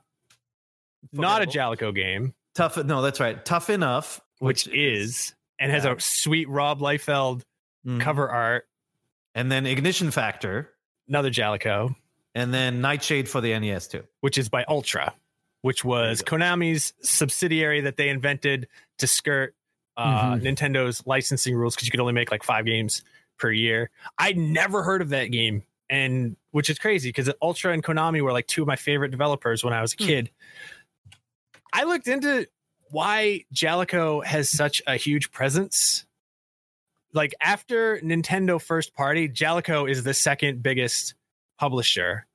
not 1.11 1.41
a 1.41 1.45
Jaleco 1.45 1.93
game, 1.93 2.33
Tough. 2.55 2.77
No, 2.77 3.01
that's 3.01 3.19
right. 3.19 3.43
Tough 3.43 3.69
enough. 3.69 4.21
which 4.39 4.67
is 4.67 5.33
and 5.59 5.71
has 5.71 5.85
a 5.85 5.95
sweet 5.99 6.49
Rob 6.49 6.79
Liefeld 6.79 7.43
Mhm. 7.85 8.01
cover 8.01 8.29
art. 8.29 8.67
and 9.35 9.51
then 9.51 9.65
Ignition 9.65 10.11
Factor, 10.11 10.73
Another 11.07 11.29
Jaleco, 11.29 11.95
and 12.35 12.53
then 12.53 12.81
Nightshade 12.81 13.29
for 13.29 13.39
the 13.41 13.53
NES 13.53 13.87
too. 13.87 14.03
which 14.21 14.37
is 14.37 14.49
by 14.49 14.63
Ultra, 14.67 15.13
which 15.61 15.83
was 15.85 16.21
Konami's 16.23 16.93
subsidiary 17.01 17.81
that 17.81 17.97
they 17.97 18.09
invented 18.09 18.67
to 18.97 19.07
skirt 19.07 19.55
uh, 19.97 20.33
Mm-hmm. 20.35 20.45
Nintendo's 20.45 21.05
licensing 21.05 21.55
rules 21.55 21.75
because 21.75 21.87
you 21.87 21.91
could 21.91 21.99
only 21.99 22.13
make 22.13 22.31
like 22.31 22.43
five 22.43 22.65
games 22.65 23.03
per 23.37 23.51
year. 23.51 23.89
I'd 24.17 24.37
never 24.37 24.83
heard 24.83 25.01
of 25.01 25.09
that 25.09 25.25
game, 25.25 25.63
and 25.89 26.35
which 26.51 26.69
is 26.69 26.79
crazy 26.79 27.09
because 27.09 27.29
Ultra 27.41 27.73
and 27.73 27.83
Konami 27.83 28.21
were 28.21 28.31
like 28.31 28.47
two 28.47 28.61
of 28.61 28.67
my 28.67 28.75
favorite 28.75 29.09
developers 29.11 29.63
when 29.63 29.73
I 29.73 29.81
was 29.81 29.93
a 29.93 29.97
Hmm. 30.03 30.07
kid. 30.07 30.31
I 31.73 31.83
looked 31.83 32.07
into 32.07 32.47
why 32.89 33.45
Jaleco 33.53 34.23
has 34.25 34.49
such 34.49 34.81
a 34.85 34.95
huge 34.97 35.31
presence. 35.31 36.05
Like 37.13 37.33
after 37.41 37.99
Nintendo 37.99 38.61
first 38.61 38.93
party, 38.93 39.27
Jaleco 39.29 39.89
is 39.89 40.03
the 40.03 40.13
second 40.13 40.63
biggest 40.63 41.13
publisher 41.57 42.25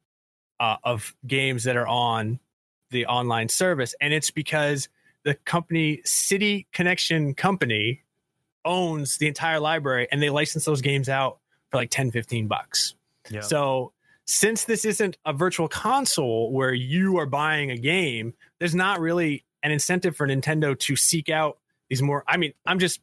uh, 0.61 0.77
of 0.85 1.14
games 1.27 1.64
that 1.64 1.77
are 1.77 1.87
on 1.87 2.40
the 2.90 3.07
online 3.07 3.49
service, 3.49 3.95
and 4.01 4.14
it's 4.14 4.31
because 4.31 4.88
the 5.27 5.35
company 5.35 6.01
City 6.05 6.69
Connection 6.73 7.35
Company 7.35 8.05
owns 8.65 9.19
the 9.19 9.27
entire 9.27 9.59
library 9.59 10.07
and 10.12 10.23
they 10.23 10.31
license 10.31 10.65
those 10.65 10.81
games 10.81 11.09
out 11.09 11.39
for 11.71 11.79
like 11.79 11.91
10 11.91 12.12
15 12.12 12.47
bucks. 12.47 12.95
Yeah. 13.29 13.41
So 13.41 13.93
since 14.25 14.65
this 14.65 14.85
isn't 14.85 15.19
a 15.27 15.33
virtual 15.33 15.67
console 15.67 16.53
where 16.53 16.73
you 16.73 17.19
are 17.19 17.27
buying 17.27 17.73
a 17.73 17.77
game, 17.77 18.35
there's 18.61 18.75
not 18.75 19.01
really 19.01 19.45
an 19.65 19.73
incentive 19.73 20.17
for 20.17 20.29
Nintendo 20.29 20.79
to 20.79 20.95
seek 20.95 21.29
out 21.29 21.59
these 21.91 22.01
more. 22.01 22.23
I 22.29 22.37
mean, 22.37 22.53
I'm 22.65 22.79
just 22.79 23.01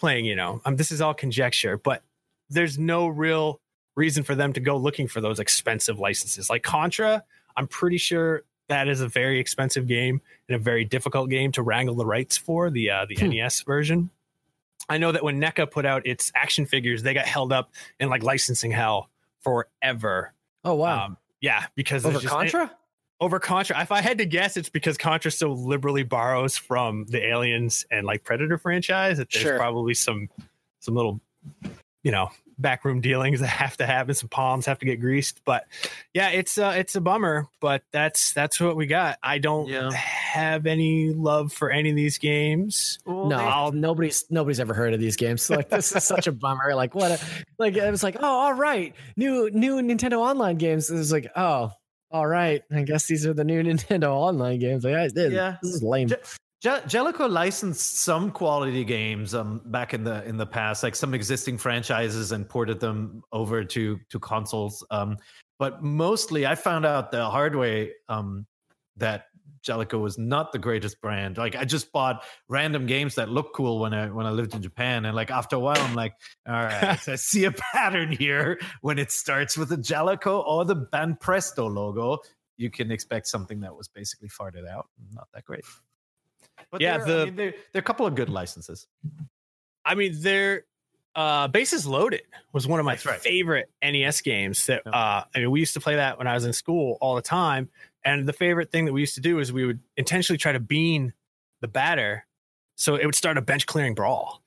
playing, 0.00 0.24
you 0.24 0.34
know, 0.34 0.60
um, 0.64 0.74
this 0.74 0.90
is 0.90 1.00
all 1.00 1.14
conjecture, 1.14 1.78
but 1.78 2.02
there's 2.50 2.80
no 2.80 3.06
real 3.06 3.60
reason 3.94 4.24
for 4.24 4.34
them 4.34 4.52
to 4.54 4.60
go 4.60 4.76
looking 4.76 5.06
for 5.06 5.20
those 5.20 5.38
expensive 5.38 6.00
licenses. 6.00 6.50
Like 6.50 6.64
Contra, 6.64 7.22
I'm 7.56 7.68
pretty 7.68 7.98
sure 7.98 8.42
that 8.68 8.88
is 8.88 9.00
a 9.00 9.08
very 9.08 9.38
expensive 9.38 9.86
game 9.86 10.20
and 10.48 10.56
a 10.56 10.58
very 10.58 10.84
difficult 10.84 11.30
game 11.30 11.52
to 11.52 11.62
wrangle 11.62 11.94
the 11.94 12.06
rights 12.06 12.36
for 12.36 12.70
the 12.70 12.90
uh, 12.90 13.06
the 13.08 13.14
Hmm. 13.16 13.28
NES 13.30 13.62
version. 13.62 14.10
I 14.88 14.98
know 14.98 15.12
that 15.12 15.24
when 15.24 15.40
NECA 15.40 15.70
put 15.70 15.84
out 15.84 16.06
its 16.06 16.30
action 16.34 16.64
figures, 16.66 17.02
they 17.02 17.14
got 17.14 17.26
held 17.26 17.52
up 17.52 17.72
in 17.98 18.08
like 18.08 18.22
licensing 18.22 18.70
hell 18.70 19.10
forever. 19.40 20.32
Oh 20.64 20.74
wow. 20.74 21.06
Um, 21.06 21.16
yeah, 21.40 21.66
because 21.74 22.04
Over 22.04 22.18
just- 22.20 22.32
Contra? 22.32 22.70
over 23.20 23.38
Contra. 23.40 23.80
If 23.80 23.90
I 23.92 24.00
had 24.02 24.18
to 24.18 24.26
guess, 24.26 24.56
it's 24.56 24.68
because 24.68 24.98
Contra 24.98 25.30
so 25.30 25.52
liberally 25.52 26.02
borrows 26.02 26.56
from 26.56 27.04
the 27.06 27.24
Aliens 27.24 27.86
and 27.90 28.06
like 28.06 28.24
Predator 28.24 28.58
franchise 28.58 29.16
that 29.18 29.30
there's 29.30 29.42
Sure. 29.42 29.56
probably 29.56 29.94
some 29.94 30.28
some 30.80 30.94
little, 30.94 31.20
you 32.02 32.12
know, 32.12 32.30
backroom 32.58 33.00
dealings 33.00 33.40
that 33.40 33.46
have 33.48 33.76
to 33.78 33.86
happen. 33.86 34.14
Some 34.14 34.28
palms 34.28 34.66
have 34.66 34.78
to 34.80 34.86
get 34.86 35.00
greased. 35.00 35.40
But 35.44 35.66
yeah, 36.14 36.30
it's 36.30 36.58
uh 36.58 36.74
it's 36.76 36.94
a 36.96 37.00
bummer. 37.00 37.48
But 37.60 37.82
that's 37.92 38.32
that's 38.32 38.60
what 38.60 38.76
we 38.76 38.86
got. 38.86 39.18
I 39.22 39.38
don't 39.38 39.68
Yeah. 39.68 39.90
have 39.92 40.66
any 40.66 41.10
love 41.10 41.52
for 41.52 41.70
any 41.70 41.90
of 41.90 41.96
these 41.96 42.18
games. 42.18 42.98
Well, 43.04 43.26
no, 43.26 43.36
I'll- 43.38 43.72
nobody's 43.72 44.24
nobody's 44.30 44.60
ever 44.60 44.74
heard 44.74 44.94
of 44.94 45.00
these 45.00 45.16
games. 45.16 45.48
Like 45.56 45.68
this 45.70 45.94
is 45.94 46.04
such 46.04 46.26
a 46.26 46.32
bummer. 46.32 46.74
Like 46.74 46.94
what? 46.94 47.10
A, 47.12 47.20
like 47.58 47.76
it 47.76 47.90
was 47.90 48.02
like, 48.02 48.16
oh, 48.20 48.24
all 48.26 48.54
right, 48.54 48.94
new 49.16 49.50
new 49.52 49.76
Nintendo 49.82 50.18
Online 50.18 50.56
games. 50.56 50.90
It 50.90 50.96
was 50.96 51.12
like, 51.12 51.30
oh, 51.36 51.72
all 52.10 52.26
right. 52.26 52.62
I 52.70 52.82
guess 52.82 53.06
these 53.06 53.26
are 53.26 53.34
the 53.34 53.44
new 53.44 53.62
Nintendo 53.64 54.10
Online 54.14 54.58
games. 54.58 54.84
Like, 54.84 54.94
I 54.94 55.08
did. 55.08 55.32
Yeah. 55.32 55.56
this 55.62 55.74
is 55.74 55.82
lame. 55.82 56.08
Je- 56.62 56.80
Je- 56.86 56.98
Jaleco 56.98 57.30
licensed 57.30 58.00
some 58.00 58.30
quality 58.30 58.84
games 58.84 59.34
um, 59.34 59.60
back 59.66 59.94
in 59.94 60.04
the 60.04 60.24
in 60.24 60.36
the 60.36 60.46
past, 60.46 60.82
like 60.82 60.94
some 60.94 61.14
existing 61.14 61.58
franchises, 61.58 62.32
and 62.32 62.48
ported 62.48 62.80
them 62.80 63.22
over 63.32 63.64
to 63.64 63.98
to 64.10 64.18
consoles. 64.18 64.84
Um, 64.90 65.18
but 65.58 65.82
mostly, 65.82 66.46
I 66.46 66.54
found 66.54 66.86
out 66.86 67.10
the 67.10 67.28
hard 67.28 67.56
way 67.56 67.92
um, 68.08 68.46
that 68.96 69.26
Jaleco 69.66 70.00
was 70.00 70.16
not 70.16 70.52
the 70.52 70.58
greatest 70.58 71.00
brand. 71.00 71.38
Like 71.38 71.56
I 71.56 71.64
just 71.64 71.92
bought 71.92 72.24
random 72.48 72.86
games 72.86 73.16
that 73.16 73.28
look 73.28 73.52
cool 73.54 73.78
when 73.80 73.92
I 73.92 74.08
when 74.10 74.26
I 74.26 74.30
lived 74.30 74.54
in 74.54 74.62
Japan, 74.62 75.04
and 75.04 75.14
like 75.14 75.30
after 75.30 75.56
a 75.56 75.60
while, 75.60 75.78
I'm 75.78 75.94
like, 75.94 76.14
all 76.48 76.54
right, 76.54 76.98
I 77.08 77.16
see 77.16 77.44
a 77.44 77.52
pattern 77.52 78.12
here. 78.12 78.58
When 78.80 78.98
it 78.98 79.10
starts 79.10 79.56
with 79.58 79.72
a 79.72 79.76
Jaleco 79.76 80.44
or 80.46 80.64
the 80.64 80.76
Banpresto 80.76 81.72
logo, 81.72 82.18
you 82.56 82.70
can 82.70 82.90
expect 82.90 83.26
something 83.26 83.60
that 83.60 83.74
was 83.76 83.88
basically 83.88 84.28
farted 84.28 84.68
out, 84.68 84.88
not 85.12 85.28
that 85.34 85.44
great. 85.44 85.64
But 86.70 86.80
Yeah, 86.80 86.98
yeah, 86.98 87.04
the- 87.04 87.22
I 87.22 87.24
mean, 87.26 87.36
there, 87.36 87.50
there 87.72 87.80
are 87.80 87.80
a 87.80 87.82
couple 87.82 88.06
of 88.06 88.14
good 88.14 88.28
licenses. 88.28 88.86
I 89.84 89.94
mean, 89.94 90.14
they're 90.20 90.64
uh, 91.14 91.48
Bases 91.48 91.86
Loaded 91.86 92.22
was 92.52 92.66
one 92.66 92.78
of 92.78 92.84
my 92.84 92.98
right. 93.06 93.20
favorite 93.20 93.70
NES 93.82 94.20
games. 94.20 94.66
That 94.66 94.86
uh, 94.86 95.24
I 95.34 95.38
mean, 95.38 95.50
we 95.50 95.60
used 95.60 95.72
to 95.74 95.80
play 95.80 95.96
that 95.96 96.18
when 96.18 96.26
I 96.26 96.34
was 96.34 96.44
in 96.44 96.52
school 96.52 96.98
all 97.00 97.14
the 97.14 97.22
time. 97.22 97.70
And 98.04 98.26
the 98.28 98.32
favorite 98.34 98.70
thing 98.70 98.84
that 98.84 98.92
we 98.92 99.00
used 99.00 99.14
to 99.14 99.20
do 99.22 99.38
is 99.38 99.52
we 99.52 99.64
would 99.64 99.80
intentionally 99.96 100.36
try 100.38 100.52
to 100.52 100.60
bean 100.60 101.12
the 101.62 101.68
batter, 101.68 102.26
so 102.76 102.96
it 102.96 103.06
would 103.06 103.14
start 103.14 103.38
a 103.38 103.40
bench 103.40 103.64
clearing 103.66 103.94
brawl. 103.94 104.42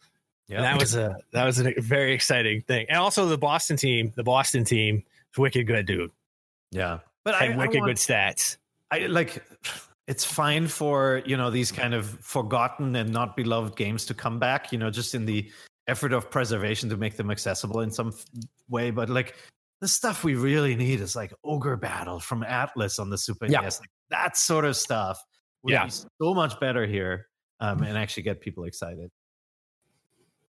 And 0.51 0.63
that 0.63 0.80
was 0.80 0.95
a 0.95 1.17
that 1.34 1.45
was 1.45 1.59
a 1.59 1.74
very 1.80 2.13
exciting 2.13 2.61
thing. 2.61 2.86
And 2.89 2.97
also 2.99 3.26
the 3.28 3.38
Boston 3.38 3.76
team, 3.78 4.13
the 4.15 4.24
Boston 4.24 4.63
team 4.63 5.03
is 5.34 5.38
wicked 5.38 5.65
good, 5.67 5.86
dude. 5.88 6.11
yeah. 6.72 6.99
But 7.24 7.34
I, 7.36 7.45
Had 7.45 7.51
I 7.53 7.57
wicked 7.57 7.82
want- 7.82 7.89
good 7.91 7.97
stats. 7.97 8.57
I 8.91 8.99
like 9.07 9.43
it's 10.10 10.26
fine 10.26 10.68
for 10.68 11.22
you 11.26 11.38
know 11.38 11.49
these 11.51 11.72
kind 11.72 11.93
of 11.93 12.10
forgotten 12.20 12.95
and 12.95 13.14
not 13.14 13.38
beloved 13.38 13.76
games 13.78 14.05
to 14.07 14.14
come 14.14 14.39
back 14.39 14.72
you 14.74 14.78
know 14.80 14.89
just 14.89 15.14
in 15.16 15.26
the 15.26 15.49
effort 15.88 16.12
of 16.14 16.30
preservation 16.32 16.89
to 16.89 16.97
make 16.97 17.16
them 17.16 17.30
accessible 17.32 17.80
in 17.82 17.91
some 17.91 18.07
f- 18.10 18.26
way 18.68 18.89
but 18.91 19.07
like 19.10 19.36
the 19.82 19.88
stuff 19.88 20.24
we 20.24 20.36
really 20.36 20.76
need 20.76 20.99
is 20.99 21.16
like 21.16 21.32
ogre 21.43 21.78
battle 21.78 22.20
from 22.20 22.43
Atlus 22.43 22.99
on 22.99 23.10
the 23.10 23.18
super 23.18 23.45
Yeah. 23.45 23.62
nes 23.62 23.80
like 23.80 23.89
that 24.10 24.36
sort 24.36 24.66
of 24.66 24.76
stuff 24.76 25.18
would 25.64 25.72
Yeah. 25.74 25.86
be 25.86 25.91
so 25.91 26.34
much 26.34 26.60
better 26.60 26.86
here 26.88 27.28
um, 27.60 27.84
and 27.84 27.97
actually 27.97 28.24
get 28.24 28.41
people 28.41 28.64
excited 28.66 29.10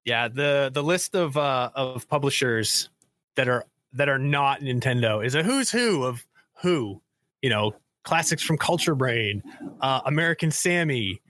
Yeah, 0.04 0.28
the 0.28 0.70
the 0.72 0.82
list 0.82 1.14
of 1.14 1.36
uh 1.36 1.70
of 1.74 2.08
publishers 2.08 2.88
that 3.36 3.48
are 3.48 3.64
that 3.92 4.08
are 4.08 4.18
not 4.18 4.60
Nintendo 4.60 5.24
is 5.24 5.34
a 5.34 5.42
who's 5.42 5.70
who 5.70 6.04
of 6.04 6.24
who. 6.62 7.00
You 7.42 7.50
know, 7.50 7.72
classics 8.04 8.42
from 8.42 8.58
Culture 8.58 8.94
Brain, 8.94 9.42
uh, 9.80 10.00
American 10.06 10.50
Sammy, 10.50 11.20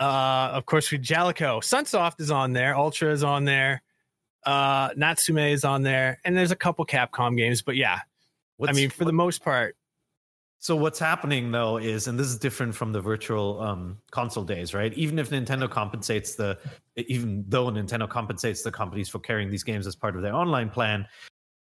uh, 0.00 0.50
of 0.52 0.66
course 0.66 0.90
we 0.90 0.98
Jaleco, 0.98 1.60
Sunsoft 1.60 2.20
is 2.20 2.30
on 2.30 2.52
there, 2.52 2.76
Ultra 2.76 3.12
is 3.12 3.22
on 3.22 3.44
there, 3.44 3.82
uh, 4.44 4.90
Natsume 4.96 5.38
is 5.38 5.64
on 5.64 5.82
there, 5.82 6.18
and 6.24 6.36
there's 6.36 6.50
a 6.50 6.56
couple 6.56 6.84
Capcom 6.86 7.36
games, 7.36 7.62
but 7.62 7.76
yeah, 7.76 8.00
I 8.68 8.72
mean 8.72 8.90
for 8.90 9.04
the 9.04 9.12
most 9.12 9.42
part, 9.42 9.76
So 10.58 10.74
what's 10.74 10.98
happening 10.98 11.52
though 11.52 11.76
is, 11.76 12.08
and 12.08 12.18
this 12.18 12.26
is 12.26 12.38
different 12.38 12.74
from 12.74 12.90
the 12.92 13.00
virtual 13.00 13.60
um, 13.60 13.98
console 14.10 14.42
days, 14.44 14.74
right? 14.74 14.92
Even 14.94 15.18
if 15.18 15.30
Nintendo 15.30 15.68
compensates 15.70 16.34
the, 16.34 16.58
even 16.96 17.44
though 17.46 17.66
Nintendo 17.66 18.08
compensates 18.08 18.62
the 18.62 18.72
companies 18.72 19.08
for 19.08 19.18
carrying 19.18 19.50
these 19.50 19.62
games 19.62 19.86
as 19.86 19.94
part 19.94 20.16
of 20.16 20.22
their 20.22 20.34
online 20.34 20.70
plan, 20.70 21.06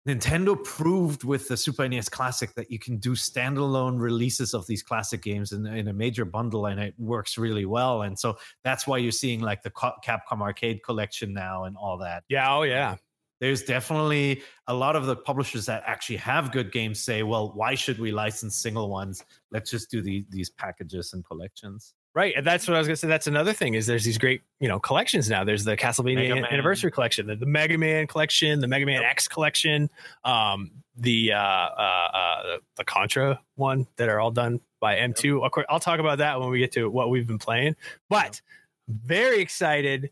Nintendo 0.08 0.62
proved 0.64 1.24
with 1.24 1.48
the 1.50 1.58
Super 1.58 1.88
NES 1.88 2.08
Classic 2.08 2.54
that 2.56 2.72
you 2.72 2.80
can 2.80 2.98
do 2.98 3.12
standalone 3.12 4.00
releases 4.00 4.54
of 4.54 4.66
these 4.68 4.82
classic 4.82 5.22
games 5.22 5.52
in, 5.52 5.66
in 5.66 5.90
a 5.90 5.94
major 5.94 6.24
bundle, 6.24 6.68
and 6.68 6.80
it 6.80 6.94
works 6.98 7.38
really 7.38 7.66
well. 7.66 8.04
And 8.04 8.18
so 8.18 8.38
that's 8.64 8.88
why 8.88 9.00
you're 9.00 9.12
seeing 9.12 9.42
like 9.42 9.64
the 9.64 9.72
Capcom 9.72 10.42
Arcade 10.42 10.82
Collection 10.84 11.34
now 11.34 11.66
and 11.66 11.76
all 11.76 11.98
that 11.98 12.24
yeah, 12.30 12.54
oh 12.54 12.64
yeah, 12.64 12.96
there's 13.40 13.64
definitely 13.64 14.42
a 14.68 14.74
lot 14.74 14.96
of 14.96 15.06
the 15.06 15.16
publishers 15.16 15.66
that 15.68 15.84
actually 15.86 16.18
have 16.18 16.52
good 16.52 16.72
games 16.72 17.02
say, 17.02 17.24
well, 17.24 17.52
why 17.54 17.76
should 17.76 18.00
we 18.00 18.12
license 18.12 18.56
single 18.56 18.90
ones? 18.90 19.24
Let's 19.52 19.70
just 19.70 19.92
do 19.92 20.02
the, 20.02 20.26
these 20.30 20.50
packages 20.50 21.14
and 21.14 21.24
collections. 21.24 21.94
Right, 22.18 22.34
and 22.36 22.44
that's 22.44 22.68
what 22.68 22.74
I 22.74 22.80
was 22.80 22.88
gonna 22.88 22.96
say. 22.96 23.08
That's 23.08 23.28
another 23.28 23.54
thing 23.54 23.76
is 23.76 23.86
there's 23.86 24.04
these 24.04 24.18
great 24.18 24.42
you 24.60 24.68
know 24.68 24.80
collections 24.80 25.30
now. 25.30 25.44
There's 25.44 25.66
the 25.66 25.78
Castlevania 25.78 26.16
Mega 26.16 26.36
Man. 26.42 26.46
Anniversary 26.46 26.90
Collection, 26.90 27.28
the, 27.28 27.36
the 27.36 27.46
Mega 27.46 27.78
Man 27.78 28.08
Collection, 28.08 28.60
the 28.60 28.68
Mega 28.68 28.88
Man 28.88 29.04
X 29.04 29.28
Collection, 29.28 29.88
um, 30.24 30.72
the 30.96 31.34
uh, 31.34 31.38
uh, 31.38 32.10
uh, 32.16 32.58
the 32.76 32.84
Contra 32.84 33.40
one 33.54 33.86
that 33.98 34.10
are 34.10 34.20
all 34.20 34.32
done 34.32 34.62
by 34.80 34.96
M2. 34.96 35.46
Of 35.46 35.52
course, 35.52 35.68
I'll 35.70 35.80
talk 35.80 36.00
about 36.00 36.18
that 36.18 36.40
when 36.40 36.50
we 36.50 36.58
get 36.58 36.72
to 36.72 36.90
what 36.90 37.12
we've 37.12 37.28
been 37.28 37.38
playing. 37.38 37.76
But 38.10 38.42
very 38.88 39.40
excited 39.40 40.10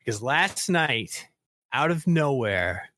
because 0.00 0.20
last 0.20 0.68
night, 0.68 1.28
out 1.72 1.92
of 1.92 2.04
nowhere, 2.08 2.88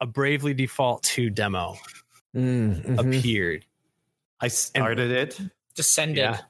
a 0.00 0.06
Bravely 0.06 0.52
Default 0.52 1.04
2 1.04 1.30
demo 1.30 1.76
Mm, 2.34 2.84
mhm. 2.84 2.98
appeared. 2.98 3.64
I 4.40 4.48
started 4.48 5.12
it. 5.12 5.40
Descended. 5.76 6.18
Yeah, 6.18 6.40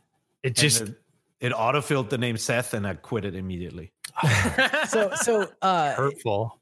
it 0.44 0.54
just 0.54 0.82
it, 0.82 0.94
it 1.40 1.52
autofilled 1.52 2.10
the 2.10 2.18
name 2.18 2.36
Seth, 2.36 2.74
and 2.74 2.86
I 2.86 2.94
quit 2.94 3.24
it 3.24 3.34
immediately. 3.34 3.92
so 4.88 5.10
so 5.16 5.50
uh 5.62 5.94
hurtful. 5.94 6.60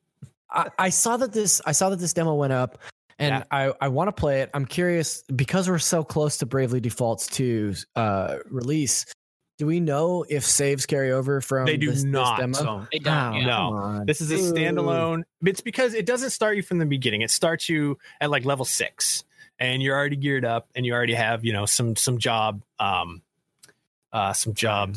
I, 0.51 0.68
I 0.78 0.89
saw 0.89 1.16
that 1.18 1.33
this 1.33 1.61
I 1.66 1.72
saw 1.72 1.91
that 1.91 1.99
this 1.99 2.12
demo 2.14 2.35
went 2.35 2.53
up 2.53 2.78
and 3.18 3.35
Yeah. 3.37 3.45
I, 3.51 3.72
I 3.80 3.89
want 3.89 4.09
to 4.09 4.12
play 4.12 4.41
it. 4.41 4.51
I'm 4.55 4.64
curious 4.64 5.22
because 5.35 5.68
we're 5.68 5.78
so 5.78 6.03
close 6.03 6.39
to 6.39 6.47
Bravely 6.47 6.80
Default's 6.80 7.26
2 7.26 7.74
uh 7.97 8.39
release. 8.51 9.05
Do 9.59 9.66
we 9.66 9.80
know 9.80 10.24
if 10.28 10.45
saves 10.45 10.87
carry 10.87 11.12
over 11.12 11.41
from 11.41 11.66
They 11.66 11.76
do 11.76 11.89
this, 11.91 11.97
this 12.03 12.05
not. 12.05 12.39
demo? 12.39 12.59
So 12.59 12.87
They 12.91 12.99
don't. 12.99 13.35
Oh, 13.35 13.37
yeah. 13.37 13.47
No. 13.47 14.05
This 14.07 14.20
is 14.20 14.30
a 14.33 14.37
Ooh. 14.37 14.53
standalone. 14.53 15.22
It's 15.45 15.61
because 15.61 15.95
it 15.95 16.07
doesn't 16.07 16.30
start 16.30 16.57
you 16.57 16.62
from 16.62 16.78
the 16.78 16.87
beginning. 16.87 17.20
It 17.22 17.30
starts 17.30 17.68
you 17.68 17.99
at 18.20 18.30
like 18.30 18.45
level 18.45 18.64
six, 18.64 19.24
and 19.59 19.83
you're 19.83 19.97
already 19.97 20.16
geared 20.16 20.45
up, 20.45 20.68
and 20.74 20.85
you 20.87 20.93
already 20.95 21.14
have 21.14 21.45
you 21.45 21.53
know 21.53 21.66
some 21.66 21.95
some 21.97 22.18
job, 22.18 22.62
um, 22.80 23.22
uh, 24.13 24.33
some 24.33 24.55
job. 24.55 24.97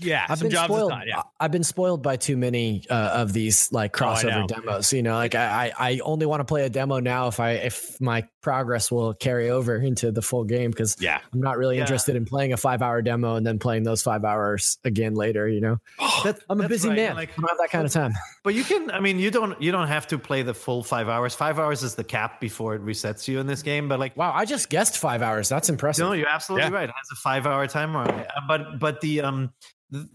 Yeah, 0.00 0.24
I've 0.28 0.38
some 0.38 0.46
been 0.46 0.52
jobs 0.52 0.72
spoiled. 0.72 0.92
assigned, 0.92 1.08
Yeah, 1.08 1.22
I've 1.40 1.50
been 1.50 1.64
spoiled 1.64 2.02
by 2.04 2.16
too 2.16 2.36
many 2.36 2.84
uh, 2.88 2.94
of 3.14 3.32
these 3.32 3.72
like 3.72 4.00
Oh, 4.00 4.04
crossover 4.04 4.46
demos. 4.46 4.92
You 4.92 5.02
know, 5.02 5.14
like 5.14 5.34
I, 5.34 5.72
I 5.76 5.90
I 5.90 5.98
only 6.04 6.24
want 6.24 6.38
to 6.40 6.44
play 6.44 6.64
a 6.64 6.70
demo 6.70 7.00
now 7.00 7.26
if 7.26 7.40
I 7.40 7.52
if 7.52 8.00
my 8.00 8.24
progress 8.40 8.90
will 8.90 9.14
carry 9.14 9.50
over 9.50 9.76
into 9.88 10.12
the 10.12 10.22
full 10.22 10.44
game 10.44 10.70
because 10.70 10.96
yeah. 11.00 11.20
I'm 11.32 11.40
not 11.40 11.58
really 11.58 11.76
Yeah. 11.76 11.82
interested 11.82 12.16
in 12.16 12.24
playing 12.24 12.52
a 12.52 12.56
five 12.56 12.82
hour 12.82 13.02
demo 13.02 13.34
and 13.36 13.46
then 13.46 13.58
playing 13.58 13.82
those 13.82 14.02
five 14.02 14.24
hours 14.24 14.78
again 14.84 15.14
later. 15.14 15.48
You 15.48 15.60
know, 15.60 15.76
that- 16.24 16.40
I'm 16.48 16.58
a 16.58 16.62
that's 16.62 16.70
busy 16.70 16.88
right, 16.88 16.96
man. 16.96 17.16
Like, 17.16 17.30
I 17.30 17.40
don't 17.40 17.48
have 17.50 17.58
that 17.58 17.70
kind 17.70 17.86
of 17.86 17.92
time. 17.92 18.12
but 18.44 18.54
you 18.54 18.64
can. 18.64 18.90
I 18.90 19.00
mean, 19.00 19.18
you 19.18 19.30
don't. 19.30 19.60
You 19.60 19.72
don't 19.72 19.88
have 19.88 20.06
to 20.08 20.18
play 20.18 20.42
the 20.42 20.54
full 20.54 20.82
five 20.82 21.08
hours. 21.08 21.34
Five 21.34 21.58
hours 21.58 21.82
is 21.82 21.94
the 21.94 22.04
cap 22.04 22.40
before 22.40 22.74
it 22.74 22.84
resets 22.84 23.26
you 23.28 23.40
in 23.40 23.46
this 23.46 23.62
game. 23.62 23.88
But 23.88 23.98
like, 23.98 24.16
Wow, 24.16 24.32
I 24.34 24.44
just 24.44 24.70
guessed 24.70 24.98
five 24.98 25.22
hours. 25.22 25.48
That's 25.48 25.68
impressive. 25.68 26.04
No, 26.06 26.12
you're 26.12 26.28
absolutely 26.28 26.68
Yeah. 26.68 26.74
right. 26.74 26.88
It 26.88 26.94
has 26.96 27.08
a 27.12 27.16
five 27.16 27.46
hour 27.46 27.66
timer 27.66 28.00
on 28.00 28.10
it. 28.20 28.26
Uh, 28.28 28.40
But 28.46 28.78
but 28.78 29.00
the 29.00 29.20
um 29.22 29.52
the, 29.90 30.08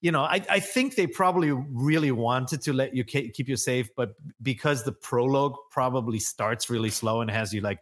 you 0.00 0.12
know, 0.12 0.22
I, 0.22 0.40
I 0.48 0.60
think 0.60 0.94
they 0.94 1.06
probably 1.06 1.50
really 1.52 2.12
wanted 2.12 2.62
to 2.62 2.72
let 2.72 2.94
you 2.94 3.04
ke- 3.04 3.32
keep 3.34 3.48
you 3.48 3.56
safe, 3.56 3.88
but 3.96 4.10
because 4.42 4.84
the 4.84 4.92
prologue 4.92 5.56
probably 5.70 6.20
starts 6.20 6.70
really 6.70 6.90
slow 6.90 7.20
and 7.20 7.30
has 7.30 7.52
you 7.52 7.60
like 7.60 7.80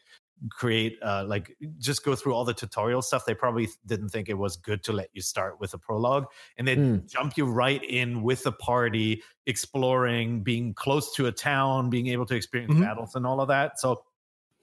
create 0.50 0.98
uh 1.02 1.24
like 1.26 1.56
just 1.78 2.04
go 2.04 2.14
through 2.14 2.34
all 2.34 2.44
the 2.44 2.54
tutorial 2.54 3.02
stuff, 3.02 3.24
they 3.26 3.34
probably 3.34 3.68
didn't 3.86 4.10
think 4.10 4.28
it 4.28 4.34
was 4.38 4.56
good 4.56 4.82
to 4.84 4.92
let 4.92 5.08
you 5.14 5.22
start 5.22 5.58
with 5.60 5.72
a 5.74 5.78
prologue 5.78 6.26
and 6.58 6.68
then 6.68 6.82
Hmm. 6.82 7.06
jump 7.06 7.36
you 7.36 7.46
right 7.46 7.82
in 7.84 8.22
with 8.22 8.44
a 8.46 8.52
party, 8.52 9.22
exploring, 9.46 10.42
being 10.42 10.74
close 10.74 11.14
to 11.14 11.26
a 11.26 11.32
town, 11.32 11.88
being 11.90 12.06
able 12.08 12.26
to 12.26 12.34
experience 12.34 12.74
Mhm. 12.74 12.80
battles 12.80 13.14
and 13.14 13.26
all 13.26 13.40
of 13.40 13.48
that. 13.48 13.78
So 13.78 14.02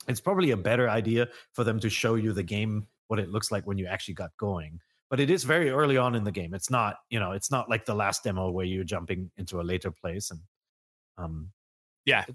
it's 0.08 0.22
probably 0.22 0.52
a 0.52 0.58
better 0.58 0.90
idea 0.90 1.28
for 1.54 1.64
them 1.64 1.80
to 1.80 1.90
show 1.90 2.16
you 2.16 2.34
the 2.34 2.44
game 2.44 2.88
what 3.08 3.20
it 3.20 3.30
looks 3.30 3.52
like 3.52 3.66
when 3.68 3.78
you 3.78 3.86
actually 3.88 4.16
got 4.16 4.36
going 4.38 4.80
but 5.14 5.20
it 5.20 5.30
is 5.30 5.44
very 5.44 5.70
early 5.70 5.96
on 5.96 6.16
in 6.16 6.24
the 6.24 6.32
game. 6.32 6.56
It's 6.56 6.72
not 6.72 6.96
you 7.12 7.20
know 7.20 7.34
it's 7.34 7.52
not 7.52 7.70
like 7.70 7.86
the 7.86 7.94
last 7.94 8.24
demo 8.24 8.50
where 8.50 8.66
you're 8.66 8.84
jumping 8.84 9.30
into 9.38 9.62
a 9.62 9.64
later 9.64 9.92
place 9.92 10.32
and 10.32 10.40
um 11.20 11.52
Yeah. 12.04 12.26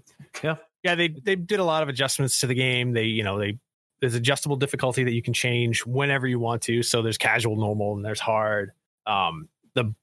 yeah. 0.41 0.55
Yeah 0.81 0.95
they 0.95 1.09
they 1.09 1.35
did 1.35 1.59
a 1.59 1.63
lot 1.65 1.83
of 1.83 1.89
adjustments 1.89 2.39
to 2.39 2.47
the 2.47 2.53
game. 2.53 2.93
They 2.93 3.03
you 3.03 3.21
know 3.21 3.37
they 3.37 3.59
there's 3.99 4.15
adjustable 4.15 4.55
difficulty 4.55 5.03
that 5.03 5.11
you 5.11 5.21
can 5.21 5.33
change 5.33 5.85
whenever 5.85 6.25
you 6.25 6.39
want 6.39 6.61
to. 6.61 6.81
So 6.81 7.01
there's 7.01 7.17
casual 7.17 7.57
normal 7.57 7.97
and 7.97 8.05
there's 8.05 8.21
hard. 8.21 8.71
Um 9.05 9.49
the 9.73 9.93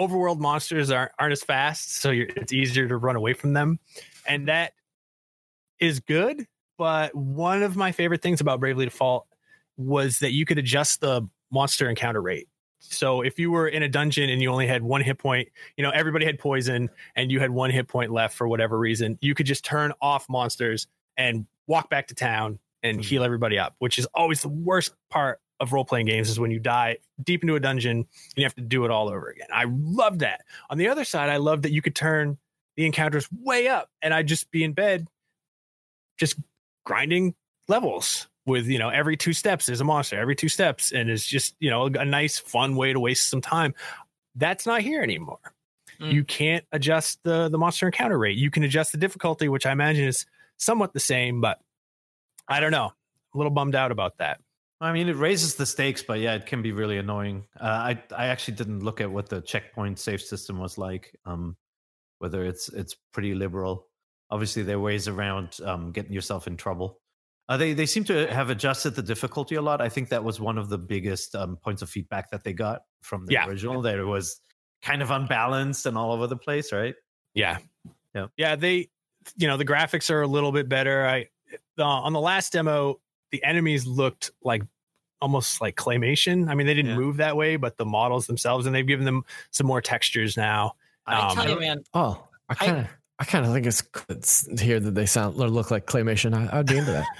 overworld 0.00 0.40
monsters 0.40 0.90
aren't 0.90 1.12
aren't 1.20 1.34
as 1.34 1.44
fast 1.44 1.98
so 1.98 2.10
you're, 2.10 2.26
it's 2.34 2.52
easier 2.52 2.88
to 2.88 2.96
run 2.96 3.14
away 3.14 3.32
from 3.32 3.52
them. 3.52 3.78
And 4.26 4.48
that 4.48 4.72
is 5.78 6.00
good 6.00 6.48
but 6.78 7.14
one 7.14 7.62
of 7.62 7.76
my 7.76 7.92
favorite 7.92 8.22
things 8.22 8.40
about 8.40 8.58
bravely 8.58 8.86
default 8.86 9.28
was 9.76 10.18
that 10.18 10.32
you 10.32 10.44
could 10.44 10.58
adjust 10.58 11.00
the 11.00 11.28
monster 11.56 11.88
encounter 11.88 12.20
rate 12.20 12.48
so 12.78 13.22
if 13.22 13.38
you 13.38 13.50
were 13.50 13.66
in 13.66 13.82
a 13.82 13.88
dungeon 13.88 14.28
and 14.30 14.42
you 14.42 14.50
only 14.50 14.66
had 14.66 14.82
one 14.82 15.00
hit 15.00 15.18
point 15.18 15.48
you 15.76 15.82
know 15.82 15.90
everybody 15.90 16.24
had 16.26 16.38
poison 16.38 16.90
and 17.16 17.32
you 17.32 17.40
had 17.40 17.50
one 17.50 17.70
hit 17.70 17.88
point 17.88 18.12
left 18.12 18.36
for 18.36 18.46
whatever 18.46 18.78
reason, 18.78 19.18
you 19.22 19.34
could 19.34 19.46
just 19.46 19.64
turn 19.64 19.92
off 20.02 20.28
monsters 20.28 20.86
and 21.16 21.46
walk 21.66 21.88
back 21.88 22.06
to 22.08 22.14
town 22.14 22.58
and 22.82 22.98
Mhm. 23.00 23.04
heal 23.04 23.24
everybody 23.24 23.58
up, 23.58 23.74
which 23.78 23.98
is 23.98 24.06
always 24.14 24.42
the 24.42 24.50
worst 24.50 24.92
part 25.10 25.40
of 25.58 25.72
role 25.72 25.84
playing 25.86 26.04
games 26.06 26.28
is 26.28 26.38
when 26.38 26.50
you 26.50 26.60
die 26.60 26.98
deep 27.24 27.42
into 27.42 27.56
a 27.56 27.60
dungeon 27.60 27.96
and 27.96 28.06
you 28.36 28.44
have 28.44 28.54
to 28.54 28.60
do 28.60 28.84
it 28.84 28.90
all 28.90 29.08
over 29.08 29.30
again. 29.30 29.48
I 29.50 29.64
love 29.68 30.18
that. 30.18 30.42
On 30.68 30.76
the 30.76 30.86
other 30.88 31.04
side, 31.04 31.30
I 31.30 31.38
love 31.38 31.62
that 31.62 31.72
you 31.72 31.80
could 31.80 31.94
turn 31.96 32.36
the 32.76 32.84
encounters 32.84 33.26
way 33.32 33.66
up 33.66 33.88
and 34.02 34.12
I'd 34.12 34.28
just 34.28 34.50
be 34.50 34.62
in 34.62 34.74
bed 34.74 35.08
just 36.18 36.38
grinding 36.84 37.34
levels 37.68 38.28
with 38.46 38.66
you 38.66 38.78
know 38.78 38.88
every 38.88 39.16
two 39.16 39.32
steps 39.32 39.66
there's 39.66 39.80
a 39.80 39.84
monster 39.84 40.18
every 40.18 40.36
two 40.36 40.48
steps 40.48 40.92
and 40.92 41.10
it's 41.10 41.26
just 41.26 41.54
you 41.58 41.70
know 41.70 41.86
a 41.86 42.04
nice 42.04 42.38
fun 42.38 42.76
way 42.76 42.92
to 42.92 43.00
waste 43.00 43.28
some 43.28 43.40
time 43.40 43.74
that's 44.36 44.66
not 44.66 44.80
here 44.80 45.02
anymore 45.02 45.38
Mm. 45.98 46.12
you 46.12 46.24
can't 46.24 46.62
adjust 46.72 47.20
the 47.22 47.48
the 47.48 47.56
monster 47.56 47.86
encounter 47.86 48.18
rate 48.18 48.36
you 48.36 48.50
can 48.50 48.62
adjust 48.64 48.92
the 48.92 48.98
difficulty 48.98 49.48
which 49.48 49.64
i 49.64 49.72
imagine 49.72 50.06
is 50.06 50.26
somewhat 50.58 50.92
the 50.92 51.00
same 51.00 51.40
but 51.40 51.58
i 52.48 52.60
don't 52.60 52.70
know 52.70 52.92
a 53.34 53.38
little 53.38 53.50
bummed 53.50 53.74
out 53.74 53.90
about 53.90 54.18
that 54.18 54.38
i 54.82 54.92
mean 54.92 55.08
it 55.08 55.16
raises 55.16 55.54
the 55.54 55.64
stakes 55.64 56.02
but 56.02 56.20
yeah 56.20 56.34
it 56.34 56.44
can 56.44 56.60
be 56.60 56.70
really 56.70 56.98
annoying 56.98 57.46
uh, 57.58 57.64
i 57.64 58.02
i 58.14 58.26
actually 58.26 58.52
didn't 58.52 58.80
look 58.80 59.00
at 59.00 59.10
what 59.10 59.30
the 59.30 59.40
checkpoint 59.40 59.98
save 59.98 60.20
system 60.20 60.58
was 60.58 60.76
like 60.76 61.16
um 61.24 61.56
whether 62.18 62.44
it's 62.44 62.68
it's 62.70 62.96
pretty 63.12 63.34
liberal. 63.34 63.86
Obviously, 64.30 64.62
there 64.62 64.76
are 64.76 64.80
ways 64.80 65.06
around 65.06 65.56
um, 65.64 65.92
getting 65.92 66.12
yourself 66.12 66.46
in 66.46 66.56
trouble. 66.56 67.00
Uh, 67.48 67.56
they 67.56 67.72
they 67.74 67.86
seem 67.86 68.02
to 68.04 68.26
have 68.32 68.50
adjusted 68.50 68.90
the 68.96 69.02
difficulty 69.02 69.54
a 69.54 69.62
lot. 69.62 69.80
I 69.80 69.88
think 69.88 70.08
that 70.08 70.24
was 70.24 70.40
one 70.40 70.58
of 70.58 70.68
the 70.68 70.78
biggest 70.78 71.34
um, 71.36 71.56
points 71.56 71.80
of 71.82 71.88
feedback 71.88 72.30
that 72.30 72.42
they 72.42 72.52
got 72.52 72.82
from 73.02 73.24
the 73.26 73.34
Yeah. 73.34 73.46
original. 73.46 73.82
That 73.82 73.98
it 73.98 74.04
was 74.04 74.40
kind 74.82 75.00
of 75.02 75.10
unbalanced 75.10 75.86
and 75.86 75.96
all 75.96 76.12
over 76.12 76.26
the 76.26 76.36
place, 76.36 76.72
right? 76.72 76.94
Yeah. 77.34 77.58
Yeah. 78.14 78.26
Yeah. 78.36 78.56
They, 78.56 78.88
you 79.36 79.46
know, 79.46 79.56
the 79.56 79.64
graphics 79.64 80.10
are 80.10 80.22
a 80.22 80.26
little 80.26 80.50
bit 80.52 80.68
better. 80.68 81.06
I, 81.06 81.28
uh, 81.78 81.84
on 81.84 82.12
the 82.12 82.20
last 82.20 82.52
demo, 82.52 83.00
the 83.30 83.42
enemies 83.44 83.86
looked 83.86 84.30
like 84.42 84.62
almost 85.20 85.60
like 85.60 85.76
claymation. 85.76 86.48
I 86.48 86.54
mean, 86.54 86.66
they 86.66 86.74
didn't 86.74 86.92
Yeah. 86.92 86.96
move 86.98 87.16
that 87.18 87.36
way, 87.36 87.56
but 87.56 87.76
the 87.76 87.84
models 87.86 88.26
themselves, 88.26 88.66
and 88.66 88.74
they've 88.74 88.86
given 88.86 89.04
them 89.04 89.24
some 89.50 89.66
more 89.66 89.80
textures 89.80 90.36
now. 90.36 90.74
I 91.06 91.28
Um, 91.30 91.36
tell 91.36 91.48
you, 91.50 91.60
man, 91.60 91.84
Oh, 91.94 92.26
I 92.48 92.54
kind 92.54 92.78
of, 92.78 92.86
I, 93.18 93.24
kind 93.24 93.46
of 93.46 93.52
think 93.52 93.66
it's 93.66 93.80
good 93.82 94.22
to 94.22 94.64
hear 94.64 94.78
that 94.80 94.94
they 94.94 95.06
sound 95.06 95.40
or 95.40 95.48
look 95.48 95.70
like 95.70 95.86
claymation. 95.86 96.34
I, 96.34 96.58
I'd 96.58 96.66
be 96.66 96.76
into 96.78 96.92
that. 96.92 97.06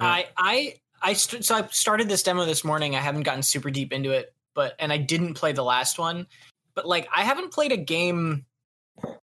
I 0.00 0.28
I 0.36 0.74
I 1.02 1.12
st- 1.14 1.44
so 1.44 1.56
I 1.56 1.66
started 1.68 2.08
this 2.08 2.22
demo 2.22 2.44
this 2.44 2.64
morning. 2.64 2.94
I 2.96 3.00
haven't 3.00 3.22
gotten 3.22 3.42
super 3.42 3.70
deep 3.70 3.92
into 3.92 4.10
it, 4.12 4.34
but 4.54 4.74
and 4.78 4.92
I 4.92 4.98
didn't 4.98 5.34
play 5.34 5.52
the 5.52 5.64
last 5.64 5.98
one. 5.98 6.26
But 6.74 6.86
like 6.86 7.08
I 7.14 7.24
haven't 7.24 7.52
played 7.52 7.72
a 7.72 7.76
game 7.76 8.44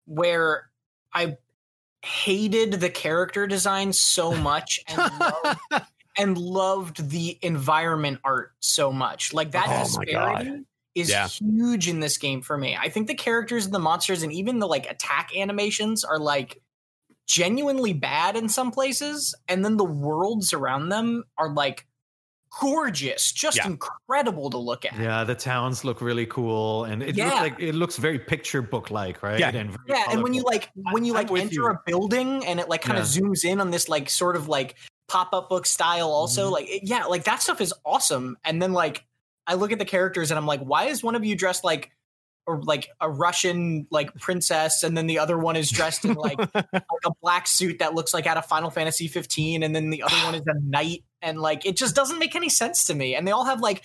where 0.06 0.70
I 1.12 1.36
hated 2.02 2.72
the 2.72 2.90
character 2.90 3.46
design 3.46 3.92
so 3.92 4.34
much 4.34 4.80
and 4.88 4.98
loved, 5.20 5.86
and 6.16 6.38
loved 6.38 7.10
the 7.10 7.38
environment 7.42 8.20
art 8.24 8.52
so 8.60 8.92
much. 8.92 9.32
Like 9.34 9.52
that 9.52 9.66
Oh 9.68 9.84
disparity 9.84 10.64
is 10.94 11.10
Yeah. 11.10 11.28
huge 11.28 11.88
in 11.88 12.00
this 12.00 12.18
game 12.18 12.40
for 12.42 12.56
me. 12.56 12.76
I 12.80 12.88
think 12.88 13.06
the 13.08 13.14
characters 13.14 13.64
and 13.66 13.74
the 13.74 13.78
monsters 13.78 14.22
and 14.22 14.32
even 14.32 14.58
the 14.58 14.66
like 14.66 14.90
attack 14.90 15.30
animations 15.36 16.04
are 16.04 16.18
like 16.18 16.60
genuinely 17.36 17.94
bad 17.94 18.36
in 18.36 18.46
some 18.48 18.70
places 18.70 19.34
and 19.48 19.64
then 19.64 19.78
the 19.78 19.84
worlds 19.84 20.52
around 20.52 20.90
them 20.90 21.24
are 21.38 21.48
like 21.48 21.86
gorgeous 22.60 23.32
just 23.32 23.56
Yeah. 23.56 23.66
incredible 23.66 24.50
to 24.50 24.58
look 24.58 24.84
at 24.84 24.94
Yeah, 24.98 25.24
the 25.24 25.34
towns 25.34 25.84
look 25.84 26.02
really 26.02 26.26
cool, 26.26 26.84
and 26.84 27.02
it 27.02 27.16
Yeah. 27.16 27.24
looks 27.28 27.40
like 27.40 27.60
it 27.60 27.74
looks 27.74 27.96
very 27.96 28.18
picture 28.18 28.60
book 28.60 28.90
like, 28.90 29.22
right? 29.22 29.40
Yeah. 29.40 29.48
and 29.48 29.70
very 29.70 29.84
yeah 29.86 30.04
and 30.10 30.22
when 30.22 30.34
you 30.34 30.42
like 30.42 30.68
when 30.92 31.06
you 31.06 31.14
like 31.14 31.30
enter 31.30 31.54
you. 31.54 31.66
a 31.68 31.78
building 31.86 32.44
and 32.44 32.60
it 32.60 32.68
like 32.68 32.82
kind 32.82 32.98
Yeah. 32.98 33.02
of 33.04 33.08
zooms 33.08 33.44
in 33.44 33.60
on 33.60 33.70
this 33.70 33.88
like 33.88 34.10
sort 34.10 34.36
of 34.36 34.48
like 34.48 34.74
pop-up 35.08 35.48
book 35.48 35.64
style 35.64 36.10
also 36.10 36.48
Mhm. 36.48 36.52
like 36.52 36.68
it- 36.68 36.82
yeah 36.84 37.04
like 37.06 37.24
that 37.24 37.40
stuff 37.42 37.60
is 37.62 37.72
awesome 37.86 38.36
and 38.44 38.60
then 38.60 38.72
like 38.74 39.04
i 39.46 39.54
look 39.54 39.72
at 39.72 39.78
the 39.78 39.84
characters 39.86 40.30
and 40.30 40.36
i'm 40.38 40.46
like 40.46 40.60
why 40.60 40.84
is 40.84 41.02
one 41.02 41.14
of 41.14 41.24
you 41.24 41.34
dressed 41.34 41.64
like 41.64 41.90
or 42.46 42.60
like 42.62 42.88
a 43.00 43.10
russian 43.10 43.86
like 43.90 44.12
princess 44.16 44.82
and 44.82 44.96
then 44.96 45.06
the 45.06 45.18
other 45.18 45.38
one 45.38 45.56
is 45.56 45.70
dressed 45.70 46.04
in 46.04 46.14
like 46.14 46.38
like 46.54 47.06
a 47.06 47.10
black 47.22 47.46
suit 47.46 47.78
that 47.78 47.94
looks 47.94 48.12
like 48.12 48.26
out 48.26 48.36
of 48.36 48.46
Final 48.52 48.70
Fantasy 48.70 49.08
15, 49.08 49.62
and 49.62 49.74
then 49.74 49.90
the 49.90 50.02
other 50.02 50.16
one 50.24 50.34
is 50.34 50.42
a 50.46 50.54
knight, 50.62 51.04
and 51.20 51.40
like 51.40 51.64
it 51.64 51.76
just 51.76 51.94
doesn't 51.94 52.18
make 52.18 52.36
any 52.36 52.48
sense 52.48 52.84
to 52.84 52.94
me. 52.94 53.14
And 53.14 53.26
they 53.26 53.32
all 53.32 53.44
have 53.44 53.60
like 53.60 53.82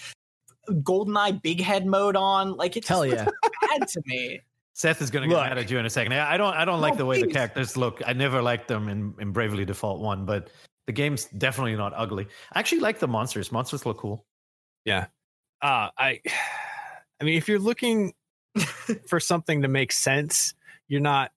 GoldenEye 0.70 1.42
big 1.42 1.62
head 1.62 1.86
mode 1.86 2.16
on. 2.16 2.58
Like 2.58 2.76
it's 2.76 2.88
just 2.88 3.02
Hell 3.02 3.08
looks 3.08 3.22
yeah. 3.22 3.78
bad 3.78 3.88
to 3.88 4.02
me. 4.06 4.42
Seth 4.74 5.02
is 5.02 5.10
going 5.10 5.28
to 5.28 5.34
Look. 5.34 5.44
get 5.44 5.50
mad 5.50 5.58
at 5.58 5.72
you 5.72 5.80
in 5.80 5.86
a 5.86 5.90
second. 5.90 6.14
I 6.14 6.34
I 6.34 6.38
don't 6.38 6.54
I 6.54 6.66
don't 6.66 6.82
like 6.82 6.98
the 6.98 7.06
way 7.06 7.22
the 7.22 7.28
characters 7.28 7.78
look. 7.78 8.02
I 8.06 8.14
never 8.14 8.42
liked 8.42 8.68
them 8.68 8.90
in, 8.90 9.14
in 9.20 9.32
Bravely 9.32 9.66
Default 9.66 10.02
One, 10.02 10.26
but 10.26 10.50
the 10.86 10.94
game's 10.94 11.26
definitely 11.26 11.76
not 11.76 11.94
ugly. 11.96 12.28
I 12.52 12.60
actually 12.60 12.82
like 12.82 13.00
the 13.00 13.08
monsters. 13.08 13.52
Monsters 13.52 13.86
look 13.86 13.98
cool. 13.98 14.26
Yeah. 14.86 15.08
Uh, 15.62 15.90
I, 15.98 16.22
I 17.20 17.24
mean, 17.24 17.38
if 17.38 17.48
you're 17.48 17.58
looking 17.58 18.14
for 19.08 19.20
something 19.20 19.62
to 19.62 19.68
make 19.68 19.92
sense, 19.92 20.54
you're 20.88 21.02
not 21.02 21.32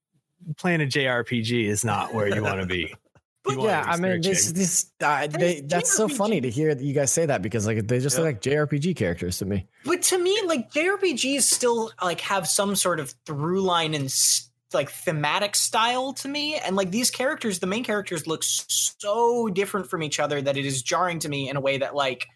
playing 0.56 0.80
a 0.80 0.86
JRPG 0.86 1.66
is 1.66 1.84
not 1.84 2.14
where 2.14 2.28
you 2.28 2.42
want 2.42 2.60
to 2.60 2.66
be. 2.66 2.94
But 3.42 3.54
You 3.54 3.68
yeah, 3.68 3.84
I 3.86 3.96
mean, 3.96 4.20
this, 4.20 4.52
this, 4.52 4.90
uh, 5.00 5.26
There's 5.26 5.32
they, 5.32 5.60
that's 5.62 5.90
so 5.90 6.08
funny 6.08 6.42
to 6.42 6.50
hear 6.50 6.74
that 6.74 6.84
you 6.84 6.92
guys 6.92 7.10
say 7.10 7.24
that 7.24 7.40
because 7.40 7.66
like 7.66 7.86
they 7.86 7.98
just 7.98 8.18
Yeah. 8.18 8.24
look 8.24 8.34
like 8.34 8.42
JRPG 8.42 8.94
characters 8.96 9.38
to 9.38 9.46
me. 9.46 9.66
But 9.86 10.02
to 10.02 10.18
me, 10.18 10.42
like 10.44 10.70
JRPGs 10.70 11.40
still 11.40 11.90
like 12.02 12.20
have 12.20 12.46
some 12.46 12.76
sort 12.76 13.00
of 13.00 13.14
through 13.24 13.62
line 13.62 13.94
and 13.94 14.14
like 14.74 14.90
thematic 14.90 15.56
style 15.56 16.12
to 16.12 16.28
me, 16.28 16.56
and 16.56 16.76
like 16.76 16.90
these 16.90 17.10
characters, 17.10 17.60
the 17.60 17.66
main 17.66 17.82
characters 17.82 18.26
look 18.26 18.42
so 18.44 19.48
different 19.48 19.88
from 19.88 20.02
each 20.02 20.20
other 20.20 20.42
that 20.42 20.58
it 20.58 20.66
is 20.66 20.82
jarring 20.82 21.18
to 21.20 21.28
me 21.30 21.48
in 21.48 21.56
a 21.56 21.62
way 21.62 21.78
that 21.78 21.94
like 21.94 22.26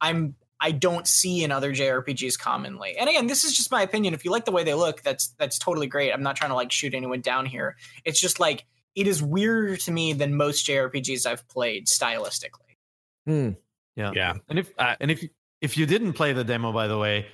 I'm 0.00 0.36
I 0.64 0.70
don't 0.70 1.06
see 1.06 1.44
in 1.44 1.52
other 1.52 1.74
JRPGs 1.74 2.38
commonly. 2.38 2.96
And 2.96 3.06
again, 3.06 3.26
this 3.26 3.44
is 3.44 3.54
just 3.54 3.70
my 3.70 3.82
opinion. 3.82 4.14
If 4.14 4.24
you 4.24 4.30
like 4.30 4.46
the 4.46 4.50
way 4.50 4.64
they 4.64 4.72
look, 4.72 5.02
that's 5.02 5.34
that's 5.38 5.58
totally 5.58 5.86
great. 5.86 6.10
I'm 6.10 6.22
not 6.22 6.36
trying 6.36 6.52
to 6.52 6.54
like 6.54 6.72
shoot 6.72 6.94
anyone 6.94 7.20
down 7.20 7.44
here. 7.44 7.76
It's 8.06 8.18
just 8.18 8.40
like 8.40 8.64
it 8.94 9.06
is 9.06 9.22
weirder 9.22 9.76
to 9.76 9.92
me 9.92 10.14
than 10.14 10.34
most 10.34 10.66
JRPGs 10.66 11.26
I've 11.26 11.46
played 11.48 11.86
stylistically. 11.86 12.78
Hmm. 13.26 13.50
Yeah. 13.94 14.36
And 14.48 14.58
if 14.58 14.72
Uh, 14.78 14.96
and 15.00 15.10
if 15.10 15.22
if 15.60 15.76
you 15.76 15.84
didn't 15.84 16.14
play 16.14 16.32
the 16.32 16.44
demo, 16.44 16.72
by 16.72 16.86
the 16.86 16.96
way, 16.96 17.26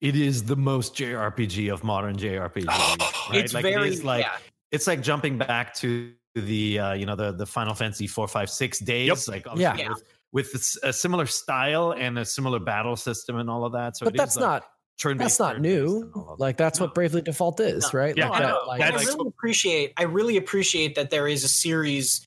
it 0.00 0.14
is 0.14 0.44
the 0.44 0.56
most 0.56 0.94
JRPG 0.94 1.72
of 1.72 1.82
modern 1.82 2.16
JRPG. 2.16 2.68
right? 2.68 3.44
It's 3.44 3.52
like 3.52 3.64
very 3.64 3.88
it 3.88 3.94
is 3.94 4.04
like 4.04 4.22
yeah. 4.22 4.36
it's 4.70 4.86
like 4.86 5.02
jumping 5.02 5.38
back 5.38 5.74
to 5.76 6.12
the 6.36 6.78
uh, 6.78 6.92
you 6.92 7.04
know 7.04 7.16
the 7.16 7.32
the 7.32 7.46
Final 7.46 7.74
Fantasy 7.74 8.06
four 8.06 8.28
five 8.28 8.48
six 8.48 8.78
days. 8.78 9.08
Yep. 9.08 9.44
Like 9.44 9.58
Yeah. 9.58 9.88
with, 9.88 10.04
with 10.36 10.52
this- 10.52 10.76
a 10.82 10.92
similar 10.92 11.24
style 11.24 11.92
and 11.92 12.18
a 12.18 12.24
similar 12.26 12.58
battle 12.58 12.94
system 12.94 13.38
and 13.38 13.48
all 13.48 13.64
of 13.64 13.72
that. 13.72 13.96
So 13.96 14.04
But 14.04 14.12
it 14.14 14.16
is 14.16 14.20
that's 14.20 14.36
like 14.36 14.42
not 14.42 14.64
turn-based, 15.00 15.38
that's 15.38 15.40
not 15.40 15.60
new. 15.62 16.02
and 16.02 16.12
all 16.14 16.34
of 16.34 16.38
Like 16.40 16.58
that's 16.58 16.78
No. 16.78 16.84
what 16.84 16.94
Bravely 16.94 17.22
Default 17.22 17.58
is, 17.60 17.90
No. 17.90 17.98
right? 17.98 18.14
Yeah, 18.14 18.28
like, 18.28 18.36
I 18.36 18.42
that, 18.44 18.48
know. 18.50 18.60
like, 18.66 18.80
I 18.82 18.90
that's- 18.90 19.06
really 19.06 19.28
appreciate. 19.28 19.94
I 19.96 20.02
really 20.02 20.36
appreciate 20.36 20.94
that 20.96 21.08
there 21.08 21.26
is 21.26 21.42
a 21.42 21.48
series 21.48 22.26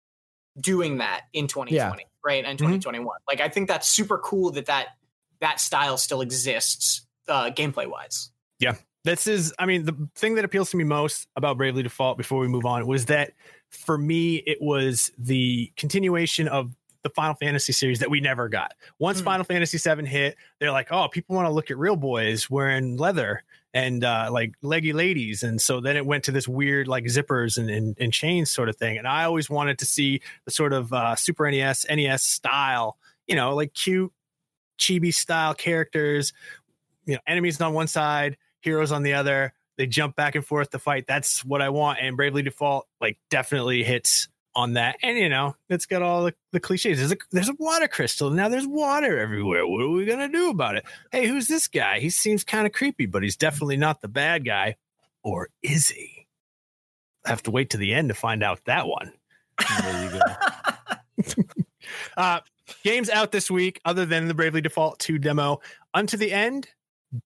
doing 0.60 0.98
that 0.98 1.26
in 1.34 1.46
2020, 1.46 2.04
right? 2.26 2.44
And 2.44 2.58
2021. 2.58 3.16
Like, 3.28 3.42
I 3.42 3.48
think 3.48 3.68
that's 3.68 3.88
super 3.88 4.18
cool 4.18 4.50
that 4.54 4.66
that 4.66 4.88
that 5.40 5.62
style 5.62 5.96
still 5.98 6.22
exists, 6.22 7.06
uh, 7.28 7.52
gameplay 7.52 7.86
wise. 7.88 8.32
Yeah 8.58 8.74
this 9.06 9.28
is 9.28 9.54
i 9.58 9.66
mean 9.66 9.86
the 9.86 10.10
thing 10.16 10.36
that 10.36 10.44
appeals 10.44 10.70
to 10.72 10.76
me 10.76 10.84
most 10.84 11.26
about 11.38 11.56
bravely 11.58 11.82
default 11.82 12.18
before 12.18 12.40
we 12.42 12.50
move 12.50 12.66
on 12.66 12.86
was 12.86 13.06
that 13.06 13.32
for 13.72 13.98
me 13.98 14.36
it 14.46 14.58
was 14.60 15.10
the 15.18 15.72
continuation 15.78 16.50
of 16.50 16.76
the 17.04 17.10
final 17.10 17.36
fantasy 17.36 17.72
series 17.74 18.00
that 18.00 18.10
we 18.10 18.20
never 18.20 18.50
got 18.50 18.74
once 19.00 19.22
Mm. 19.22 19.26
final 19.26 19.44
fantasy 19.46 19.78
7 19.78 20.06
hit 20.06 20.36
they're 20.60 20.72
like 20.72 20.92
oh 20.92 21.08
people 21.08 21.36
want 21.36 21.46
to 21.48 21.52
look 21.52 21.72
at 21.72 21.78
real 21.78 21.96
boys 21.96 22.50
wearing 22.50 22.98
leather 22.98 23.44
and 23.74 24.04
uh, 24.04 24.30
like 24.32 24.54
leggy 24.62 24.94
ladies 24.94 25.44
and 25.44 25.62
so 25.62 25.80
then 25.80 25.96
it 25.96 26.06
went 26.06 26.24
to 26.24 26.32
this 26.32 26.48
weird 26.48 26.88
like 26.88 27.06
zippers 27.06 27.58
and, 27.58 27.70
and, 27.70 27.96
and 28.00 28.12
chains 28.12 28.50
sort 28.50 28.68
of 28.68 28.76
thing 28.76 28.98
and 28.98 29.08
i 29.08 29.24
always 29.24 29.50
wanted 29.50 29.78
to 29.80 29.86
see 29.86 30.22
the 30.46 30.52
sort 30.52 30.74
of 30.74 30.92
uh, 30.92 31.16
super 31.16 31.50
nes 31.50 31.86
nes 31.90 32.24
style 32.24 32.98
you 33.28 33.36
know 33.36 33.56
like 33.56 33.74
cute 33.74 34.12
chibi 34.78 35.14
style 35.14 35.54
characters 35.54 36.34
you 37.06 37.14
know 37.14 37.20
enemies 37.28 37.60
on 37.62 37.74
one 37.74 37.88
side 37.88 38.38
heroes 38.62 38.92
on 38.92 39.04
the 39.04 39.14
other. 39.14 39.54
They 39.78 39.88
jump 39.88 40.18
back 40.18 40.36
and 40.36 40.46
forth 40.46 40.72
to 40.72 40.80
fight. 40.80 41.06
That's 41.08 41.46
what 41.46 41.62
I 41.62 41.70
want. 41.70 42.00
And 42.02 42.18
Bravely 42.18 42.42
Default 42.42 42.86
like 43.00 43.18
definitely 43.30 43.84
hits 43.84 44.28
on 44.56 44.74
that. 44.74 44.98
And 45.02 45.18
you 45.18 45.30
know, 45.30 45.56
it's 45.70 45.86
got 45.86 46.02
all 46.02 46.26
the, 46.26 46.34
the 46.52 46.60
cliches. 46.60 47.00
There's 47.00 47.12
a 47.12 47.18
there's 47.32 47.50
a 47.50 47.56
water 47.58 47.88
crystal. 47.88 48.30
Now 48.30 48.50
there's 48.50 48.68
water 48.68 49.18
everywhere. 49.18 49.66
What 49.68 49.82
are 49.82 49.90
we 49.90 50.06
gonna 50.06 50.30
do 50.30 50.50
about 50.50 50.76
it? 50.76 50.86
Hey, 51.12 51.28
who's 51.28 51.48
this 51.48 51.68
guy? 51.68 52.00
He 52.00 52.10
seems 52.10 52.44
kind 52.44 52.66
of 52.66 52.74
creepy, 52.74 53.06
but 53.06 53.24
he's 53.24 53.38
definitely 53.38 53.78
not 53.78 54.02
the 54.02 54.08
bad 54.08 54.46
guy. 54.46 54.76
Or 55.24 55.50
is 55.62 55.90
he? 55.90 56.28
I 57.26 57.30
have 57.30 57.44
to 57.44 57.52
wait 57.52 57.72
to 57.72 57.78
the 57.78 57.94
end 57.94 58.10
to 58.10 58.16
find 58.16 58.44
out 58.44 58.64
that 58.66 58.88
one. 58.88 59.14
There 59.82 60.04
you 60.06 60.20
go. 60.20 61.44
Uh, 62.18 62.40
games 62.84 63.10
out 63.10 63.32
this 63.32 63.50
week, 63.50 63.80
other 63.86 64.06
than 64.06 64.28
the 64.28 64.34
Bravely 64.34 64.62
Default 64.62 65.00
2 65.00 65.18
demo, 65.18 65.60
Unto 65.94 66.18
the 66.18 66.32
End, 66.32 66.68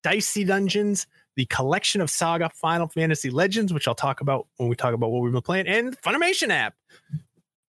Dicey 0.03 0.43
Dungeons, 0.43 1.07
the 1.35 1.45
collection 1.45 2.01
of 2.01 2.09
Saga 2.09 2.49
Final 2.49 2.87
Fantasy 2.87 3.29
Legends, 3.29 3.73
which 3.73 3.87
I'll 3.87 3.95
talk 3.95 4.21
about 4.21 4.47
when 4.57 4.69
we 4.69 4.75
talk 4.75 4.93
about 4.93 5.11
what 5.11 5.21
we've 5.21 5.31
been 5.33 5.41
playing, 5.41 5.67
and 5.67 5.99
Funimation 6.01 6.49
app. 6.49 6.75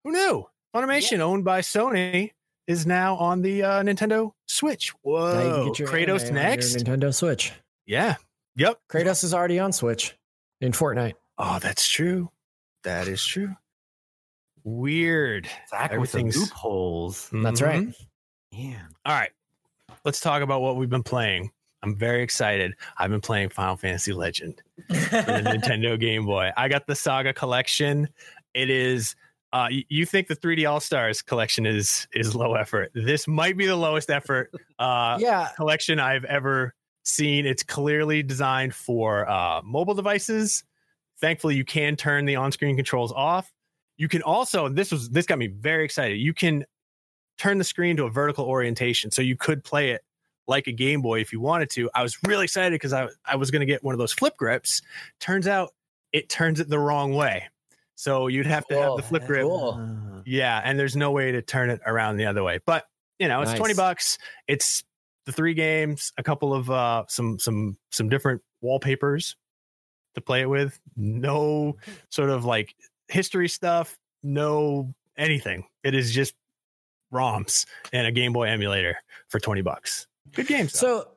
Who 0.05 0.13
knew? 0.13 0.47
Funimation, 0.75 1.21
owned 1.21 1.45
by 1.45 1.61
Sony, 1.61 2.33
is 2.67 2.87
now 2.87 3.17
on 3.17 3.43
the 3.43 3.63
uh, 3.63 3.83
Nintendo 3.83 4.33
Switch. 4.47 4.93
now 5.05 5.11
you 5.11 5.13
Whoa. 5.13 5.65
get 5.67 5.79
your 5.79 5.89
Kratos 5.89 6.23
anime 6.25 6.35
your 6.37 6.45
next? 6.45 6.77
Nintendo 6.77 7.15
Switch. 7.15 7.53
Yeah. 7.87 8.17
Yep. 8.57 8.81
Kratos 8.89 9.25
is 9.25 9.33
already 9.35 9.59
on 9.59 9.73
Switch 9.73 10.17
in 10.61 10.73
Fortnite. 10.73 11.15
Oh, 11.39 11.59
that's 11.61 11.89
true. 11.89 12.31
That 12.85 13.09
is 13.09 13.25
true. 13.25 13.55
Weird. 14.63 15.47
Zach 15.69 15.91
with 15.93 16.13
the 16.13 16.19
Everything's- 16.19 16.37
loopholes. 16.37 17.29
That's 17.33 17.61
right. 17.61 17.89
Yeah. 18.51 18.83
All 19.05 19.15
right. 19.15 19.31
Let's 20.05 20.21
talk 20.21 20.43
about 20.43 20.61
what 20.63 20.77
we've 20.77 20.89
been 20.91 21.03
playing. 21.03 21.51
I'm 21.85 21.95
very 21.95 22.23
excited. 22.23 22.75
I've 22.97 23.11
been 23.11 23.21
playing 23.21 23.51
Final 23.51 23.77
Fantasy 23.77 24.15
Legend 24.15 24.63
for 24.89 24.95
the 24.95 25.43
Nintendo 25.45 26.01
Game 26.01 26.25
Boy. 26.25 26.51
I 26.57 26.69
got 26.69 26.87
the 26.87 26.95
Saga 26.95 27.35
collection. 27.35 28.09
It 28.55 28.71
is. 28.71 29.15
Uh, 29.53 29.69
you 29.71 30.05
think 30.05 30.27
the 30.27 30.35
3D 30.35 30.69
All-Stars 30.69 31.23
collection 31.23 31.67
is 31.67 32.09
is 32.13 32.35
low 32.35 32.55
effort. 32.55 32.91
This 32.95 33.29
might 33.29 33.57
be 33.57 33.67
the 33.67 33.77
lowest 33.77 34.11
effort 34.11 34.51
uh 34.81 35.17
yeah, 35.21 35.51
collection 35.57 36.01
I've 36.01 36.25
ever 36.25 36.75
seen. 37.05 37.47
It's 37.47 37.63
clearly 37.63 38.23
designed 38.23 38.75
for 38.75 39.29
uh 39.31 39.61
mobile 39.63 39.95
devices. 39.95 40.65
thankfully, 41.21 41.55
you 41.55 41.65
can 41.65 41.95
turn 41.95 42.25
the 42.25 42.35
on-screen 42.35 42.75
controls 42.75 43.13
off. 43.13 43.53
You 43.97 44.09
can 44.09 44.23
also 44.23 44.69
this 44.69 44.91
was 44.91 45.11
this 45.11 45.27
got 45.27 45.39
me 45.39 45.49
very 45.49 45.85
excited. 45.85 46.17
You 46.17 46.35
can 46.35 46.65
turn 47.39 47.59
the 47.59 47.65
screen 47.65 47.97
to 47.99 48.05
a 48.05 48.11
vertical 48.11 48.47
orientation, 48.47 49.13
so 49.13 49.23
you 49.23 49.37
could 49.37 49.63
play 49.63 49.91
it 49.91 50.03
like 50.47 50.67
a 50.67 50.73
Game 50.73 51.03
Boy 51.03 51.21
if 51.21 51.33
you 51.33 51.41
wanted 51.41 51.71
to. 51.71 51.91
I 51.95 52.03
was 52.03 52.17
really 52.25 52.45
excited 52.45 52.73
because 52.73 52.93
I 52.93 53.09
I 53.25 53.37
was 53.37 53.51
going 53.51 53.61
to 53.61 53.67
get 53.67 53.83
one 53.83 53.95
of 53.95 53.99
those 53.99 54.13
flip 54.13 54.37
grips. 54.37 54.83
Turns 55.21 55.47
out 55.47 55.71
it 56.13 56.29
turns 56.29 56.61
it 56.61 56.69
the 56.69 56.79
wrong 56.79 57.15
way, 57.15 57.45
so 57.95 58.27
you'd 58.29 58.47
have 58.47 58.67
to 58.69 58.79
have 58.81 58.97
the 58.97 59.03
flip 59.03 59.27
grip. 59.27 59.43
Cool. 59.43 60.23
Yeah, 60.27 60.61
and 60.65 60.79
there's 60.79 60.97
no 60.97 61.11
way 61.11 61.33
to 61.33 61.43
turn 61.43 61.71
it 61.71 61.81
around 61.87 62.17
the 62.17 62.27
other 62.27 62.43
way. 62.43 62.61
But 62.65 62.85
you 63.19 63.29
know, 63.29 63.41
it's 63.43 63.51
Nice. 63.53 63.59
20 63.59 63.75
bucks. 63.75 64.19
It's 64.49 64.83
the 65.27 65.33
three 65.33 65.55
games, 65.55 66.13
a 66.19 66.23
couple 66.23 66.53
of 66.55 66.71
uh 66.71 67.05
some 67.09 67.39
some 67.39 67.77
some 67.91 68.09
different 68.09 68.43
wallpapers 68.61 69.37
to 70.15 70.21
play 70.21 70.43
it 70.43 70.49
with. 70.51 70.79
No 70.97 71.77
sort 72.11 72.31
of 72.31 72.45
like 72.45 72.75
history 73.09 73.49
stuff, 73.49 73.99
no 74.23 74.95
anything. 75.17 75.65
It 75.83 75.95
is 75.95 76.13
just 76.13 76.35
ROMs 77.13 77.67
and 77.93 78.07
a 78.07 78.13
Game 78.13 78.33
Boy 78.33 78.49
emulator 78.49 78.97
for 79.29 79.39
20 79.39 79.63
bucks. 79.63 80.07
Good 80.33 80.47
games. 80.47 80.73
though. 80.73 80.79
So, 80.79 81.09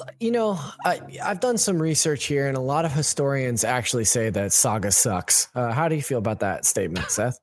uh, 0.00 0.04
you 0.20 0.30
know, 0.30 0.58
I, 0.84 1.00
I've 1.22 1.40
done 1.40 1.58
some 1.58 1.80
research 1.80 2.24
here, 2.24 2.48
and 2.48 2.56
a 2.56 2.60
lot 2.60 2.84
of 2.84 2.92
historians 2.92 3.64
actually 3.64 4.04
say 4.04 4.30
that 4.30 4.52
Saga 4.52 4.90
sucks. 4.92 5.48
Uh, 5.54 5.72
how 5.72 5.88
do 5.88 5.94
you 5.94 6.02
feel 6.02 6.18
about 6.18 6.40
that 6.40 6.64
statement, 6.64 7.10
Seth? 7.10 7.38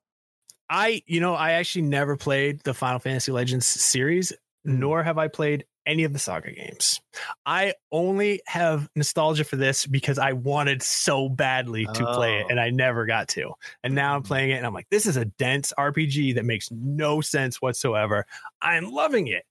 I, 0.70 1.02
you 1.06 1.20
know, 1.20 1.36
I 1.36 1.52
actually 1.54 1.84
never 1.84 2.18
played 2.18 2.62
the 2.64 2.74
Final 2.74 3.00
Fantasy 3.00 3.32
Legends 3.32 3.66
series, 3.66 4.34
nor 4.66 5.04
have 5.04 5.18
I 5.18 5.28
played 5.28 5.66
any 5.86 6.06
of 6.06 6.14
the 6.14 6.20
Saga 6.20 6.52
games. 6.54 7.02
I 7.46 7.74
only 7.92 8.42
have 8.48 8.90
nostalgia 8.96 9.44
for 9.44 9.58
this 9.58 9.86
because 9.86 10.18
I 10.18 10.32
wanted 10.32 10.82
so 10.82 11.28
badly 11.28 11.86
to 11.86 12.06
play 12.14 12.38
it 12.40 12.46
Oh. 12.46 12.50
and 12.52 12.60
I 12.60 12.70
never 12.70 13.06
got 13.06 13.28
to. 13.30 13.52
And 13.84 13.94
now 13.94 14.16
I'm 14.16 14.24
playing 14.24 14.52
it 14.52 14.54
and 14.56 14.66
I'm 14.66 14.74
like, 14.74 14.88
this 14.90 15.06
is 15.06 15.18
a 15.18 15.26
dense 15.26 15.74
RPG 15.78 16.36
that 16.36 16.46
makes 16.46 16.70
no 16.72 17.20
sense 17.20 17.62
whatsoever. 17.62 18.26
I'm 18.62 18.92
loving 18.92 19.28
it. 19.28 19.44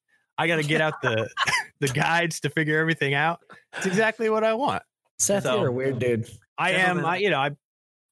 I 0.42 0.46
got 0.48 0.56
to 0.56 0.62
get 0.64 0.80
out 0.80 1.00
the 1.02 1.28
the 1.80 1.88
guides 1.88 2.40
to 2.40 2.50
figure 2.50 2.78
everything 2.78 3.14
out. 3.14 3.40
It's 3.76 3.86
exactly 3.86 4.28
what 4.30 4.44
I 4.44 4.54
want. 4.54 4.82
Seth, 5.18 5.44
So- 5.44 5.58
you're 5.60 5.68
a 5.68 5.72
weird 5.72 5.98
dude. 5.98 6.28
I 6.58 6.72
am, 6.72 7.04
I, 7.04 7.16
you 7.16 7.30
know, 7.30 7.38
I 7.38 7.50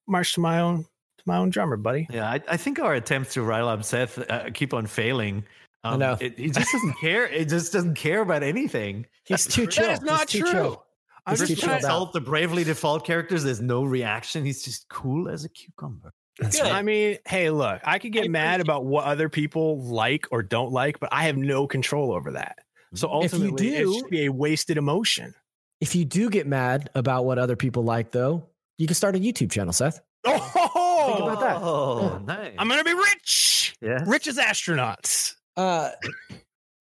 march 0.07 0.33
to 0.33 0.39
my 0.39 0.59
own 0.61 0.83
to 0.83 1.23
my 1.25 1.37
own 1.37 1.51
drummer, 1.51 1.77
buddy. 1.77 2.07
Yeah, 2.09 2.27
I, 2.29 2.41
I 2.47 2.57
think 2.57 2.79
our 2.79 2.93
attempts 2.95 3.33
to 3.35 3.43
rile 3.43 3.67
up 3.67 3.83
Seth 3.83 4.17
uh, 4.29 4.49
keep 4.53 4.73
on 4.73 4.87
failing. 4.87 5.43
Um, 5.83 5.93
I 5.93 5.97
know. 5.97 6.17
It, 6.19 6.37
he 6.39 6.49
just 6.49 6.71
doesn't 6.71 6.95
care. 6.99 7.27
It 7.27 7.49
just 7.49 7.71
doesn't 7.73 7.95
care 7.95 8.21
about 8.21 8.43
anything. 8.43 9.05
He's 9.25 9.45
too 9.45 9.67
chill. 9.67 9.85
That 9.85 9.93
is 9.93 10.01
not 10.01 10.29
He's 10.29 10.41
too 10.41 10.51
true. 10.51 10.51
chill. 10.51 10.85
I'm 11.25 11.33
He's 11.33 11.47
just 11.47 11.61
too 11.61 11.67
trying 11.67 11.81
to 11.81 11.87
out. 11.87 11.91
Insult 11.91 12.13
the 12.13 12.21
bravely 12.21 12.63
default 12.63 13.05
characters. 13.05 13.43
There's 13.43 13.61
no 13.61 13.83
reaction. 13.83 14.43
He's 14.43 14.63
just 14.63 14.89
cool 14.89 15.29
as 15.29 15.45
a 15.45 15.49
cucumber. 15.49 16.13
That's 16.41 16.59
Good. 16.59 16.71
I 16.71 16.81
mean, 16.81 17.19
hey, 17.25 17.49
look, 17.51 17.81
I 17.83 17.99
could 17.99 18.15
I 18.17 18.21
get 18.21 18.31
mad 18.31 18.61
about 18.61 18.83
what 18.83 19.05
other 19.05 19.29
people 19.29 19.81
like 19.81 20.27
or 20.31 20.41
don't 20.41 20.71
like, 20.71 20.99
but 20.99 21.09
I 21.11 21.23
have 21.25 21.37
no 21.37 21.67
control 21.67 22.11
over 22.11 22.31
that. 22.31 22.57
So 22.95 23.07
If 23.21 23.33
you 23.33 23.39
ultimately, 23.39 23.75
it 23.75 23.93
should 23.93 24.09
be 24.09 24.25
a 24.25 24.31
wasted 24.31 24.77
emotion. 24.77 25.35
If 25.79 25.95
you 25.95 26.03
do 26.03 26.29
get 26.29 26.47
mad 26.47 26.89
about 26.95 27.25
what 27.25 27.37
other 27.37 27.55
people 27.55 27.83
like, 27.83 28.11
though, 28.11 28.47
you 28.77 28.87
can 28.87 28.95
start 28.95 29.15
a 29.15 29.19
YouTube 29.19 29.51
channel, 29.51 29.71
Seth. 29.71 30.01
Oh, 30.25 31.03
Think 31.07 31.19
about 31.19 31.39
that. 31.39 31.57
Oh, 31.61 32.21
nice. 32.25 32.53
I'm 32.57 32.67
gonna 32.67 32.83
be 32.83 32.93
rich, 32.93 33.75
yeah. 33.81 34.03
rich 34.05 34.27
as 34.27 34.37
astronauts. 34.37 35.35
Uh, 35.57 35.89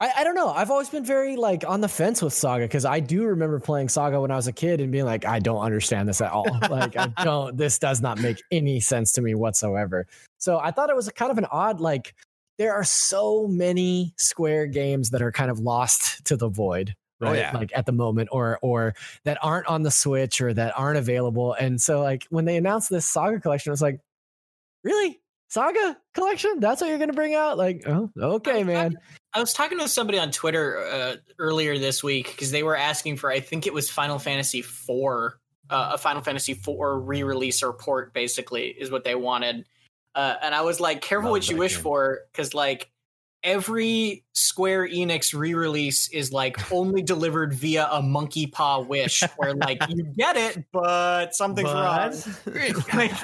I, 0.01 0.11
I 0.19 0.25
don't 0.25 0.35
know. 0.35 0.49
I've 0.49 0.71
always 0.71 0.89
been 0.89 1.05
very 1.05 1.37
like 1.37 1.63
on 1.67 1.81
the 1.83 1.89
fence 1.89 2.23
with 2.23 2.33
Saga 2.33 2.65
because 2.65 2.85
I 2.85 3.01
do 3.01 3.25
remember 3.27 3.61
playing 3.61 3.91
Saga 3.91 4.21
when 4.21 4.31
I 4.31 4.37
was 4.37 4.47
a 4.47 4.53
kid 4.53 4.81
and 4.81 4.91
being 4.91 5.05
like, 5.05 5.27
I 5.27 5.39
don't 5.41 5.61
understand 5.61 6.09
this 6.09 6.21
at 6.23 6.33
all. 6.33 6.47
like, 6.71 6.97
I 6.97 7.09
don't. 7.23 7.57
This 7.57 7.79
does 7.79 8.01
not 8.01 8.19
make 8.19 8.43
any 8.51 8.81
sense 8.81 9.13
to 9.13 9.23
me 9.23 9.35
whatsoever. 9.35 10.07
So 10.39 10.59
I 10.59 10.71
thought 10.71 10.89
it 10.89 10.97
was 10.97 11.07
a 11.09 11.13
kind 11.13 11.31
of 11.31 11.39
an 11.39 11.47
odd 11.51 11.81
like. 11.81 12.15
There 12.59 12.75
are 12.75 12.85
so 12.85 13.47
many 13.47 14.13
Square 14.19 14.67
games 14.69 15.11
that 15.11 15.23
are 15.23 15.33
kind 15.33 15.51
of 15.51 15.61
lost 15.61 16.25
to 16.27 16.37
the 16.37 16.49
void. 16.49 16.95
Oh, 17.23 17.27
Right? 17.27 17.39
yeah. 17.39 17.53
Like 17.57 17.71
at 17.75 17.85
the 17.87 17.93
moment, 17.93 18.31
or 18.33 18.59
or 18.63 18.95
that 19.25 19.39
aren't 19.43 19.67
on 19.67 19.83
the 19.83 19.91
Switch 19.91 20.41
or 20.41 20.53
that 20.55 20.79
aren't 20.79 20.97
available. 20.99 21.53
And 21.55 21.81
so, 21.81 22.01
like 22.03 22.27
when 22.31 22.47
they 22.47 22.57
announced 22.57 22.89
this 22.89 23.05
Saga 23.07 23.39
collection, 23.41 23.71
I 23.71 23.75
was 23.75 23.83
like, 23.83 24.01
"Really, 24.85 25.20
Saga 25.51 25.97
collection? 26.15 26.61
That's 26.61 26.81
what 26.81 26.89
you're 26.89 26.99
gonna 26.99 27.13
bring 27.13 27.35
out?" 27.35 27.59
Like, 27.59 27.83
oh, 27.87 28.11
okay, 28.17 28.65
man. 28.65 28.97
I 29.33 29.41
was 29.41 29.53
talking 29.53 29.79
to 29.79 29.89
somebody 29.89 30.19
on 30.19 30.31
Twitter 30.33 30.79
uh, 30.79 31.17
earlier 31.39 31.79
this 31.79 32.03
week 32.03 32.31
because 32.31 32.51
they 32.51 32.63
were 32.63 32.77
asking 32.77 33.17
for, 33.17 33.31
I 33.31 33.41
think 33.41 33.67
it 33.67 33.73
was 33.73 33.89
Final 33.89 34.19
Fantasy 34.19 34.61
IV, 34.61 35.35
uh, 35.71 35.91
a 35.93 35.99
Final 35.99 36.23
Fantasy 36.23 36.53
IV 36.53 36.79
re-release 36.79 37.63
or 37.63 37.73
port, 37.73 38.13
basically, 38.13 38.69
is 38.69 38.91
what 38.91 39.05
they 39.05 39.15
wanted. 39.15 39.67
Uh, 40.15 40.35
and 40.43 40.53
I 40.55 40.63
was 40.63 40.81
like, 40.81 41.01
careful 41.01 41.31
Love 41.31 41.43
what 41.43 41.51
you 41.51 41.57
wish 41.57 41.75
game. 41.75 41.83
for, 41.83 42.21
because 42.33 42.55
like 42.55 42.91
every 43.43 44.25
Square 44.33 44.89
Enix 44.89 45.33
re-release 45.39 46.09
is 46.11 46.33
like 46.33 46.73
only 46.73 47.03
delivered 47.03 47.53
via 47.55 47.89
a 47.91 48.03
monkey 48.03 48.47
paw 48.47 48.81
wish, 48.81 49.23
where 49.37 49.55
like 49.55 49.81
you 49.89 50.05
get 50.17 50.37
it, 50.37 50.65
but 50.73 51.35
something's 51.35 51.71
wrong. 51.73 52.13
like, 52.95 53.21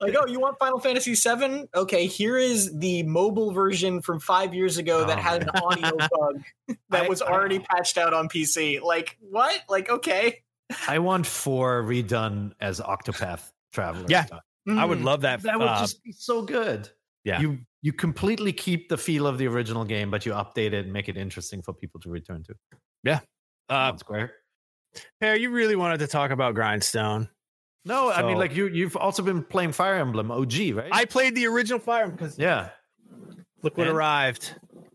like, 0.00 0.14
oh, 0.18 0.26
you 0.26 0.40
want 0.40 0.58
Final 0.58 0.78
Fantasy 0.78 1.14
VII? 1.14 1.64
Okay, 1.74 2.06
here 2.06 2.36
is 2.38 2.76
the 2.78 3.02
mobile 3.04 3.52
version 3.52 4.00
from 4.02 4.20
five 4.20 4.54
years 4.54 4.78
ago 4.78 5.04
that 5.06 5.18
Oh, 5.18 5.20
had 5.20 5.42
an 5.42 5.50
audio 5.50 5.96
bug 5.98 6.42
that 6.90 7.04
I- 7.04 7.08
was 7.08 7.22
I- 7.22 7.30
already 7.30 7.58
patched 7.58 7.98
out 7.98 8.14
on 8.14 8.28
PC. 8.28 8.80
Like, 8.82 9.16
what? 9.20 9.58
Like, 9.68 9.90
okay. 9.90 10.42
I 10.88 10.98
want 10.98 11.26
four 11.26 11.82
redone 11.82 12.52
as 12.60 12.80
Octopath 12.80 13.50
Traveler. 13.72 14.06
Yeah. 14.08 14.26
I 14.66 14.84
would 14.86 15.00
Mm. 15.00 15.04
love 15.04 15.20
that. 15.22 15.42
That 15.42 15.58
would 15.58 15.68
uh, 15.68 15.80
just 15.80 16.02
be 16.02 16.12
so 16.12 16.40
good. 16.40 16.88
yeah. 17.22 17.38
You 17.40 17.58
you 17.84 17.92
completely 17.92 18.50
keep 18.50 18.88
the 18.88 18.96
feel 18.96 19.26
of 19.26 19.36
the 19.36 19.46
original 19.46 19.84
game, 19.84 20.10
but 20.10 20.24
you 20.24 20.32
update 20.32 20.72
it 20.72 20.84
and 20.86 20.92
make 20.92 21.10
it 21.10 21.18
interesting 21.18 21.60
for 21.60 21.74
people 21.74 22.00
to 22.00 22.08
return 22.08 22.42
to. 22.44 22.54
Yeah. 23.02 23.20
Uh, 23.68 23.94
Square. 23.98 24.32
Peer, 25.20 25.34
you 25.36 25.50
really 25.50 25.76
wanted 25.76 25.98
to 25.98 26.06
talk 26.06 26.30
about 26.30 26.54
Grindstone. 26.54 27.28
No, 27.84 28.10
I 28.10 28.22
mean 28.22 28.38
like 28.38 28.56
you 28.56 28.68
you've 28.68 28.96
also 28.96 29.22
been 29.22 29.44
playing 29.44 29.72
Fire 29.72 29.96
Emblem 29.96 30.30
OG, 30.30 30.54
right? 30.74 30.88
I 30.90 31.04
played 31.04 31.34
the 31.34 31.46
original 31.46 31.78
Fire 31.78 32.08
because 32.08 32.38
yeah. 32.38 32.70
look 33.62 33.76
what 33.76 33.86
And- 33.86 33.94
arrived. 33.94 34.54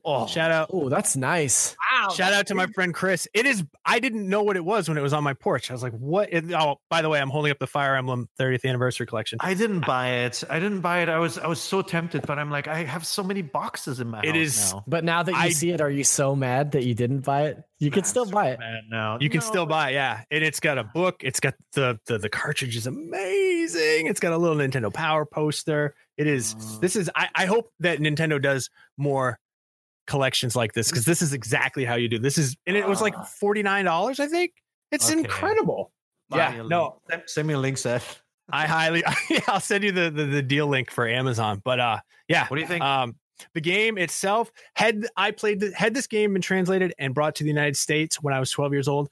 Oh, 0.09 0.27
Shout 0.27 0.51
out. 0.51 0.69
Oh, 0.73 0.89
that's 0.89 1.15
nice. 1.15 1.75
Wow. 1.91 2.09
Shout 2.09 2.33
out 2.33 2.47
to 2.47 2.55
my 2.55 2.65
friend 2.67 2.93
Chris. 2.93 3.27
It 3.33 3.45
is. 3.45 3.63
I 3.85 3.99
didn't 3.99 4.27
know 4.27 4.41
what 4.43 4.55
it 4.55 4.63
was 4.65 4.87
when 4.89 4.97
it 4.97 5.01
was 5.01 5.13
on 5.13 5.23
my 5.23 5.33
porch. 5.33 5.69
I 5.69 5.73
was 5.73 5.83
like, 5.83 5.93
"What?" 5.93 6.29
Oh, 6.53 6.77
by 6.89 7.01
the 7.01 7.09
way, 7.09 7.19
I'm 7.19 7.29
holding 7.29 7.51
up 7.51 7.59
the 7.59 7.67
Fire 7.67 7.95
Emblem 7.95 8.27
30th 8.39 8.65
anniversary 8.65 9.05
collection. 9.05 9.37
I 9.41 9.53
didn't 9.53 9.85
buy 9.85 10.09
it. 10.25 10.43
I 10.49 10.59
didn't 10.59 10.81
buy 10.81 11.01
it. 11.01 11.09
I 11.09 11.19
was 11.19 11.37
I 11.37 11.47
was 11.47 11.59
so 11.61 11.81
tempted, 11.81 12.25
but 12.25 12.39
I'm 12.39 12.49
like, 12.49 12.67
I 12.67 12.83
have 12.85 13.05
so 13.05 13.21
many 13.23 13.41
boxes 13.41 13.99
in 13.99 14.07
my 14.09 14.21
It 14.21 14.27
house 14.27 14.35
is- 14.37 14.73
now. 14.73 14.83
But 14.87 15.03
now 15.03 15.21
that 15.23 15.31
you 15.31 15.37
I- 15.37 15.49
see 15.49 15.71
it, 15.71 15.81
are 15.81 15.89
you 15.91 16.03
so 16.03 16.35
mad 16.35 16.71
that 16.71 16.83
you 16.85 16.95
didn't 16.95 17.21
buy 17.21 17.47
it? 17.47 17.63
You 17.79 17.91
can 17.91 18.03
still 18.03 18.25
buy 18.25 18.49
it. 18.49 18.59
No, 18.89 19.17
You 19.21 19.29
can 19.29 19.39
No, 19.39 19.45
still 19.45 19.65
buy, 19.65 19.91
it, 19.91 19.93
yeah. 19.93 20.23
And 20.31 20.43
it's 20.43 20.59
got 20.59 20.77
a 20.77 20.83
book. 20.83 21.17
It's 21.23 21.39
got 21.39 21.53
the 21.73 21.99
the 22.07 22.17
the 22.17 22.29
cartridge 22.29 22.75
is 22.75 22.87
amazing. 22.87 24.07
It's 24.07 24.19
got 24.19 24.33
a 24.33 24.37
little 24.37 24.57
Nintendo 24.57 24.93
Power 24.93 25.25
poster. 25.25 25.95
It 26.17 26.27
is. 26.27 26.55
Mm. 26.55 26.79
This 26.81 26.95
is. 26.95 27.09
I, 27.15 27.29
I 27.35 27.45
hope 27.45 27.71
that 27.79 27.99
Nintendo 27.99 28.41
does 28.41 28.69
more 28.97 29.39
collections 30.09 30.55
like 30.55 30.73
this 30.73 30.89
because 30.89 31.05
this 31.05 31.21
is 31.21 31.31
exactly 31.33 31.85
how 31.85 31.95
you 31.95 32.09
do. 32.09 32.19
This 32.19 32.37
is, 32.37 32.57
and 32.67 32.75
it 32.75 32.87
was 32.87 33.01
like 33.01 33.13
Ah. 33.17 33.23
forty 33.23 33.63
nine 33.63 33.85
dollars. 33.85 34.19
I 34.19 34.27
think 34.27 34.51
it's 34.91 35.09
Okay. 35.09 35.19
incredible. 35.19 35.91
Buy 36.29 36.37
Yeah, 36.55 36.63
no. 36.63 37.01
Send, 37.09 37.23
send 37.27 37.47
me 37.47 37.53
a 37.53 37.59
link, 37.59 37.77
Seth. 37.77 38.21
I 38.51 38.65
highly. 38.67 39.03
Yeah, 39.29 39.39
I'll 39.47 39.59
send 39.59 39.83
you 39.83 39.91
the, 39.91 40.09
the 40.09 40.25
the 40.25 40.41
deal 40.41 40.67
link 40.67 40.91
for 40.91 41.07
Amazon. 41.07 41.61
But 41.63 41.79
uh, 41.79 41.99
yeah. 42.27 42.47
What 42.47 42.55
do 42.57 42.61
you 42.61 42.67
think? 42.67 42.83
Um, 42.83 43.15
the 43.53 43.61
game 43.61 43.97
itself 43.97 44.51
had 44.75 45.05
I 45.15 45.31
played 45.31 45.61
the, 45.61 45.71
had 45.73 45.93
this 45.93 46.07
game 46.07 46.33
been 46.33 46.41
translated 46.41 46.93
and 46.99 47.13
brought 47.13 47.35
to 47.35 47.43
the 47.43 47.49
United 47.49 47.77
States 47.77 48.21
when 48.21 48.33
I 48.33 48.39
was 48.39 48.51
12 48.51 48.73
years 48.73 48.87
old, 48.89 49.09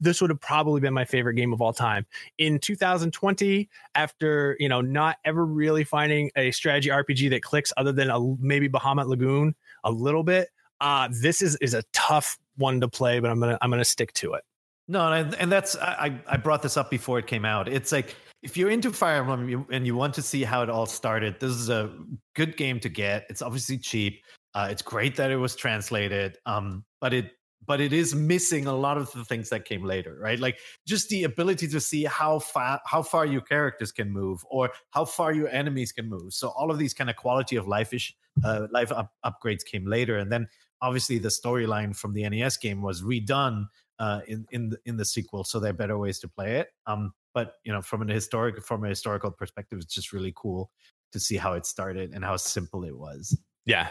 this 0.00 0.20
would 0.20 0.28
have 0.28 0.40
probably 0.40 0.80
been 0.82 0.92
my 0.92 1.06
favorite 1.06 1.32
game 1.34 1.50
of 1.52 1.62
all 1.62 1.72
time. 1.72 2.04
In 2.36 2.58
2020, 2.58 3.68
after 3.94 4.56
you 4.60 4.68
know 4.68 4.80
not 4.80 5.16
ever 5.24 5.46
really 5.46 5.82
finding 5.84 6.30
a 6.36 6.50
strategy 6.50 6.90
RPG 6.90 7.30
that 7.30 7.42
clicks 7.42 7.72
other 7.76 7.92
than 7.92 8.10
a, 8.10 8.20
maybe 8.38 8.68
Bahamut 8.68 9.06
Lagoon 9.06 9.54
a 9.84 9.90
little 9.90 10.22
bit, 10.22 10.48
uh, 10.80 11.08
this 11.22 11.40
is 11.42 11.56
is 11.56 11.74
a 11.74 11.82
tough 11.92 12.38
one 12.56 12.80
to 12.80 12.88
play, 12.88 13.20
but 13.20 13.30
I'm 13.30 13.40
gonna 13.40 13.58
I'm 13.60 13.70
gonna 13.70 13.84
stick 13.84 14.12
to 14.14 14.34
it. 14.34 14.44
No, 14.86 15.10
and, 15.10 15.34
I, 15.34 15.38
and 15.38 15.50
that's 15.50 15.76
I, 15.76 16.20
I 16.26 16.36
brought 16.36 16.62
this 16.62 16.76
up 16.76 16.90
before 16.90 17.18
it 17.18 17.26
came 17.26 17.44
out. 17.44 17.68
It's 17.68 17.90
like 17.90 18.16
if 18.42 18.56
you're 18.56 18.70
into 18.70 18.92
Fire 18.92 19.16
Emblem 19.16 19.66
and 19.70 19.86
you 19.86 19.96
want 19.96 20.12
to 20.14 20.22
see 20.22 20.44
how 20.44 20.62
it 20.62 20.68
all 20.68 20.86
started, 20.86 21.40
this 21.40 21.52
is 21.52 21.70
a 21.70 21.90
good 22.34 22.56
game 22.56 22.78
to 22.80 22.90
get. 22.90 23.24
It's 23.30 23.40
obviously 23.40 23.78
cheap. 23.78 24.22
Uh, 24.54 24.68
it's 24.70 24.82
great 24.82 25.16
that 25.16 25.30
it 25.30 25.36
was 25.36 25.56
translated, 25.56 26.36
um, 26.44 26.84
but 27.00 27.14
it 27.14 27.32
but 27.66 27.80
it 27.80 27.92
is 27.92 28.14
missing 28.14 28.66
a 28.66 28.74
lot 28.74 28.98
of 28.98 29.10
the 29.12 29.24
things 29.24 29.48
that 29.50 29.64
came 29.64 29.84
later, 29.84 30.16
right? 30.20 30.38
Like 30.38 30.58
just 30.86 31.08
the 31.08 31.24
ability 31.24 31.68
to 31.68 31.80
see 31.80 32.04
how 32.04 32.38
far 32.38 32.80
how 32.86 33.02
far 33.02 33.26
your 33.26 33.40
characters 33.40 33.92
can 33.92 34.10
move 34.10 34.44
or 34.48 34.70
how 34.90 35.04
far 35.04 35.32
your 35.32 35.48
enemies 35.48 35.92
can 35.92 36.08
move. 36.08 36.32
So 36.32 36.48
all 36.48 36.70
of 36.70 36.78
these 36.78 36.94
kind 36.94 37.10
of 37.10 37.16
quality 37.16 37.56
of 37.56 37.66
life 37.68 37.92
ish 37.92 38.14
uh, 38.44 38.66
life 38.72 38.90
up, 38.92 39.12
upgrades 39.24 39.64
came 39.64 39.86
later, 39.86 40.18
and 40.18 40.30
then 40.30 40.48
obviously 40.82 41.18
the 41.18 41.28
storyline 41.28 41.96
from 41.96 42.12
the 42.12 42.28
NES 42.28 42.56
game 42.56 42.82
was 42.82 43.02
redone 43.02 43.66
uh, 43.98 44.20
in 44.26 44.46
in 44.50 44.70
the, 44.70 44.78
in 44.84 44.96
the 44.96 45.04
sequel, 45.04 45.44
so 45.44 45.60
there 45.60 45.70
are 45.70 45.74
better 45.74 45.98
ways 45.98 46.18
to 46.20 46.28
play 46.28 46.56
it. 46.56 46.68
Um, 46.86 47.12
but 47.32 47.54
you 47.64 47.72
know, 47.72 47.82
from 47.82 48.02
an 48.02 48.08
historic 48.08 48.62
from 48.62 48.84
a 48.84 48.88
historical 48.88 49.30
perspective, 49.30 49.78
it's 49.80 49.94
just 49.94 50.12
really 50.12 50.32
cool 50.36 50.70
to 51.12 51.20
see 51.20 51.36
how 51.36 51.52
it 51.52 51.64
started 51.64 52.12
and 52.12 52.24
how 52.24 52.36
simple 52.36 52.84
it 52.84 52.96
was. 52.96 53.38
Yeah. 53.66 53.88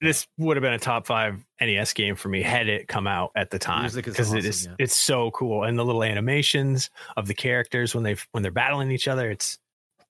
This 0.00 0.26
would 0.36 0.56
have 0.56 0.62
been 0.62 0.74
a 0.74 0.78
top 0.78 1.06
five 1.06 1.44
NES 1.60 1.94
game 1.94 2.16
for 2.16 2.28
me 2.28 2.42
had 2.42 2.68
it 2.68 2.86
come 2.86 3.06
out 3.06 3.30
at 3.34 3.50
the 3.50 3.58
time 3.58 3.90
because 3.94 4.18
it 4.18 4.20
awesome, 4.20 4.38
is 4.38 4.66
yeah. 4.66 4.74
it's 4.78 4.96
so 4.96 5.30
cool 5.30 5.64
and 5.64 5.78
the 5.78 5.84
little 5.84 6.04
animations 6.04 6.90
of 7.16 7.26
the 7.26 7.34
characters 7.34 7.94
when 7.94 8.04
they 8.04 8.16
when 8.32 8.42
they're 8.42 8.52
battling 8.52 8.90
each 8.90 9.08
other 9.08 9.30
it's 9.30 9.58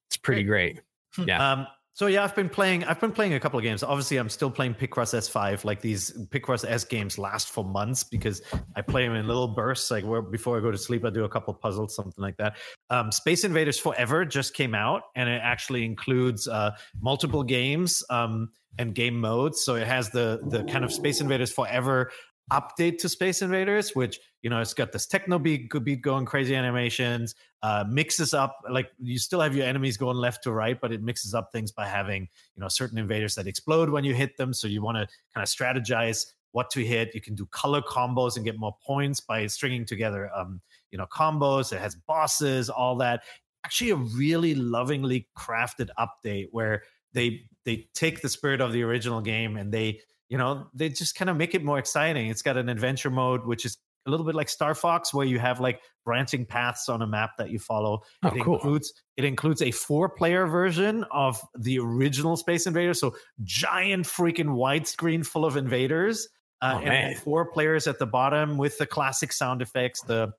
it's 0.08 0.16
pretty 0.16 0.44
great. 0.44 0.80
Yeah. 1.24 1.52
Um, 1.52 1.66
so 1.96 2.08
yeah, 2.08 2.22
I've 2.22 2.34
been 2.34 2.50
playing. 2.50 2.84
I've 2.84 3.00
been 3.00 3.10
playing 3.10 3.32
a 3.32 3.40
couple 3.40 3.58
of 3.58 3.62
games. 3.62 3.82
Obviously, 3.82 4.18
I'm 4.18 4.28
still 4.28 4.50
playing 4.50 4.74
Picross 4.74 5.14
S5. 5.14 5.64
Like 5.64 5.80
these 5.80 6.12
Picross 6.26 6.62
S 6.68 6.84
games 6.84 7.16
last 7.16 7.48
for 7.48 7.64
months 7.64 8.04
because 8.04 8.42
I 8.76 8.82
play 8.82 9.06
them 9.06 9.16
in 9.16 9.26
little 9.26 9.48
bursts. 9.48 9.90
Like 9.90 10.04
where 10.04 10.20
before 10.20 10.58
I 10.58 10.60
go 10.60 10.70
to 10.70 10.76
sleep, 10.76 11.06
I 11.06 11.10
do 11.10 11.24
a 11.24 11.28
couple 11.30 11.54
puzzles, 11.54 11.96
something 11.96 12.22
like 12.22 12.36
that. 12.36 12.58
Um, 12.90 13.10
Space 13.12 13.44
Invaders 13.44 13.78
Forever 13.78 14.26
just 14.26 14.52
came 14.52 14.74
out, 14.74 15.04
and 15.14 15.30
it 15.30 15.40
actually 15.42 15.86
includes 15.86 16.46
uh, 16.46 16.72
multiple 17.00 17.42
games 17.42 18.04
um, 18.10 18.50
and 18.78 18.94
game 18.94 19.18
modes. 19.18 19.64
So 19.64 19.76
it 19.76 19.86
has 19.86 20.10
the 20.10 20.40
the 20.46 20.64
kind 20.64 20.84
of 20.84 20.92
Space 20.92 21.22
Invaders 21.22 21.50
Forever 21.50 22.10
update 22.52 22.98
to 22.98 23.08
Space 23.08 23.42
Invaders, 23.42 23.94
which 23.94 24.20
you 24.42 24.50
know 24.50 24.60
it's 24.60 24.74
got 24.74 24.92
this 24.92 25.06
techno 25.06 25.38
beat, 25.38 25.70
beat 25.82 26.02
going, 26.02 26.24
crazy 26.24 26.54
animations, 26.54 27.34
uh, 27.62 27.84
mixes 27.88 28.34
up 28.34 28.58
like 28.70 28.90
you 29.00 29.18
still 29.18 29.40
have 29.40 29.54
your 29.56 29.66
enemies 29.66 29.96
going 29.96 30.16
left 30.16 30.42
to 30.44 30.52
right, 30.52 30.80
but 30.80 30.92
it 30.92 31.02
mixes 31.02 31.34
up 31.34 31.50
things 31.52 31.72
by 31.72 31.86
having 31.86 32.28
you 32.54 32.60
know 32.60 32.68
certain 32.68 32.98
invaders 32.98 33.34
that 33.34 33.46
explode 33.46 33.90
when 33.90 34.04
you 34.04 34.14
hit 34.14 34.36
them. 34.36 34.52
So 34.52 34.68
you 34.68 34.82
want 34.82 34.96
to 34.96 35.06
kind 35.34 35.42
of 35.42 35.48
strategize 35.48 36.26
what 36.52 36.70
to 36.70 36.84
hit. 36.84 37.14
You 37.14 37.20
can 37.20 37.34
do 37.34 37.46
color 37.46 37.82
combos 37.82 38.36
and 38.36 38.44
get 38.44 38.58
more 38.58 38.76
points 38.84 39.20
by 39.20 39.46
stringing 39.46 39.84
together 39.84 40.30
um, 40.34 40.60
you 40.90 40.98
know 40.98 41.06
combos. 41.06 41.72
It 41.72 41.80
has 41.80 41.94
bosses, 41.94 42.70
all 42.70 42.96
that. 42.96 43.22
Actually, 43.64 43.90
a 43.90 43.96
really 43.96 44.54
lovingly 44.54 45.28
crafted 45.36 45.88
update 45.98 46.46
where 46.52 46.84
they 47.12 47.46
they 47.64 47.88
take 47.94 48.22
the 48.22 48.28
spirit 48.28 48.60
of 48.60 48.72
the 48.72 48.82
original 48.82 49.20
game 49.20 49.56
and 49.56 49.72
they 49.72 50.00
you 50.28 50.38
know 50.38 50.66
they 50.74 50.88
just 50.88 51.14
kind 51.14 51.30
of 51.30 51.36
make 51.36 51.54
it 51.54 51.64
more 51.64 51.78
exciting. 51.78 52.28
It's 52.28 52.42
got 52.42 52.56
an 52.56 52.68
adventure 52.68 53.10
mode 53.10 53.46
which 53.46 53.64
is 53.64 53.78
a 54.06 54.10
little 54.10 54.24
bit 54.24 54.34
like 54.34 54.48
star 54.48 54.74
fox 54.74 55.12
where 55.12 55.26
you 55.26 55.38
have 55.38 55.58
like 55.60 55.80
branching 56.04 56.46
paths 56.46 56.88
on 56.88 57.02
a 57.02 57.06
map 57.06 57.32
that 57.38 57.50
you 57.50 57.58
follow. 57.58 58.02
Oh, 58.22 58.28
it 58.28 58.42
cool. 58.42 58.54
includes 58.54 58.92
it 59.16 59.24
includes 59.24 59.62
a 59.62 59.70
four 59.70 60.08
player 60.08 60.46
version 60.46 61.04
of 61.10 61.40
the 61.58 61.78
original 61.78 62.36
space 62.36 62.66
invaders 62.66 63.00
so 63.00 63.16
giant 63.42 64.06
freaking 64.06 64.50
widescreen 64.56 65.26
full 65.26 65.44
of 65.44 65.56
invaders 65.56 66.28
uh, 66.62 66.78
Oh, 66.80 66.86
and 66.86 67.18
four 67.18 67.50
players 67.50 67.86
at 67.86 67.98
the 67.98 68.06
bottom 68.06 68.56
with 68.58 68.78
the 68.78 68.86
classic 68.86 69.32
sound 69.32 69.60
effects 69.60 70.02
the 70.02 70.32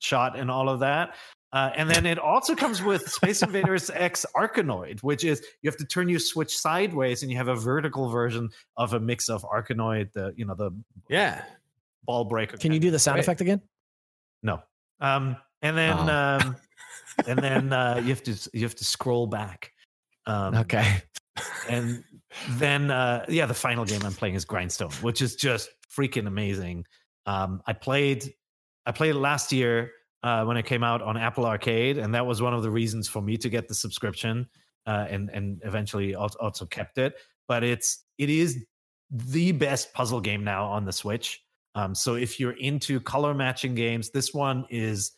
shot 0.00 0.38
and 0.38 0.50
all 0.50 0.68
of 0.68 0.80
that 0.80 1.14
uh, 1.56 1.70
and 1.74 1.88
then 1.88 2.04
it 2.04 2.18
also 2.18 2.54
comes 2.54 2.82
with 2.82 3.08
Space 3.10 3.42
Invaders 3.42 3.88
X 3.94 4.26
Arkanoid, 4.36 5.00
which 5.02 5.24
is 5.24 5.40
you 5.62 5.70
have 5.70 5.78
to 5.78 5.86
turn 5.86 6.06
your 6.08 6.18
switch 6.18 6.54
sideways, 6.56 7.22
and 7.22 7.30
you 7.30 7.38
have 7.38 7.48
a 7.48 7.54
vertical 7.56 8.10
version 8.10 8.50
of 8.76 8.92
a 8.92 9.00
mix 9.00 9.30
of 9.30 9.42
Arkanoid, 9.44 10.12
the 10.12 10.34
you 10.36 10.44
know 10.44 10.54
the 10.54 10.70
Yeah. 11.08 11.44
ball 12.04 12.24
breaker. 12.26 12.58
Can 12.58 12.72
you 12.72 12.80
do 12.80 12.90
the 12.90 12.98
sound 12.98 13.16
Great. 13.16 13.24
effect 13.24 13.40
again? 13.40 13.62
No. 14.42 14.62
Um, 15.00 15.36
and 15.62 15.76
then 15.78 15.96
Oh. 15.98 16.12
um, 16.14 16.56
and 17.26 17.38
then 17.42 17.72
uh, 17.72 18.00
you 18.02 18.10
have 18.10 18.22
to 18.24 18.50
you 18.52 18.62
have 18.62 18.74
to 18.76 18.84
scroll 18.84 19.26
back. 19.26 19.72
Um, 20.26 20.54
Okay. 20.56 21.02
and 21.68 22.04
then 22.58 22.90
uh 22.90 23.24
yeah 23.28 23.44
the 23.46 23.54
final 23.54 23.84
game 23.84 24.04
i'm 24.04 24.12
playing 24.14 24.34
is 24.34 24.44
grindstone 24.44 24.90
which 25.02 25.20
is 25.20 25.36
just 25.36 25.68
freaking 25.94 26.26
amazing 26.26 26.84
um 27.26 27.60
i 27.66 27.72
played 27.72 28.32
i 28.86 28.92
played 28.92 29.10
it 29.10 29.18
last 29.18 29.52
year 29.52 29.90
uh 30.26 30.44
when 30.44 30.56
it 30.56 30.66
came 30.66 30.82
out 30.82 31.00
on 31.02 31.16
apple 31.16 31.46
arcade 31.46 31.96
and 31.98 32.14
that 32.14 32.26
was 32.26 32.42
one 32.42 32.54
of 32.54 32.62
the 32.62 32.70
reasons 32.70 33.08
for 33.08 33.22
me 33.22 33.36
to 33.36 33.48
get 33.48 33.68
the 33.68 33.74
subscription 33.74 34.46
uh 34.86 35.06
and 35.08 35.30
and 35.30 35.60
eventually 35.64 36.14
also, 36.14 36.66
kept 36.66 36.98
it. 36.98 37.14
But 37.48 37.62
it's 37.62 38.04
it 38.18 38.30
is 38.30 38.64
the 39.10 39.52
best 39.52 39.92
puzzle 39.94 40.20
game 40.20 40.42
now 40.44 40.66
on 40.66 40.84
the 40.84 40.92
switch. 40.92 41.42
Um 41.74 41.94
so 41.94 42.14
if 42.14 42.40
you're 42.40 42.58
into 42.58 43.00
color 43.00 43.34
matching 43.34 43.74
games 43.74 44.10
this 44.10 44.34
one 44.34 44.64
is 44.70 45.12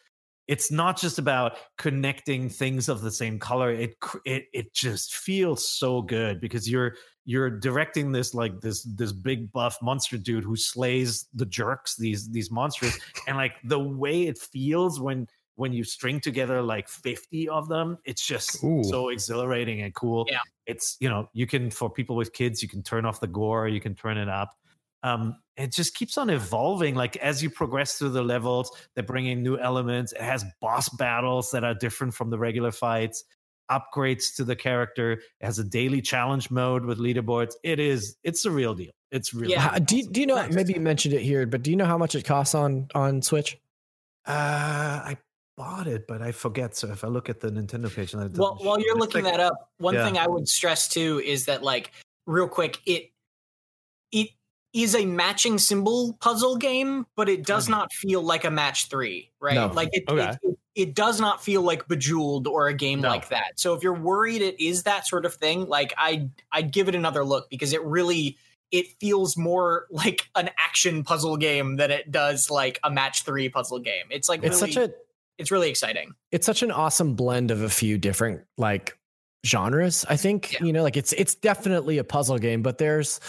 it's 0.48 0.70
not 0.70 0.98
just 0.98 1.18
about 1.18 1.59
connecting 1.76 2.48
things 2.48 2.88
of 2.88 3.02
the 3.02 3.11
same 3.11 3.38
color. 3.38 3.70
It 3.70 3.94
it 4.24 4.46
it 4.52 4.74
just 4.74 5.14
feels 5.14 5.68
so 5.68 6.02
good 6.02 6.40
because 6.40 6.68
you're 6.68 6.94
you're 7.28 7.50
directing 7.50 8.10
this 8.10 8.32
like 8.32 8.58
this 8.62 8.84
this 8.84 9.12
big 9.12 9.52
buff 9.52 9.76
monster 9.82 10.16
dude 10.16 10.44
who 10.44 10.56
slays 10.56 11.26
the 11.34 11.44
jerks 11.44 11.94
these 11.94 12.30
these 12.30 12.50
monsters. 12.50 12.98
And 13.28 13.36
like 13.36 13.52
the 13.64 13.78
way 13.78 14.26
it 14.28 14.38
feels 14.38 14.98
when 14.98 15.28
when 15.56 15.74
you 15.74 15.84
string 15.84 16.20
together 16.20 16.62
like 16.62 16.88
50 16.88 17.50
of 17.50 17.68
them 17.68 17.98
it's 18.06 18.26
just 18.26 18.64
Ooh. 18.64 18.82
so 18.82 19.10
exhilarating 19.10 19.82
and 19.82 19.94
cool. 19.94 20.24
Yeah. 20.30 20.38
it's 20.66 20.96
you 21.00 21.10
know 21.10 21.28
you 21.34 21.46
can 21.46 21.70
for 21.70 21.90
people 21.90 22.16
with 22.16 22.32
kids 22.32 22.62
you 22.62 22.68
can 22.68 22.82
turn 22.82 23.04
off 23.04 23.20
the 23.20 23.26
gore 23.26 23.68
you 23.68 23.80
can 23.80 23.94
turn 23.94 24.16
it 24.16 24.30
up. 24.30 24.56
Um 25.02 25.36
it 25.58 25.74
just 25.74 25.94
keeps 25.94 26.16
on 26.16 26.30
evolving. 26.30 26.94
Like 26.94 27.18
as 27.18 27.42
you 27.42 27.50
progress 27.50 27.98
through 27.98 28.10
the 28.10 28.22
levels 28.22 28.70
they're 28.94 29.04
bringing 29.04 29.42
new 29.42 29.58
elements. 29.58 30.12
It 30.12 30.22
has 30.22 30.46
boss 30.62 30.88
battles 30.88 31.50
that 31.50 31.62
are 31.62 31.74
different 31.74 32.14
from 32.14 32.30
the 32.30 32.38
regular 32.38 32.72
fights 32.72 33.24
upgrades 33.70 34.34
to 34.36 34.44
the 34.44 34.56
character 34.56 35.12
it 35.12 35.20
has 35.40 35.58
a 35.58 35.64
daily 35.64 36.00
challenge 36.00 36.50
mode 36.50 36.84
with 36.84 36.98
leaderboards 36.98 37.54
it 37.62 37.78
is 37.78 38.16
it's 38.24 38.44
a 38.44 38.50
real 38.50 38.74
deal 38.74 38.90
it's 39.10 39.32
really 39.34 39.52
Yeah. 39.52 39.60
How- 39.60 39.78
do, 39.78 39.96
you, 39.96 40.06
do 40.08 40.20
you 40.20 40.26
know? 40.26 40.34
Nice. 40.36 40.52
Maybe 40.52 40.74
you 40.74 40.80
mentioned 40.80 41.14
it 41.14 41.22
here, 41.22 41.46
but 41.46 41.62
do 41.62 41.70
you 41.70 41.76
know 41.76 41.86
how 41.86 41.96
much 41.96 42.14
it 42.14 42.24
costs 42.24 42.54
on 42.54 42.88
on 42.94 43.22
Switch? 43.22 43.58
uh 44.26 44.30
i 45.10 45.16
bought 45.56 45.86
it 45.86 46.06
but 46.06 46.20
i 46.22 46.30
forget 46.30 46.76
so 46.76 46.88
if 46.92 47.02
i 47.02 47.08
look 47.08 47.28
at 47.30 47.40
the 47.40 47.50
nintendo 47.50 47.92
page 47.94 48.12
and 48.14 48.22
it 48.22 48.38
Well, 48.38 48.58
while 48.60 48.78
you're 48.80 48.96
looking 48.96 49.24
like- 49.24 49.32
that 49.34 49.40
up, 49.40 49.70
one 49.78 49.94
Yeah. 49.94 50.04
thing 50.04 50.18
I 50.18 50.26
would 50.28 50.48
stress 50.48 50.88
too 50.88 51.20
is 51.24 51.46
that, 51.46 51.62
like, 51.62 51.90
real 52.26 52.46
quick, 52.48 52.78
it 52.86 53.10
it 54.12 54.28
is 54.74 54.94
a 54.94 55.04
matching 55.06 55.58
symbol 55.58 56.12
puzzle 56.20 56.56
game, 56.56 57.06
but 57.16 57.28
it 57.28 57.44
does 57.46 57.66
Mhm. 57.66 57.70
not 57.70 57.92
feel 57.92 58.22
like 58.22 58.44
a 58.44 58.50
match 58.50 58.88
three, 58.88 59.30
right? 59.40 59.54
No. 59.54 59.66
Like 59.68 59.88
it, 59.92 60.04
Okay. 60.08 60.36
it, 60.42 60.47
it, 60.78 60.94
does 60.94 61.20
not 61.20 61.42
feel 61.42 61.62
like 61.62 61.86
Bejeweled 61.88 62.46
or 62.46 62.68
a 62.68 62.74
game 62.74 63.00
No. 63.02 63.08
like 63.08 63.28
that. 63.28 63.52
So 63.60 63.74
if 63.74 63.82
you're 63.82 63.92
worried 63.92 64.40
it 64.42 64.58
is 64.62 64.84
that 64.84 65.06
sort 65.06 65.26
of 65.26 65.34
thing, 65.34 65.66
like 65.68 65.92
I 65.98 66.28
I'd 66.52 66.70
give 66.72 66.88
it 66.88 66.94
another 66.94 67.24
look 67.24 67.50
because 67.50 67.72
it 67.72 67.82
really 67.84 68.38
it 68.70 68.86
feels 69.00 69.36
more 69.36 69.86
like 69.90 70.28
an 70.34 70.50
action 70.58 71.02
puzzle 71.04 71.36
game 71.36 71.76
than 71.76 71.90
it 71.90 72.10
does 72.10 72.50
like 72.50 72.78
a 72.84 72.90
match 72.90 73.24
three 73.24 73.48
puzzle 73.48 73.78
game. 73.78 74.04
It's 74.10 74.28
like 74.28 74.42
It's 74.42 74.60
really, 74.60 74.72
such 74.72 74.88
a 74.90 74.94
it's 75.38 75.50
really 75.50 75.70
exciting. 75.70 76.14
it's 76.32 76.46
such 76.46 76.62
an 76.62 76.70
awesome 76.70 77.14
blend 77.14 77.50
of 77.50 77.62
a 77.62 77.68
few 77.68 77.96
different 77.98 78.42
like 78.56 78.98
genres 79.46 80.04
i 80.08 80.16
think 80.16 80.54
Yeah. 80.54 80.64
you 80.64 80.72
know 80.72 80.82
like 80.82 80.96
it's 80.96 81.12
it's 81.12 81.36
definitely 81.36 81.98
a 81.98 82.04
puzzle 82.04 82.38
game 82.38 82.60
but 82.60 82.78
there's 82.78 83.20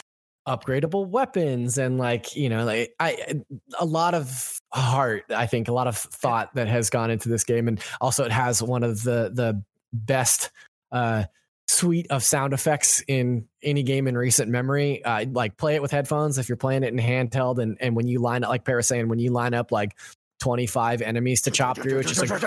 upgradable 0.49 1.07
weapons 1.07 1.77
and 1.77 1.99
like 1.99 2.35
you 2.35 2.49
know 2.49 2.65
like 2.65 2.91
i 2.99 3.15
a 3.79 3.85
lot 3.85 4.15
of 4.15 4.59
heart 4.73 5.23
i 5.29 5.45
think 5.45 5.67
a 5.67 5.71
lot 5.71 5.85
of 5.85 5.95
thought 5.95 6.53
that 6.55 6.67
has 6.67 6.89
gone 6.89 7.11
into 7.11 7.29
this 7.29 7.43
game 7.43 7.67
and 7.67 7.79
also 8.01 8.25
it 8.25 8.31
has 8.31 8.61
one 8.61 8.83
of 8.83 9.03
the 9.03 9.31
the 9.31 9.63
best 9.93 10.49
uh 10.91 11.23
suite 11.69 12.07
of 12.09 12.23
sound 12.23 12.51
effects 12.51 13.03
in 13.07 13.47
any 13.61 13.83
game 13.83 14.07
in 14.07 14.17
recent 14.17 14.49
memory. 14.49 15.05
Uh, 15.05 15.25
like 15.31 15.55
play 15.55 15.75
it 15.75 15.81
with 15.83 15.91
headphones 15.91 16.39
if 16.39 16.49
you're 16.49 16.57
playing 16.57 16.83
it 16.83 16.91
in 16.91 16.97
handheld 16.97 17.59
and 17.59 17.77
and 17.79 17.95
when 17.95 18.07
you 18.07 18.19
line 18.19 18.43
up 18.43 18.49
like 18.49 18.65
Paris 18.65 18.87
saying 18.87 19.07
when 19.07 19.19
you 19.19 19.31
line 19.31 19.53
up 19.53 19.71
like 19.71 19.95
25 20.39 21.01
enemies 21.01 21.41
to 21.41 21.51
chop 21.51 21.77
through 21.77 21.99
it's 21.99 22.13
just 22.13 22.29
like 22.29 22.41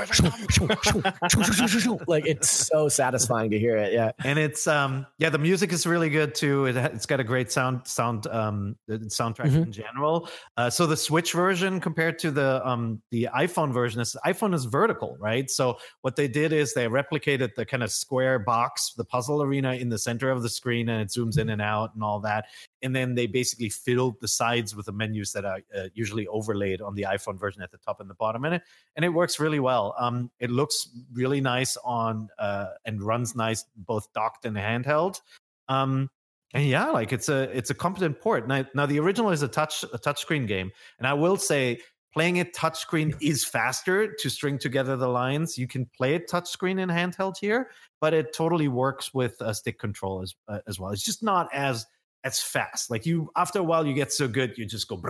like 2.09 2.27
it's 2.27 2.51
so 2.51 2.89
satisfying 2.89 3.51
to 3.51 3.59
hear 3.59 3.77
it 3.77 3.93
yeah. 3.93 4.13
And 4.25 4.39
it's 4.39 4.67
um 4.67 5.07
yeah 5.19 5.31
the 5.31 5.39
music 5.39 5.73
is 5.73 5.87
really 5.87 6.09
good 6.09 6.35
too. 6.35 6.67
It 6.67 6.77
it's 6.77 7.07
got 7.07 7.21
a 7.21 7.25
great 7.25 7.53
sound 7.53 7.87
sound 7.87 8.27
um 8.29 8.77
the 8.87 8.99
soundtrack 8.99 9.51
Mhm. 9.51 9.65
in 9.67 9.73
general. 9.73 10.29
Uh 10.57 10.71
so 10.71 10.87
the 10.87 10.97
switch 10.97 11.33
version 11.33 11.81
compared 11.81 12.19
to 12.21 12.31
the 12.31 12.67
um 12.67 13.03
the 13.11 13.29
iphone 13.37 13.73
version 13.73 14.01
is 14.01 14.17
iphone 14.27 14.55
is 14.55 14.65
vertical 14.65 15.17
right? 15.21 15.51
So 15.51 15.79
what 16.01 16.17
they 16.17 16.29
did 16.29 16.53
is 16.53 16.75
they 16.75 16.87
replicated 16.87 17.55
the 17.55 17.67
kind 17.67 17.83
of 17.83 17.91
square 17.93 18.39
box 18.39 18.95
the 18.97 19.05
puzzle 19.05 19.43
arena 19.43 19.75
in 19.75 19.89
the 19.89 19.99
center 19.99 20.31
of 20.31 20.43
the 20.43 20.49
screen 20.49 20.89
and 20.89 21.03
it 21.03 21.09
zooms 21.09 21.39
in 21.39 21.51
and 21.51 21.61
out 21.63 21.95
and 21.95 22.03
all 22.03 22.21
that 22.21 22.47
and 22.83 22.95
then 22.95 23.15
they 23.15 23.27
basically 23.27 23.69
filled 23.69 24.21
the 24.21 24.29
sides 24.29 24.75
with 24.75 24.87
the 24.87 24.93
menus 24.93 25.33
that 25.33 25.45
are 25.45 25.61
uh, 25.77 25.89
usually 25.95 26.27
overlaid 26.27 26.81
on 26.81 26.95
the 26.95 27.07
iphone 27.11 27.39
version 27.39 27.63
at 27.63 27.71
the 27.71 27.79
top 27.79 28.01
and 28.01 28.11
the 28.11 28.15
bottom 28.15 28.45
and 28.45 28.57
it 28.57 28.63
and 28.97 29.05
it 29.05 29.11
works 29.11 29.39
really 29.41 29.61
well. 29.61 29.95
Um, 29.99 30.31
it 30.41 30.51
looks 30.51 30.89
really 31.13 31.41
nice 31.41 31.77
on 31.85 32.29
uh, 32.39 32.69
and 32.85 33.03
runs 33.03 33.35
nice 33.35 33.65
both 33.77 34.13
docked 34.13 34.45
and 34.45 34.57
handheld. 34.57 35.21
Um, 35.69 36.11
and 36.55 36.67
yeah, 36.67 36.91
like 36.91 37.13
it's 37.13 37.29
a 37.29 37.45
it's 37.57 37.71
a 37.71 37.75
competent 37.75 38.21
port. 38.21 38.47
Now, 38.47 38.67
now 38.75 38.87
the 38.87 38.99
original 38.99 39.31
is 39.31 39.43
a 39.43 39.49
touch 39.49 39.85
a 39.85 39.99
touchscreen 39.99 40.47
game, 40.47 40.71
and 40.99 41.07
I 41.07 41.15
will 41.15 41.37
say 41.37 41.81
playing 42.13 42.37
it 42.37 42.55
touchscreen 42.55 43.17
is 43.23 43.43
faster 43.43 44.13
to 44.13 44.29
string 44.29 44.59
together 44.59 44.97
the 44.97 45.09
lines. 45.09 45.57
You 45.57 45.67
can 45.67 45.87
play 45.97 46.15
it 46.15 46.29
touchscreen 46.29 46.83
and 46.83 46.91
handheld 46.91 47.39
here, 47.41 47.71
but 48.03 48.13
it 48.13 48.35
totally 48.35 48.69
works 48.69 49.15
with 49.15 49.41
a 49.41 49.55
stick 49.55 49.79
control 49.79 50.21
as 50.21 50.35
uh, 50.47 50.59
as 50.67 50.79
well. 50.79 50.91
It's 50.91 51.05
just 51.05 51.23
not 51.23 51.49
as 51.55 51.87
as 52.25 52.41
fast. 52.41 52.91
Like 52.91 53.05
you, 53.07 53.31
after 53.37 53.59
a 53.59 53.63
while, 53.63 53.87
you 53.87 53.95
get 53.95 54.13
so 54.13 54.29
good, 54.29 54.57
you 54.59 54.67
just 54.67 54.89
go. 54.89 55.01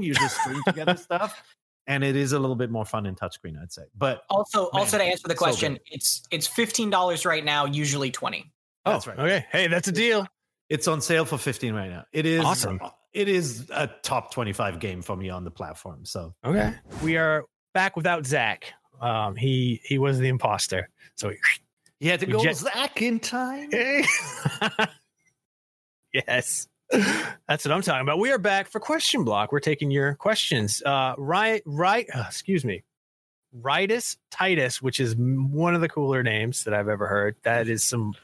You 0.00 0.14
just 0.14 0.40
string 0.40 0.60
together 0.66 0.96
stuff. 0.96 1.42
and 1.86 2.02
it 2.04 2.16
is 2.16 2.32
a 2.32 2.38
little 2.38 2.56
bit 2.56 2.70
more 2.70 2.84
fun 2.84 3.06
in 3.06 3.14
touchscreen, 3.14 3.60
I'd 3.60 3.72
say. 3.72 3.82
But 3.96 4.22
Also, 4.30 4.70
Man, 4.72 4.80
also 4.80 4.98
to 4.98 5.04
answer 5.04 5.28
the 5.28 5.34
question, 5.34 5.74
good. 5.74 5.82
it's 5.90 6.22
it's 6.30 6.46
fifteen 6.46 6.90
dollars 6.90 7.24
right 7.24 7.44
now, 7.44 7.64
usually 7.66 8.10
twenty. 8.10 8.52
That's 8.84 9.06
right. 9.06 9.18
Okay. 9.18 9.46
Hey, 9.50 9.66
that's 9.68 9.88
a 9.88 9.92
deal. 9.92 10.26
it's 10.68 10.86
on 10.88 11.00
sale 11.00 11.24
for 11.24 11.38
15 11.38 11.74
right 11.74 11.90
now. 11.90 12.04
It 12.12 12.24
is 12.26 12.44
Awesome. 12.44 12.80
It 13.12 13.28
is 13.28 13.68
a 13.70 13.88
top 14.02 14.32
25 14.32 14.78
game 14.78 15.00
for 15.02 15.16
me 15.16 15.28
on 15.30 15.42
the 15.44 15.50
platform. 15.50 16.04
So 16.04 16.34
Okay. 16.44 16.72
We 17.02 17.16
are 17.16 17.44
back 17.74 17.96
without 17.96 18.26
Zach. 18.26 18.72
Um, 19.00 19.34
he 19.36 19.80
he 19.84 19.98
was 19.98 20.18
the 20.18 20.28
imposter. 20.28 20.88
So 21.16 21.32
he 22.00 22.08
had 22.08 22.20
to 22.20 22.26
go 22.26 22.42
just- 22.42 22.62
Zach 22.62 23.00
in 23.02 23.18
time. 23.20 23.70
Yes. 26.16 26.68
That's 26.90 27.64
what 27.64 27.72
I'm 27.72 27.82
talking 27.82 28.02
about. 28.02 28.18
We 28.18 28.32
are 28.32 28.38
back 28.38 28.68
for 28.68 28.80
question 28.80 29.24
block. 29.24 29.52
We're 29.52 29.60
taking 29.60 29.90
your 29.90 30.14
questions. 30.14 30.82
Uh, 30.82 31.14
right, 31.18 31.62
right. 31.66 32.06
uh, 32.14 32.24
excuse 32.26 32.64
me. 32.64 32.84
Ritus 33.52 34.16
Titus, 34.30 34.80
which 34.80 35.00
is 35.00 35.14
one 35.16 35.74
of 35.74 35.80
the 35.80 35.88
cooler 35.88 36.22
names 36.22 36.64
that 36.64 36.72
I've 36.72 36.88
ever 36.88 37.06
heard. 37.06 37.36
That 37.42 37.68
is 37.68 37.82
some 37.82 38.14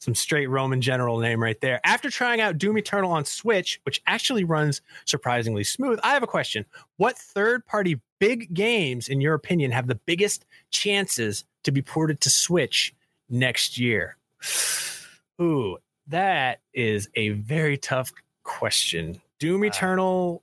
some 0.00 0.14
straight 0.14 0.48
Roman 0.48 0.82
general 0.82 1.18
name 1.18 1.42
right 1.42 1.58
there. 1.62 1.80
After 1.82 2.10
trying 2.10 2.42
out 2.42 2.58
Doom 2.58 2.76
Eternal 2.76 3.10
on 3.10 3.24
Switch, 3.24 3.80
which 3.84 4.02
actually 4.06 4.44
runs 4.44 4.82
surprisingly 5.06 5.64
smooth, 5.64 5.98
I 6.02 6.12
have 6.12 6.22
a 6.22 6.26
question. 6.26 6.66
What 6.98 7.16
third 7.16 7.64
party 7.64 8.00
big 8.18 8.52
games, 8.52 9.08
in 9.08 9.22
your 9.22 9.32
opinion, 9.32 9.70
have 9.70 9.86
the 9.86 9.94
biggest 9.94 10.44
chances 10.70 11.44
to 11.62 11.72
be 11.72 11.80
ported 11.80 12.20
to 12.22 12.30
Switch 12.30 12.94
next 13.30 13.78
year? 13.78 14.18
Ooh, 15.40 15.78
that 16.08 16.60
is 16.72 17.08
a 17.14 17.30
very 17.30 17.76
tough 17.78 18.12
question. 18.42 19.20
Doom 19.38 19.62
Uh, 19.62 19.66
Eternal. 19.66 20.42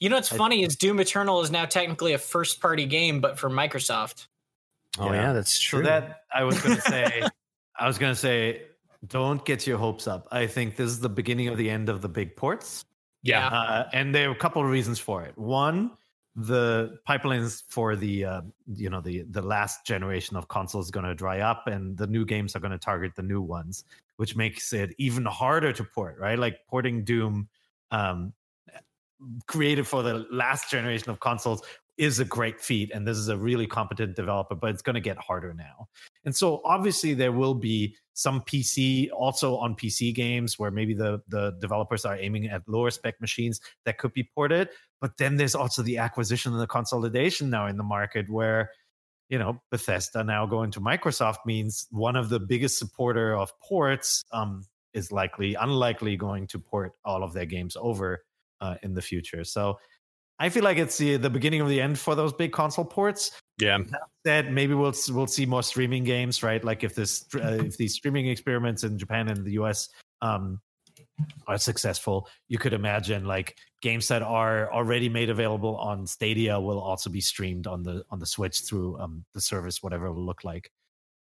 You 0.00 0.08
know 0.08 0.16
what's 0.16 0.32
I- 0.32 0.36
funny 0.36 0.62
is 0.62 0.76
Doom 0.76 1.00
Eternal 1.00 1.40
is 1.42 1.50
now 1.50 1.64
technically 1.64 2.12
a 2.12 2.18
first 2.18 2.60
party 2.60 2.86
game, 2.86 3.20
but 3.20 3.38
for 3.38 3.48
Microsoft. 3.50 4.26
Oh 4.98 5.06
Yeah. 5.12 5.22
yeah, 5.28 5.32
that's 5.32 5.50
So 5.52 5.78
true. 5.78 5.82
that 5.84 6.22
I 6.34 6.44
was 6.44 6.60
going 6.60 6.76
to 6.76 6.82
say, 6.82 7.22
I 7.78 7.86
was 7.86 7.98
going 7.98 8.12
to 8.14 8.18
say, 8.20 8.62
don't 9.06 9.44
get 9.44 9.66
your 9.66 9.78
hopes 9.78 10.06
up. 10.06 10.26
I 10.32 10.46
think 10.46 10.76
this 10.76 10.88
is 10.90 11.00
the 11.00 11.08
beginning 11.08 11.48
of 11.48 11.56
the 11.58 11.68
end 11.70 11.88
of 11.88 12.00
the 12.02 12.08
big 12.08 12.34
ports. 12.36 12.84
yeah. 13.22 13.46
Uh, 13.48 13.88
and 13.92 14.14
there 14.14 14.28
are 14.28 14.32
a 14.32 14.36
couple 14.36 14.62
of 14.62 14.68
reasons 14.68 14.98
for 14.98 15.22
it. 15.24 15.36
One, 15.36 15.90
the 16.36 16.98
pipelines 17.08 17.62
for 17.68 17.96
the 17.96 18.24
uh, 18.24 18.42
you 18.74 18.90
know 18.90 19.00
the 19.00 19.22
the 19.30 19.40
last 19.40 19.86
generation 19.86 20.36
of 20.36 20.48
consoles 20.48 20.86
is 20.86 20.90
going 20.90 21.06
to 21.06 21.14
dry 21.14 21.40
up, 21.40 21.66
and 21.66 21.96
the 21.96 22.06
new 22.06 22.26
games 22.26 22.54
are 22.54 22.60
going 22.60 22.72
to 22.72 22.78
target 22.78 23.12
the 23.16 23.22
new 23.22 23.40
ones, 23.40 23.84
which 24.16 24.36
makes 24.36 24.74
it 24.74 24.94
even 24.98 25.24
harder 25.24 25.72
to 25.72 25.82
port. 25.82 26.18
Right, 26.18 26.38
like 26.38 26.58
porting 26.68 27.04
Doom, 27.04 27.48
um, 27.90 28.34
created 29.46 29.86
for 29.86 30.02
the 30.02 30.26
last 30.30 30.70
generation 30.70 31.10
of 31.10 31.20
consoles 31.20 31.62
is 31.98 32.20
a 32.20 32.24
great 32.24 32.60
feat 32.60 32.90
and 32.92 33.06
this 33.06 33.16
is 33.16 33.28
a 33.28 33.36
really 33.36 33.66
competent 33.66 34.16
developer 34.16 34.54
but 34.54 34.70
it's 34.70 34.82
going 34.82 34.94
to 34.94 35.00
get 35.00 35.16
harder 35.16 35.54
now. 35.54 35.88
And 36.24 36.36
so 36.36 36.60
obviously 36.64 37.14
there 37.14 37.32
will 37.32 37.54
be 37.54 37.96
some 38.12 38.40
pc 38.42 39.10
also 39.12 39.56
on 39.56 39.74
pc 39.74 40.14
games 40.14 40.58
where 40.58 40.70
maybe 40.70 40.94
the 40.94 41.20
the 41.28 41.52
developers 41.60 42.06
are 42.06 42.16
aiming 42.16 42.46
at 42.46 42.62
lower 42.66 42.90
spec 42.90 43.20
machines 43.20 43.60
that 43.84 43.98
could 43.98 44.14
be 44.14 44.26
ported 44.34 44.70
but 45.02 45.18
then 45.18 45.36
there's 45.36 45.54
also 45.54 45.82
the 45.82 45.98
acquisition 45.98 46.50
and 46.52 46.60
the 46.60 46.66
consolidation 46.66 47.50
now 47.50 47.66
in 47.66 47.76
the 47.76 47.82
market 47.82 48.30
where 48.30 48.70
you 49.28 49.38
know 49.38 49.60
bethesda 49.70 50.24
now 50.24 50.46
going 50.46 50.70
to 50.70 50.80
microsoft 50.80 51.44
means 51.44 51.86
one 51.90 52.16
of 52.16 52.30
the 52.30 52.40
biggest 52.40 52.78
supporter 52.78 53.36
of 53.36 53.52
ports 53.60 54.24
um, 54.32 54.64
is 54.94 55.12
likely 55.12 55.54
unlikely 55.54 56.16
going 56.16 56.46
to 56.46 56.58
port 56.58 56.92
all 57.04 57.22
of 57.22 57.34
their 57.34 57.44
games 57.44 57.76
over 57.78 58.24
uh, 58.60 58.76
in 58.82 58.94
the 58.94 59.02
future. 59.02 59.44
So 59.44 59.78
I 60.38 60.48
feel 60.50 60.64
like 60.64 60.76
it's 60.76 60.98
the, 60.98 61.16
the 61.16 61.30
beginning 61.30 61.60
of 61.60 61.68
the 61.68 61.80
end 61.80 61.98
for 61.98 62.14
those 62.14 62.32
big 62.32 62.52
console 62.52 62.84
ports. 62.84 63.30
yeah. 63.58 63.78
That 64.24 64.52
maybe 64.52 64.74
we'll 64.74 64.94
we'll 65.10 65.26
see 65.26 65.46
more 65.46 65.62
streaming 65.62 66.04
games, 66.04 66.42
right? 66.42 66.62
Like 66.62 66.84
if 66.84 66.94
this 66.94 67.24
uh, 67.36 67.58
if 67.64 67.76
these 67.76 67.94
streaming 67.94 68.26
experiments 68.26 68.84
in 68.84 68.98
Japan 68.98 69.28
and 69.28 69.44
the 69.44 69.52
US 69.52 69.88
um, 70.20 70.60
are 71.46 71.58
successful, 71.58 72.28
you 72.48 72.58
could 72.58 72.72
imagine 72.72 73.24
like 73.24 73.56
games 73.82 74.08
that 74.08 74.22
are 74.22 74.72
already 74.72 75.08
made 75.08 75.30
available 75.30 75.76
on 75.76 76.06
Stadia 76.06 76.60
will 76.60 76.80
also 76.80 77.08
be 77.08 77.20
streamed 77.20 77.66
on 77.66 77.82
the 77.82 78.04
on 78.10 78.18
the 78.18 78.26
Switch 78.26 78.62
through 78.62 78.98
um, 78.98 79.24
the 79.32 79.40
service, 79.40 79.82
whatever 79.82 80.06
it 80.06 80.12
will 80.12 80.26
look 80.26 80.44
like. 80.44 80.70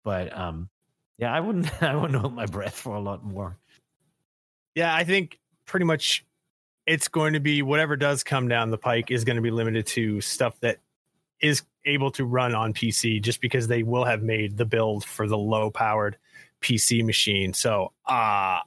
But 0.05 0.37
um, 0.37 0.71
yeah, 1.19 1.33
I 1.33 1.41
wouldn't 1.41 1.71
I 1.83 1.97
wouldn't 1.97 2.21
hold 2.21 2.35
my 2.35 2.47
breath 2.47 2.77
for 2.77 2.95
a 2.95 3.01
lot 3.01 3.25
more. 3.25 3.59
Yeah, 4.75 4.95
I 4.95 5.05
think 5.05 5.39
pretty 5.67 5.87
much 5.87 6.26
it's 6.87 7.09
going 7.09 7.33
to 7.33 7.41
be 7.41 7.63
whatever 7.63 7.97
does 7.97 8.23
come 8.23 8.49
down 8.49 8.71
the 8.71 8.79
pike 8.79 9.11
is 9.11 9.25
going 9.25 9.37
to 9.37 9.43
be 9.43 9.51
limited 9.51 9.87
to 9.87 10.21
stuff 10.21 10.59
that 10.61 10.79
is 11.41 11.63
able 11.85 12.11
to 12.13 12.25
run 12.25 12.55
on 12.55 12.73
PC 12.73 13.21
just 13.21 13.41
because 13.41 13.67
they 13.69 13.83
will 13.83 14.05
have 14.05 14.23
made 14.23 14.57
the 14.57 14.65
build 14.65 15.05
for 15.05 15.27
the 15.29 15.37
low 15.39 15.71
powered 15.71 16.17
PC 16.63 17.05
machine. 17.05 17.53
So, 17.53 17.93
uh 18.07 18.61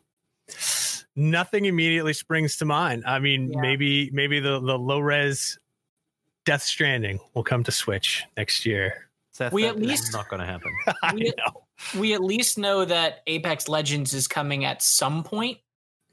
nothing 1.15 1.65
immediately 1.65 2.13
springs 2.13 2.57
to 2.57 2.65
mind. 2.65 3.03
I 3.05 3.19
mean, 3.19 3.51
Yeah. 3.53 3.61
maybe 3.61 4.09
maybe 4.11 4.39
the 4.39 4.59
the 4.59 4.77
low 4.77 4.99
res 4.99 5.57
Death 6.45 6.63
Stranding 6.63 7.19
will 7.33 7.43
come 7.43 7.63
to 7.65 7.71
Switch 7.71 8.23
next 8.37 8.65
year. 8.65 9.09
Seth, 9.31 9.53
We 9.53 9.63
that 9.63 9.75
at 9.75 9.81
is 9.81 9.87
least- 9.87 10.13
not 10.13 10.29
going 10.29 10.39
to 10.39 10.45
happen. 10.45 10.71
I 11.03 11.13
We- 11.13 11.33
know. 11.37 11.65
We 11.99 12.13
at 12.13 12.21
least 12.23 12.57
know 12.57 12.83
that 12.85 13.21
Apex 13.27 13.67
Legends 13.69 14.13
is 14.13 14.27
coming 14.27 14.65
at 14.65 14.81
some 14.81 15.23
point 15.23 15.59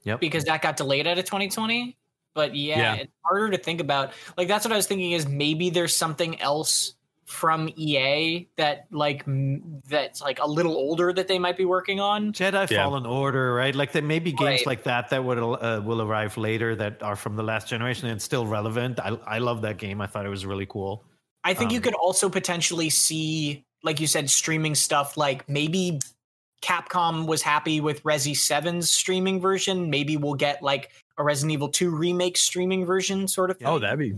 Yep. 0.07 0.19
because 0.19 0.45
that 0.45 0.61
got 0.61 0.77
delayed 0.77 1.05
out 1.07 1.17
of 1.17 1.25
2020. 1.25 1.95
But 2.33 2.55
yeah, 2.55 2.77
Yeah. 2.77 2.95
it's 3.01 3.11
harder 3.25 3.49
to 3.49 3.57
think 3.57 3.81
about. 3.81 4.13
Like 4.37 4.47
that's 4.47 4.65
what 4.65 4.71
I 4.71 4.75
was 4.77 4.87
thinking 4.87 5.11
is 5.13 5.27
maybe 5.27 5.69
there's 5.69 5.95
something 5.95 6.39
else 6.41 6.93
from 7.25 7.67
EA 7.75 8.47
that 8.55 8.85
like 8.89 9.23
m- 9.27 9.81
that's 9.89 10.21
like 10.21 10.39
a 10.39 10.47
little 10.47 10.73
older 10.75 11.11
that 11.11 11.27
they 11.27 11.37
might 11.39 11.57
be 11.57 11.65
working 11.65 11.99
on. 11.99 12.31
Jedi 12.31 12.69
Yeah. 12.69 12.83
Fallen 12.85 13.05
Order, 13.05 13.53
right? 13.53 13.75
Like 13.75 13.91
there 13.91 14.01
may 14.01 14.19
be 14.19 14.31
games 14.31 14.61
Right. 14.61 14.65
like 14.67 14.83
that 14.83 15.09
that 15.09 15.23
would 15.25 15.37
uh, 15.39 15.81
will 15.83 16.01
arrive 16.01 16.37
later 16.37 16.73
that 16.77 17.03
are 17.03 17.17
from 17.17 17.35
the 17.35 17.43
last 17.43 17.67
generation 17.67 18.07
and 18.07 18.21
still 18.21 18.45
relevant. 18.47 18.99
I 19.01 19.17
I 19.27 19.39
love 19.39 19.61
that 19.63 19.77
game. 19.77 19.99
I 19.99 20.07
thought 20.07 20.25
it 20.25 20.29
was 20.29 20.45
really 20.45 20.67
cool. 20.67 21.03
I 21.43 21.53
think 21.53 21.71
you 21.71 21.79
Um, 21.79 21.83
could 21.83 21.95
also 21.95 22.29
potentially 22.29 22.89
see, 22.89 23.65
like 23.83 23.99
you 23.99 24.07
said, 24.07 24.29
streaming 24.29 24.75
stuff. 24.75 25.17
Like 25.17 25.49
maybe 25.49 25.99
Capcom 26.61 27.27
was 27.27 27.41
happy 27.41 27.79
with 27.81 28.03
Resi 28.03 28.31
7's 28.33 28.89
streaming 28.91 29.39
version. 29.39 29.89
Maybe 29.89 30.17
we'll 30.17 30.33
get 30.35 30.61
like 30.63 30.91
a 31.17 31.23
Resident 31.23 31.53
Evil 31.53 31.69
2 31.69 31.89
remake 31.95 32.37
streaming 32.37 32.85
version, 32.85 33.27
sort 33.27 33.51
of. 33.51 33.57
Thing. 33.57 33.67
Oh, 33.67 33.79
that'd 33.79 33.99
be 33.99 34.15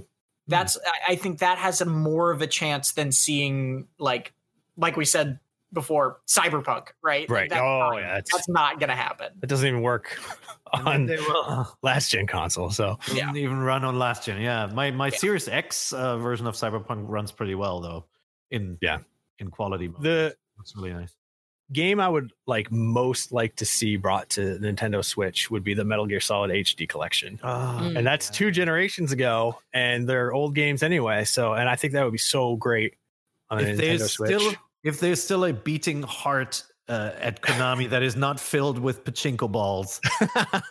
that's. 0.47 0.77
I- 0.77 1.11
I 1.13 1.15
think 1.15 1.39
that 1.39 1.57
has 1.57 1.81
a 1.81 1.85
more 1.85 2.31
of 2.31 2.41
a 2.41 2.47
chance 2.47 2.93
than 2.93 3.11
seeing 3.11 3.87
like, 3.99 4.33
like 4.77 4.95
we 4.97 5.05
said 5.05 5.39
before, 5.73 6.21
Cyberpunk, 6.27 6.87
right? 7.03 7.29
Right. 7.29 7.49
that's 7.49 7.61
Oh, 7.61 7.89
not- 7.91 7.97
yeah. 7.97 8.17
It's, 8.17 8.31
that's 8.31 8.49
not 8.49 8.79
gonna 8.79 8.95
happen. 8.95 9.27
it 9.43 9.47
doesn't 9.47 9.67
even 9.67 9.81
work 9.81 10.17
on 10.73 11.05
they 11.05 11.17
will 11.17 11.67
last 11.83 12.09
gen 12.11 12.25
console. 12.25 12.71
So 12.71 12.97
Yeah. 13.13 13.31
even 13.35 13.57
run 13.59 13.83
on 13.83 13.99
last 13.99 14.23
gen. 14.25 14.41
Yeah, 14.41 14.67
my 14.73 14.91
my 14.91 15.07
Yeah. 15.07 15.17
Series 15.17 15.47
X 15.47 15.93
uh, 15.93 16.17
version 16.17 16.47
of 16.47 16.55
Cyberpunk 16.55 17.03
runs 17.07 17.31
pretty 17.31 17.53
well 17.55 17.81
though. 17.81 18.05
In 18.49 18.77
Yeah. 18.81 18.99
in 19.39 19.49
quality 19.51 19.87
mode. 19.89 20.01
the 20.01 20.35
It's 20.59 20.75
really 20.75 20.93
nice. 20.93 21.15
Game 21.72 21.99
I 21.99 22.09
would 22.09 22.34
like 22.47 22.72
most 22.72 23.32
like 23.32 23.55
to 23.57 23.65
see 23.65 23.95
brought 23.97 24.30
to 24.32 24.57
Nintendo 24.59 25.03
Switch 25.03 25.51
would 25.51 25.63
be 25.63 25.74
the 25.74 25.86
Metal 25.86 26.05
Gear 26.05 26.20
Solid 26.20 26.51
HD 26.51 26.88
collection. 26.88 27.39
Mm. 27.43 27.97
And 27.97 28.07
that's 28.07 28.30
two 28.30 28.51
generations 28.51 29.11
ago 29.11 29.59
and 29.74 30.07
they're 30.07 30.34
old 30.34 30.55
games 30.55 30.84
anyway. 30.84 31.26
So 31.26 31.53
and 31.53 31.70
I 31.70 31.76
think 31.76 31.93
that 31.93 32.03
would 32.03 32.11
be 32.11 32.17
so 32.17 32.55
great 32.55 32.95
on 33.49 33.59
a 33.59 33.61
If 33.61 33.67
Nintendo 33.67 33.78
there's 33.78 34.11
Switch. 34.13 34.30
still 34.30 34.53
if 34.84 34.99
there's 34.99 35.22
still 35.22 35.45
a 35.45 35.53
beating 35.53 36.03
heart 36.03 36.63
uh, 36.88 37.11
at 37.20 37.41
Konami 37.41 37.89
that 37.89 38.01
is 38.01 38.15
not 38.15 38.39
filled 38.39 38.80
with 38.80 39.03
pachinko 39.03 39.51
balls, 39.51 40.01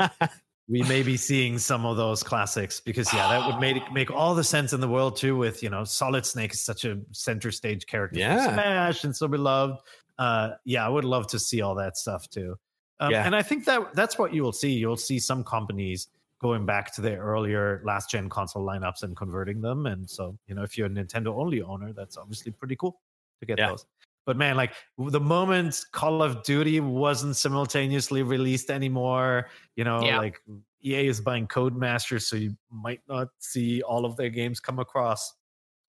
we 0.68 0.82
may 0.82 1.03
be 1.03 1.16
seeing 1.16 1.59
some 1.59 1.86
of 1.86 1.96
those 1.96 2.22
classics 2.22 2.80
because 2.80 3.12
yeah, 3.12 3.28
that 3.28 3.46
would 3.46 3.61
make 3.61 3.92
make 3.92 4.11
all 4.11 4.34
the 4.34 4.44
sense 4.44 4.72
in 4.72 4.80
the 4.80 4.88
world 4.88 5.16
too. 5.16 5.36
With 5.36 5.62
you 5.62 5.70
know, 5.70 5.84
Solid 5.84 6.26
Snake 6.26 6.53
is 6.53 6.61
such 6.61 6.84
a 6.84 6.99
center 7.12 7.51
stage 7.51 7.86
character, 7.86 8.16
for 8.16 8.20
Yeah. 8.20 8.53
Smash 8.53 9.05
and 9.05 9.14
so 9.14 9.28
beloved. 9.28 9.78
Uh, 10.18 10.54
yeah, 10.64 10.84
I 10.84 10.88
would 10.88 11.04
love 11.04 11.26
to 11.28 11.38
see 11.38 11.60
all 11.60 11.74
that 11.76 11.96
stuff 11.96 12.28
too. 12.28 12.58
Um, 13.00 13.12
Yeah. 13.12 13.24
and 13.24 13.36
I 13.36 13.42
think 13.42 13.64
that 13.66 13.94
that's 13.94 14.18
what 14.18 14.34
you 14.34 14.42
will 14.42 14.52
see. 14.52 14.72
You'll 14.72 14.96
see 14.96 15.18
some 15.20 15.44
companies 15.44 16.08
going 16.40 16.66
back 16.66 16.94
to 16.94 17.00
their 17.00 17.20
earlier 17.22 17.82
last 17.84 18.10
gen 18.10 18.28
console 18.28 18.64
lineups 18.64 19.02
and 19.02 19.16
converting 19.16 19.60
them. 19.60 19.86
And 19.86 20.08
so, 20.08 20.36
you 20.46 20.54
know, 20.54 20.62
if 20.62 20.76
you're 20.76 20.86
a 20.86 20.90
Nintendo 20.90 21.28
only 21.38 21.62
owner, 21.62 21.92
that's 21.92 22.16
obviously 22.16 22.52
pretty 22.52 22.76
cool 22.76 23.00
to 23.40 23.46
get 23.46 23.58
Yeah. 23.58 23.70
those. 23.70 23.86
But 24.24 24.36
man, 24.36 24.56
like 24.56 24.74
the 24.98 25.20
moment 25.20 25.80
Call 25.92 26.22
of 26.22 26.42
Duty 26.42 26.80
wasn't 26.80 27.34
simultaneously 27.36 28.22
released 28.22 28.70
anymore, 28.70 29.48
you 29.74 29.84
know, 29.84 30.04
Yeah. 30.06 30.18
like 30.18 30.42
EA 30.84 31.06
is 31.08 31.20
buying 31.20 31.46
Codemasters, 31.48 32.22
so 32.22 32.36
you 32.36 32.56
might 32.70 33.00
not 33.08 33.28
see 33.38 33.82
all 33.82 34.04
of 34.04 34.16
their 34.16 34.28
games 34.30 34.60
come 34.60 34.78
across 34.80 35.34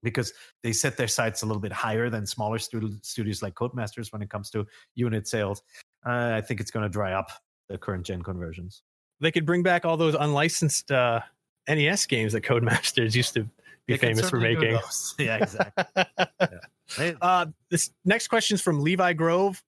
because 0.04 0.34
they 0.64 0.72
set 0.72 0.98
their 0.98 1.08
sights 1.08 1.42
a 1.42 1.46
little 1.46 1.62
bit 1.62 1.72
higher 1.72 2.10
than 2.10 2.26
smaller 2.26 2.58
stud- 2.60 3.04
studios 3.06 3.42
like 3.42 3.56
Codemasters 3.56 4.12
when 4.12 4.22
it 4.22 4.30
comes 4.30 4.50
to 4.52 4.66
unit 4.96 5.28
sales. 5.28 5.62
Uh, 6.06 6.32
I 6.36 6.42
think 6.42 6.60
it's 6.62 6.72
going 6.72 6.84
to 6.84 6.90
dry 6.90 7.14
up 7.14 7.30
the 7.68 7.78
current 7.78 8.06
gen 8.06 8.22
conversions. 8.24 8.82
they 9.22 9.32
could 9.32 9.46
bring 9.46 9.64
back 9.64 9.86
all 9.86 9.98
those 9.98 10.16
unlicensed 10.16 10.92
uh, 10.92 11.20
NES 11.68 12.06
games 12.06 12.34
that 12.34 12.42
Codemasters 12.42 13.14
used 13.22 13.34
to 13.34 13.44
be 13.86 13.94
They 13.94 13.98
famous 13.98 14.30
for 14.30 14.40
making. 14.40 14.78
Yeah, 15.20 15.38
exactly. 15.38 16.04
They- 16.98 17.16
Uh, 17.22 17.48
this 17.70 17.92
next 18.06 18.30
question 18.30 18.56
is 18.56 18.62
from 18.62 18.82
Levi 18.82 19.14
Grove. 19.14 19.62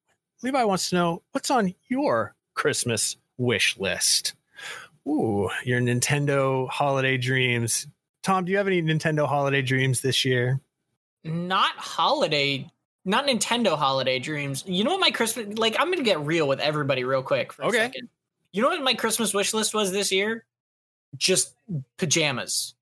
Levi 0.43 0.63
wants 0.63 0.89
to 0.89 0.95
know 0.95 1.21
what's 1.33 1.51
on 1.51 1.75
your 1.89 2.33
Christmas 2.55 3.17
wish 3.37 3.77
list. 3.77 4.33
Ooh, 5.07 5.49
your 5.63 5.79
Nintendo 5.81 6.67
holiday 6.69 7.17
dreams. 7.17 7.85
Tom, 8.23 8.45
do 8.45 8.51
you 8.51 8.57
have 8.57 8.67
any 8.67 8.81
Nintendo 8.81 9.27
holiday 9.27 9.61
dreams 9.61 10.01
this 10.01 10.25
year? 10.25 10.59
not 11.23 11.75
holiday 11.77 12.67
not 13.05 13.27
nintendo 13.27 13.77
holiday 13.77 14.17
dreams 14.17 14.63
you 14.65 14.83
know 14.83 14.89
what 14.89 14.99
my 14.99 15.11
christmas 15.11 15.55
like 15.59 15.75
i'm 15.79 15.91
gonna 15.91 16.01
get 16.01 16.19
real 16.21 16.47
with 16.47 16.59
everybody 16.59 17.03
real 17.03 17.21
quick 17.21 17.53
for 17.53 17.61
a 17.61 17.67
Okay. 17.67 17.77
second 17.77 18.09
you 18.53 18.59
know 18.63 18.69
what 18.69 18.81
my 18.81 18.95
christmas 18.95 19.31
wish 19.31 19.53
list 19.53 19.71
was 19.71 19.91
this 19.91 20.11
year 20.11 20.45
just 21.17 21.53
pajamas 21.97 22.73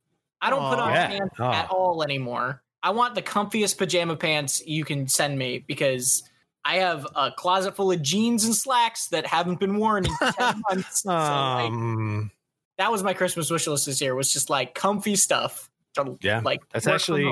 i 0.41 0.49
don't 0.49 0.69
put 0.69 0.79
on 0.79 0.91
Yeah. 0.93 1.07
pants 1.09 1.35
Aw. 1.37 1.51
at 1.51 1.69
all 1.69 2.01
anymore 2.01 2.63
i 2.81 2.91
want 2.91 3.13
the 3.13 3.21
comfiest 3.21 3.77
pajama 3.77 4.15
pants 4.15 4.65
you 4.65 4.85
can 4.85 5.05
send 5.09 5.37
me 5.37 5.59
because 5.67 6.23
i 6.63 6.75
have 6.77 7.05
a 7.17 7.31
closet 7.31 7.75
full 7.75 7.91
of 7.91 8.01
jeans 8.01 8.45
and 8.45 8.55
slacks 8.55 9.07
that 9.07 9.25
haven't 9.27 9.59
been 9.59 9.75
worn 9.75 10.05
in 10.05 10.11
10 10.39 10.61
months 10.69 11.01
so, 11.01 11.09
like, 11.09 11.71
Um, 11.73 12.31
that 12.80 12.91
was 12.91 13.03
my 13.03 13.13
christmas 13.13 13.51
wish 13.51 13.67
list 13.67 13.86
this 13.86 14.01
year 14.01 14.15
was 14.15 14.34
just 14.34 14.49
like 14.49 14.73
comfy 14.73 15.15
stuff 15.15 15.69
to 15.93 16.17
Yeah, 16.21 16.41
like 16.43 16.61
that's 16.71 16.88
actually- 16.88 17.32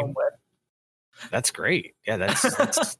that's 1.31 1.49
great. 1.49 1.95
Yeah, 2.05 2.17
that's. 2.17 2.41
that's 2.57 2.95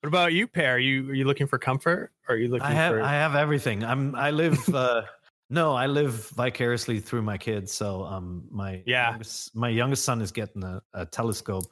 what 0.00 0.08
about 0.08 0.32
you, 0.32 0.46
Peer? 0.46 0.76
Are 0.76 0.78
you 0.78 1.10
are 1.10 1.14
you 1.14 1.24
looking 1.26 1.46
for 1.46 1.58
comfort? 1.58 2.12
Or 2.28 2.34
are 2.34 2.38
you 2.38 2.48
looking 2.48 2.66
I 2.66 2.72
have 2.72 2.92
for? 2.94 3.02
I 3.02 3.12
have 3.12 3.34
everything. 3.34 3.84
I'm 3.84 4.14
I 4.14 4.30
live 4.30 4.66
uh 4.74 5.02
no, 5.50 5.74
I 5.74 5.86
live 5.86 6.28
vicariously 6.30 6.98
through 7.00 7.22
my 7.22 7.36
kids. 7.36 7.72
So 7.72 8.04
um 8.04 8.44
my 8.50 8.82
Yeah. 8.86 9.10
youngest, 9.10 9.54
my 9.54 9.68
youngest 9.68 10.04
son 10.04 10.22
is 10.22 10.32
getting 10.32 10.64
a, 10.64 10.80
a 10.94 11.04
telescope. 11.04 11.64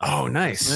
oh, 0.00 0.26
for 0.26 0.30
nice. 0.30 0.66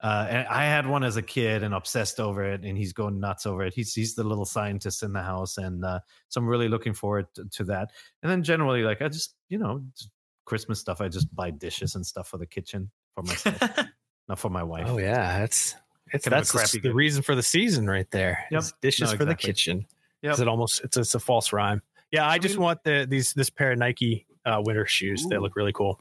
Christmas. 0.00 0.04
Ooh. 0.04 0.08
Uh, 0.08 0.26
and 0.30 0.48
I 0.48 0.64
had 0.64 0.86
one 0.86 1.04
as 1.04 1.16
a 1.16 1.22
kid 1.22 1.62
and 1.62 1.74
obsessed 1.74 2.20
over 2.20 2.44
it, 2.44 2.64
and 2.64 2.76
he's 2.76 2.92
going 2.92 3.18
nuts 3.20 3.46
over 3.46 3.64
it. 3.64 3.74
He's 3.74 3.94
he's 3.94 4.14
the 4.14 4.24
little 4.24 4.44
scientist 4.44 5.02
in 5.02 5.12
the 5.12 5.22
house, 5.22 5.58
and 5.58 5.84
uh, 5.84 6.00
so 6.28 6.40
I'm 6.40 6.46
really 6.46 6.68
looking 6.68 6.94
forward 6.94 7.26
to, 7.34 7.44
to 7.44 7.64
that. 7.64 7.90
And 8.22 8.30
then 8.30 8.42
generally, 8.42 8.82
like 8.82 9.02
I 9.02 9.08
just 9.08 9.34
you 9.48 9.58
know 9.58 9.82
Christmas 10.44 10.80
stuff, 10.80 11.00
I 11.00 11.08
just 11.08 11.34
buy 11.34 11.50
dishes 11.50 11.94
and 11.94 12.04
stuff 12.04 12.28
for 12.28 12.38
the 12.38 12.46
kitchen 12.46 12.90
for 13.14 13.22
myself, 13.22 13.58
not 14.28 14.38
for 14.38 14.50
my 14.50 14.62
wife. 14.62 14.86
Oh 14.88 14.98
yeah, 14.98 15.38
that's 15.38 15.74
it's 16.12 16.24
Kind 16.24 16.40
of 16.40 16.48
a 16.48 16.52
that's 16.58 16.72
the, 16.72 16.80
the 16.80 16.94
reason 16.94 17.22
for 17.22 17.34
the 17.34 17.42
season 17.42 17.86
right 17.86 18.10
there. 18.10 18.44
Yep. 18.50 18.64
dishes 18.80 19.10
No, 19.12 19.16
for 19.16 19.24
the 19.24 19.34
kitchen. 19.34 19.86
Yep. 20.22 20.34
Is 20.34 20.40
it 20.40 20.48
almost 20.48 20.82
it's 20.84 20.96
it's 20.96 21.14
a 21.14 21.20
false 21.20 21.52
rhyme. 21.52 21.82
Yeah, 22.12 22.28
I 22.28 22.38
just 22.38 22.54
mean- 22.54 22.62
want 22.62 22.84
the 22.84 23.06
these 23.08 23.32
this 23.32 23.50
pair 23.50 23.72
of 23.72 23.78
Nike 23.78 24.26
uh, 24.44 24.62
winter 24.64 24.86
shoes. 24.86 25.26
They 25.28 25.38
look 25.38 25.56
really 25.56 25.72
cool. 25.72 26.00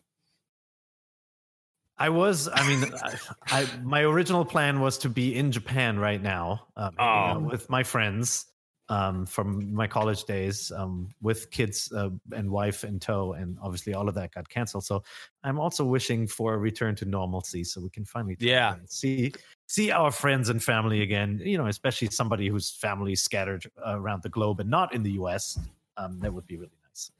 I 1.97 2.09
was, 2.09 2.47
I 2.49 2.63
mean, 2.63 2.93
I, 2.93 3.17
I 3.49 3.65
my 3.81 4.01
original 4.01 4.45
plan 4.45 4.81
was 4.81 4.97
to 4.99 5.09
be 5.09 5.35
in 5.35 5.51
Japan 5.51 5.97
right 5.99 6.21
now, 6.21 6.67
um, 6.75 6.97
hanging 6.97 7.27
out 7.27 7.43
Oh. 7.43 7.51
with 7.51 7.69
my 7.69 7.83
friends 7.83 8.45
um, 8.89 9.25
from 9.25 9.73
my 9.73 9.87
college 9.87 10.25
days, 10.25 10.71
um, 10.71 11.09
with 11.21 11.49
kids 11.51 11.91
uh, 11.93 12.09
and 12.33 12.51
wife 12.51 12.83
in 12.83 12.99
tow, 12.99 13.33
and 13.33 13.57
obviously 13.61 13.93
all 13.93 14.09
of 14.09 14.15
that 14.15 14.31
got 14.33 14.49
canceled. 14.49 14.85
So 14.85 15.03
I'm 15.43 15.59
also 15.59 15.85
wishing 15.85 16.27
for 16.27 16.53
a 16.53 16.57
return 16.57 16.95
to 16.97 17.05
normalcy, 17.05 17.63
so 17.63 17.81
we 17.81 17.89
can 17.89 18.05
finally 18.05 18.37
Yeah. 18.39 18.77
see 18.85 19.33
see 19.67 19.89
our 19.91 20.11
friends 20.11 20.49
and 20.49 20.61
family 20.61 21.01
again. 21.01 21.39
You 21.43 21.57
know, 21.57 21.67
especially 21.67 22.09
somebody 22.09 22.49
whose 22.49 22.69
family 22.71 23.13
is 23.13 23.23
scattered 23.23 23.65
uh, 23.85 23.97
around 23.99 24.23
the 24.23 24.29
globe 24.29 24.59
and 24.59 24.69
not 24.69 24.93
in 24.93 25.03
the 25.03 25.11
U.S. 25.13 25.57
Um, 25.97 26.19
that 26.19 26.33
would 26.33 26.45
be 26.45 26.57
really 26.57 26.77
nice. 26.87 27.11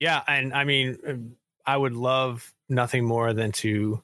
Yeah, 0.00 0.22
and 0.26 0.52
I 0.52 0.64
mean, 0.64 0.98
um, 1.06 1.36
I 1.66 1.76
would 1.76 1.94
love 1.94 2.52
nothing 2.68 3.04
more 3.04 3.32
than 3.32 3.52
to 3.52 4.02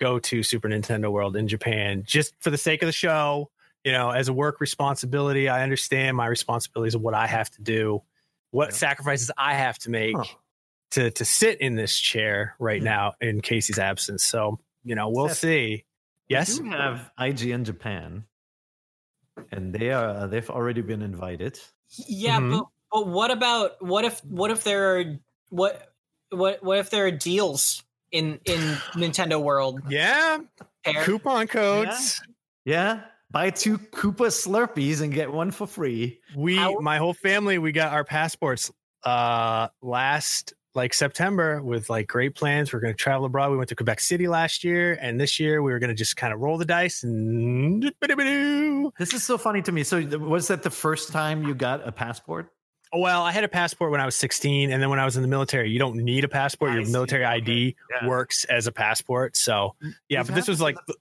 go 0.00 0.18
to 0.18 0.42
Super 0.42 0.68
Nintendo 0.68 1.10
World 1.12 1.36
in 1.36 1.48
Japan 1.48 2.02
just 2.06 2.34
for 2.40 2.50
the 2.50 2.58
sake 2.58 2.82
of 2.82 2.86
the 2.86 2.92
show. 2.92 3.50
You 3.84 3.92
know, 3.92 4.10
as 4.10 4.28
a 4.28 4.32
work 4.32 4.60
responsibility, 4.60 5.48
I 5.48 5.62
understand 5.62 6.16
my 6.16 6.26
responsibilities 6.26 6.94
of 6.94 7.00
what 7.00 7.14
I 7.14 7.26
have 7.26 7.50
to 7.50 7.62
do, 7.62 8.02
what 8.50 8.68
Yeah. 8.70 8.74
sacrifices 8.74 9.30
I 9.36 9.54
have 9.54 9.78
to 9.80 9.90
make 9.90 10.16
Huh. 10.16 10.24
to 10.92 11.10
to 11.12 11.24
sit 11.24 11.60
in 11.60 11.76
this 11.76 11.98
chair 11.98 12.54
right 12.58 12.80
Hmm. 12.80 12.84
now 12.84 13.14
in 13.20 13.40
Casey's 13.40 13.78
absence. 13.78 14.24
So, 14.24 14.58
you 14.84 14.94
know, 14.94 15.08
we'll 15.08 15.28
Seth, 15.28 15.38
see. 15.38 15.84
Yes. 16.28 16.58
We 16.60 16.68
do 16.68 16.76
have 16.76 17.10
IGN 17.18 17.64
Japan, 17.64 18.24
and 19.50 19.72
they 19.74 19.90
are 19.90 20.26
they've 20.28 20.50
already 20.50 20.80
been 20.82 21.02
invited. 21.02 21.58
Yeah, 22.06 22.38
Mhm. 22.38 22.58
but 22.58 22.66
but 22.92 23.06
what 23.08 23.30
about 23.30 23.82
what 23.84 24.04
if 24.04 24.24
what 24.24 24.50
if 24.50 24.62
there 24.64 24.98
are 24.98 25.04
what 25.48 25.89
what 26.30 26.62
what 26.62 26.78
if 26.78 26.90
there 26.90 27.06
are 27.06 27.10
deals 27.10 27.82
in 28.12 28.40
in 28.44 28.60
Nintendo 28.94 29.42
World? 29.42 29.80
Yeah. 29.88 30.38
Peer? 30.84 31.02
Coupon 31.04 31.46
codes. 31.46 32.22
Yeah, 32.64 33.02
buy 33.30 33.50
two 33.50 33.78
Koopa 33.78 34.28
Slurpees 34.28 35.00
and 35.00 35.12
get 35.12 35.32
one 35.32 35.50
for 35.50 35.66
free. 35.66 36.20
We 36.36 36.56
How- 36.56 36.78
my 36.80 36.98
whole 36.98 37.14
family 37.14 37.58
we 37.58 37.72
got 37.72 37.92
our 37.92 38.04
passports 38.04 38.70
uh 39.04 39.68
last 39.82 40.52
like 40.74 40.94
September 40.94 41.62
with 41.62 41.90
like 41.90 42.06
great 42.06 42.34
plans. 42.34 42.72
We're 42.72 42.80
going 42.80 42.94
to 42.94 42.98
travel 42.98 43.26
abroad. 43.26 43.50
We 43.50 43.56
went 43.56 43.68
to 43.70 43.76
Quebec 43.76 44.00
City 44.00 44.28
last 44.28 44.62
year 44.62 44.96
and 45.00 45.20
this 45.20 45.40
year 45.40 45.62
we 45.62 45.72
were 45.72 45.78
going 45.78 45.88
to 45.88 45.96
just 45.96 46.16
kind 46.16 46.32
of 46.32 46.40
roll 46.40 46.58
the 46.58 46.64
dice 46.64 47.02
and 47.02 47.82
This 48.98 49.12
is 49.12 49.24
so 49.24 49.36
funny 49.36 49.62
to 49.62 49.72
me. 49.72 49.82
So, 49.82 50.00
was 50.18 50.48
that 50.48 50.62
the 50.62 50.70
first 50.70 51.10
time 51.12 51.42
you 51.42 51.54
got 51.54 51.86
a 51.86 51.92
passport? 51.92 52.50
Well, 52.92 53.22
I 53.22 53.32
had 53.32 53.44
a 53.44 53.48
passport 53.48 53.90
when 53.92 54.00
I 54.00 54.04
was 54.04 54.16
16 54.16 54.72
and 54.72 54.82
then 54.82 54.90
when 54.90 54.98
I 54.98 55.04
was 55.04 55.16
in 55.16 55.22
the 55.22 55.28
military, 55.28 55.70
you 55.70 55.78
don't 55.78 55.96
need 55.96 56.24
a 56.24 56.28
passport. 56.28 56.72
I 56.72 56.74
Your 56.76 56.84
see. 56.84 56.92
military 56.92 57.24
ID 57.24 57.76
Yeah. 58.02 58.08
works 58.08 58.44
as 58.44 58.66
a 58.66 58.72
passport. 58.72 59.36
So, 59.36 59.74
yeah, 60.08 60.20
We've 60.20 60.26
but 60.28 60.34
this 60.34 60.48
was 60.48 60.60
like 60.60 60.76
the- 60.86 60.94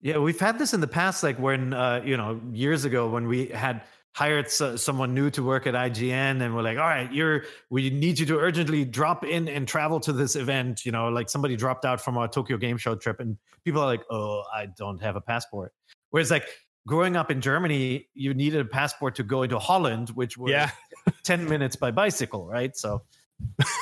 yeah, 0.00 0.18
we've 0.18 0.38
had 0.38 0.58
this 0.58 0.74
in 0.74 0.80
the 0.80 0.86
past, 0.88 1.22
like 1.22 1.38
when 1.38 1.72
uh, 1.72 2.02
you 2.04 2.16
know 2.16 2.40
years 2.52 2.84
ago 2.84 3.08
when 3.08 3.26
we 3.26 3.46
had 3.46 3.82
hired 4.12 4.46
s- 4.46 4.80
someone 4.82 5.12
new 5.14 5.28
to 5.30 5.42
work 5.42 5.66
at 5.66 5.74
IGN, 5.74 6.40
and 6.40 6.54
we're 6.54 6.62
like, 6.62 6.78
all 6.78 6.84
right, 6.86 7.12
you're 7.12 7.44
we 7.70 7.90
need 7.90 8.18
you 8.18 8.26
to 8.26 8.38
urgently 8.38 8.84
drop 8.84 9.24
in 9.24 9.48
and 9.48 9.66
travel 9.66 9.98
to 10.00 10.12
this 10.12 10.36
event. 10.36 10.86
You 10.86 10.92
know, 10.92 11.08
like 11.08 11.28
somebody 11.28 11.56
dropped 11.56 11.84
out 11.84 12.00
from 12.00 12.16
our 12.16 12.28
Tokyo 12.28 12.56
Game 12.58 12.76
Show 12.76 12.94
trip, 12.94 13.18
and 13.20 13.36
people 13.64 13.80
are 13.82 13.86
like, 13.86 14.02
oh, 14.10 14.44
I 14.54 14.66
don't 14.66 15.00
have 15.02 15.16
a 15.16 15.20
passport. 15.20 15.72
Whereas 16.10 16.30
like 16.30 16.46
growing 16.88 17.16
up 17.16 17.30
in 17.30 17.40
Germany, 17.40 18.08
you 18.14 18.32
needed 18.34 18.60
a 18.60 18.64
passport 18.64 19.14
to 19.16 19.22
go 19.22 19.42
into 19.42 19.58
Holland, 19.58 20.08
which 20.10 20.38
was 20.38 20.50
yeah. 20.50 20.70
10 21.24 21.48
minutes 21.48 21.76
by 21.76 21.90
bicycle, 21.90 22.46
right? 22.48 22.74
So 22.76 23.02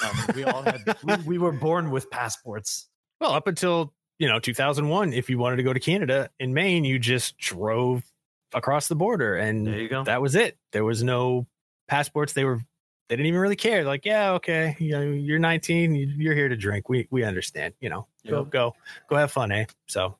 um, 0.04 0.16
we 0.34 0.44
all 0.44 0.62
had, 0.62 0.80
we, 1.04 1.14
we 1.24 1.38
were 1.38 1.52
born 1.52 1.90
with 1.90 2.10
passports. 2.10 2.88
Well, 3.20 3.32
up 3.32 3.46
until 3.46 3.94
you 4.18 4.28
know 4.28 4.38
2001, 4.38 5.12
if 5.12 5.30
you 5.30 5.38
wanted 5.38 5.56
to 5.56 5.62
go 5.62 5.72
to 5.72 5.80
Canada 5.80 6.28
in 6.40 6.52
Maine, 6.52 6.84
you 6.84 6.98
just 6.98 7.38
drove 7.38 8.02
across 8.52 8.88
the 8.88 8.96
border, 8.96 9.36
and 9.36 9.66
There 9.66 9.78
you 9.78 9.88
go. 9.88 10.04
that 10.04 10.20
was 10.20 10.34
it. 10.34 10.58
There 10.72 10.84
was 10.84 11.02
no 11.02 11.46
passports. 11.88 12.32
They 12.32 12.44
were 12.44 12.60
they 13.08 13.14
didn't 13.16 13.26
even 13.26 13.38
really 13.40 13.56
care. 13.56 13.84
Like, 13.84 14.04
yeah, 14.04 14.32
okay, 14.32 14.76
you 14.80 14.90
know, 14.90 15.00
you're 15.02 15.38
19, 15.38 15.94
you- 15.94 16.12
you're 16.18 16.34
here 16.34 16.48
to 16.48 16.56
drink. 16.56 16.88
We 16.88 17.06
we 17.10 17.22
understand. 17.24 17.74
You 17.80 17.88
know, 17.88 18.06
go 18.28 18.44
go 18.44 18.74
go 19.08 19.16
have 19.16 19.30
fun, 19.32 19.52
eh? 19.52 19.66
So, 19.86 20.16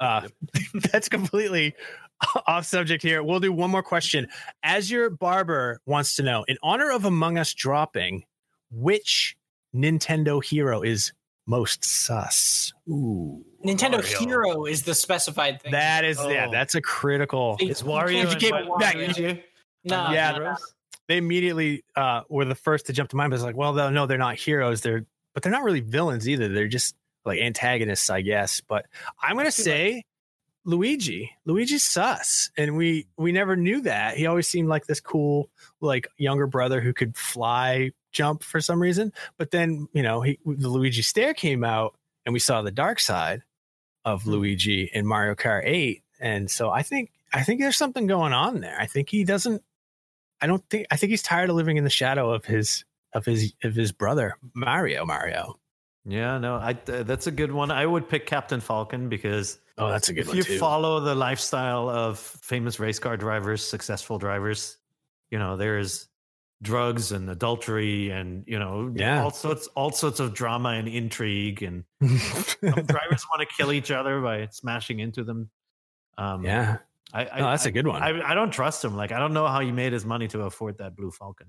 uh, 0.00 0.26
that's 0.90 1.08
completely 1.08 1.74
off 2.46 2.66
subject 2.66 3.02
here. 3.02 3.22
We'll 3.22 3.40
do 3.40 3.52
one 3.52 3.70
more 3.70 3.82
question. 3.82 4.28
As 4.62 4.90
your 4.90 5.10
barber 5.10 5.80
wants 5.86 6.16
to 6.16 6.22
know, 6.22 6.44
in 6.48 6.56
honor 6.62 6.90
of 6.90 7.04
Among 7.04 7.38
Us 7.38 7.52
dropping, 7.54 8.24
which 8.70 9.36
Nintendo 9.74 10.42
hero 10.42 10.82
is 10.82 11.12
most 11.46 11.84
sus? 11.84 12.72
Ooh, 12.88 13.44
Nintendo 13.64 13.92
Mario. 14.02 14.18
Hero 14.18 14.64
is 14.66 14.82
the 14.82 14.94
specified 14.94 15.60
thing. 15.62 15.72
that 15.72 16.04
is 16.04 16.18
yeah, 16.18 16.46
Oh. 16.48 16.52
that's 16.52 16.74
a 16.74 16.80
critical. 16.80 17.56
See, 17.58 17.70
It's 17.70 17.82
you 17.82 17.88
Wario. 17.88 18.12
can't 18.12 18.30
and 18.32 18.40
give 18.40 18.50
Wa- 18.52 18.78
Wario. 18.78 18.94
Luigi. 19.18 19.44
no, 19.84 20.10
Yeah, 20.12 20.32
no, 20.32 20.38
no. 20.38 20.56
They 21.08 21.16
immediately 21.16 21.82
uh, 21.96 22.20
were 22.28 22.44
the 22.44 22.54
first 22.54 22.86
to 22.86 22.92
jump 22.92 23.10
to 23.10 23.16
mind, 23.16 23.30
but 23.30 23.34
it's 23.36 23.42
like, 23.44 23.56
well, 23.56 23.72
no, 23.90 24.06
they're 24.06 24.16
not 24.18 24.36
heroes. 24.36 24.80
They're 24.82 25.06
but 25.34 25.42
they're 25.42 25.50
not 25.52 25.62
really 25.64 25.80
villains 25.80 26.28
either. 26.28 26.48
They're 26.48 26.68
just 26.68 26.94
like 27.24 27.40
antagonists, 27.40 28.10
I 28.10 28.20
guess. 28.20 28.60
But 28.60 28.86
I'm 29.20 29.36
gonna 29.36 29.50
say 29.50 30.04
Luigi. 30.64 31.30
Luigi's 31.46 31.84
sus, 31.84 32.50
and 32.56 32.76
we 32.76 33.06
we 33.16 33.32
never 33.32 33.56
knew 33.56 33.80
that. 33.82 34.16
He 34.16 34.26
always 34.26 34.48
seemed 34.48 34.68
like 34.68 34.86
this 34.86 35.00
cool, 35.00 35.50
like 35.80 36.08
younger 36.16 36.46
brother 36.46 36.80
who 36.80 36.92
could 36.92 37.16
fly, 37.16 37.92
jump 38.12 38.42
for 38.42 38.60
some 38.60 38.80
reason. 38.80 39.12
But 39.38 39.50
then 39.50 39.88
you 39.92 40.02
know, 40.02 40.20
he 40.20 40.38
the 40.44 40.68
Luigi 40.68 41.02
stare 41.02 41.34
came 41.34 41.64
out, 41.64 41.96
and 42.26 42.32
we 42.32 42.38
saw 42.38 42.62
the 42.62 42.70
dark 42.70 43.00
side 43.00 43.42
of 44.04 44.26
Luigi 44.26 44.90
in 44.92 45.06
Mario 45.06 45.34
Kart 45.34 45.62
8. 45.64 46.02
And 46.20 46.50
so 46.50 46.70
I 46.70 46.82
think 46.82 47.10
I 47.32 47.42
think 47.42 47.60
there's 47.60 47.76
something 47.76 48.06
going 48.06 48.32
on 48.32 48.60
there. 48.60 48.76
I 48.78 48.86
think 48.86 49.08
he 49.08 49.24
doesn't. 49.24 49.62
I 50.40 50.46
don't 50.46 50.64
think. 50.68 50.86
I 50.90 50.96
think 50.96 51.10
he's 51.10 51.22
tired 51.22 51.50
of 51.50 51.56
living 51.56 51.76
in 51.76 51.84
the 51.84 51.90
shadow 51.90 52.32
of 52.32 52.44
his 52.44 52.84
of 53.12 53.24
his 53.24 53.54
of 53.62 53.74
his 53.74 53.92
brother 53.92 54.36
Mario. 54.54 55.04
Mario. 55.04 55.58
Yeah, 56.06 56.38
no, 56.38 56.54
I 56.56 56.76
uh, 56.88 57.02
that's 57.02 57.26
a 57.26 57.30
good 57.30 57.52
one. 57.52 57.70
I 57.70 57.84
would 57.84 58.08
pick 58.08 58.26
Captain 58.26 58.60
Falcon 58.60 59.08
because 59.08 59.58
Oh, 59.80 59.88
that's 59.90 60.08
a 60.08 60.12
good 60.12 60.20
if 60.22 60.28
one 60.28 60.36
you 60.36 60.42
too. 60.42 60.58
follow 60.58 61.00
the 61.00 61.14
lifestyle 61.14 61.88
of 61.90 62.18
famous 62.18 62.78
race 62.78 62.98
car 62.98 63.16
drivers, 63.16 63.66
successful 63.66 64.18
drivers, 64.18 64.76
you 65.30 65.38
know, 65.38 65.56
there's 65.56 66.08
drugs 66.62 67.10
and 67.12 67.30
adultery 67.30 68.10
and 68.10 68.44
you 68.46 68.58
know 68.58 68.92
Yeah. 68.94 69.22
all 69.24 69.30
sorts 69.30 69.66
all 69.68 69.90
sorts 69.92 70.20
of 70.20 70.34
drama 70.34 70.70
and 70.70 70.86
intrigue 70.88 71.62
and 71.62 71.84
drivers 72.60 73.24
want 73.32 73.40
to 73.40 73.46
kill 73.56 73.72
each 73.72 73.90
other 73.90 74.20
by 74.20 74.48
smashing 74.50 74.98
into 75.00 75.24
them. 75.24 75.48
Um, 76.18 76.44
yeah. 76.44 76.78
I, 77.14 77.26
I, 77.26 77.38
No, 77.40 77.50
that's 77.50 77.64
a 77.64 77.68
I- 77.68 77.72
good 77.72 77.86
one. 77.86 78.02
I, 78.02 78.32
I 78.32 78.34
don't 78.34 78.50
trust 78.50 78.84
him. 78.84 78.94
Like 78.94 79.10
I 79.12 79.18
don't 79.18 79.32
know 79.32 79.46
how 79.46 79.60
he 79.60 79.72
made 79.72 79.92
his 79.92 80.04
money 80.04 80.28
to 80.28 80.42
afford 80.42 80.78
that 80.78 80.94
Blue 80.96 81.10
Falcon. 81.10 81.48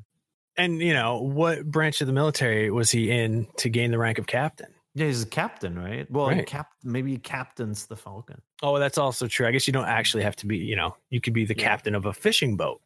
And 0.58 0.82
you 0.82 0.94
know 0.94 1.22
what 1.22 1.66
branch 1.66 2.02
of 2.02 2.08
the 2.08 2.14
military 2.14 2.72
was 2.72 2.90
he 2.92 3.12
in 3.12 3.48
to 3.58 3.70
gain 3.70 3.92
the 3.92 3.98
rank 3.98 4.18
of 4.18 4.28
captain? 4.28 4.74
Yeah, 4.94 5.06
he's 5.08 5.24
a 5.24 5.28
captain, 5.28 5.80
right? 5.80 6.10
Well, 6.12 6.28
Right. 6.28 6.46
cap 6.46 6.68
maybe 6.84 7.12
he 7.12 7.18
captains 7.18 7.86
the 7.86 7.96
Falcon. 7.96 8.42
Oh, 8.62 8.78
that's 8.78 8.98
also 8.98 9.28
true. 9.28 9.48
I 9.48 9.52
guess 9.52 9.66
you 9.68 9.74
don't 9.74 9.88
actually 9.88 10.24
have 10.24 10.36
to 10.38 10.46
be. 10.48 10.58
You 10.58 10.76
know, 10.76 10.96
you 11.10 11.22
could 11.22 11.34
be 11.34 11.46
the 11.46 11.56
Yeah. 11.58 11.64
captain 11.64 11.96
of 11.96 12.06
a 12.06 12.14
fishing 12.14 12.58
boat. 12.58 12.82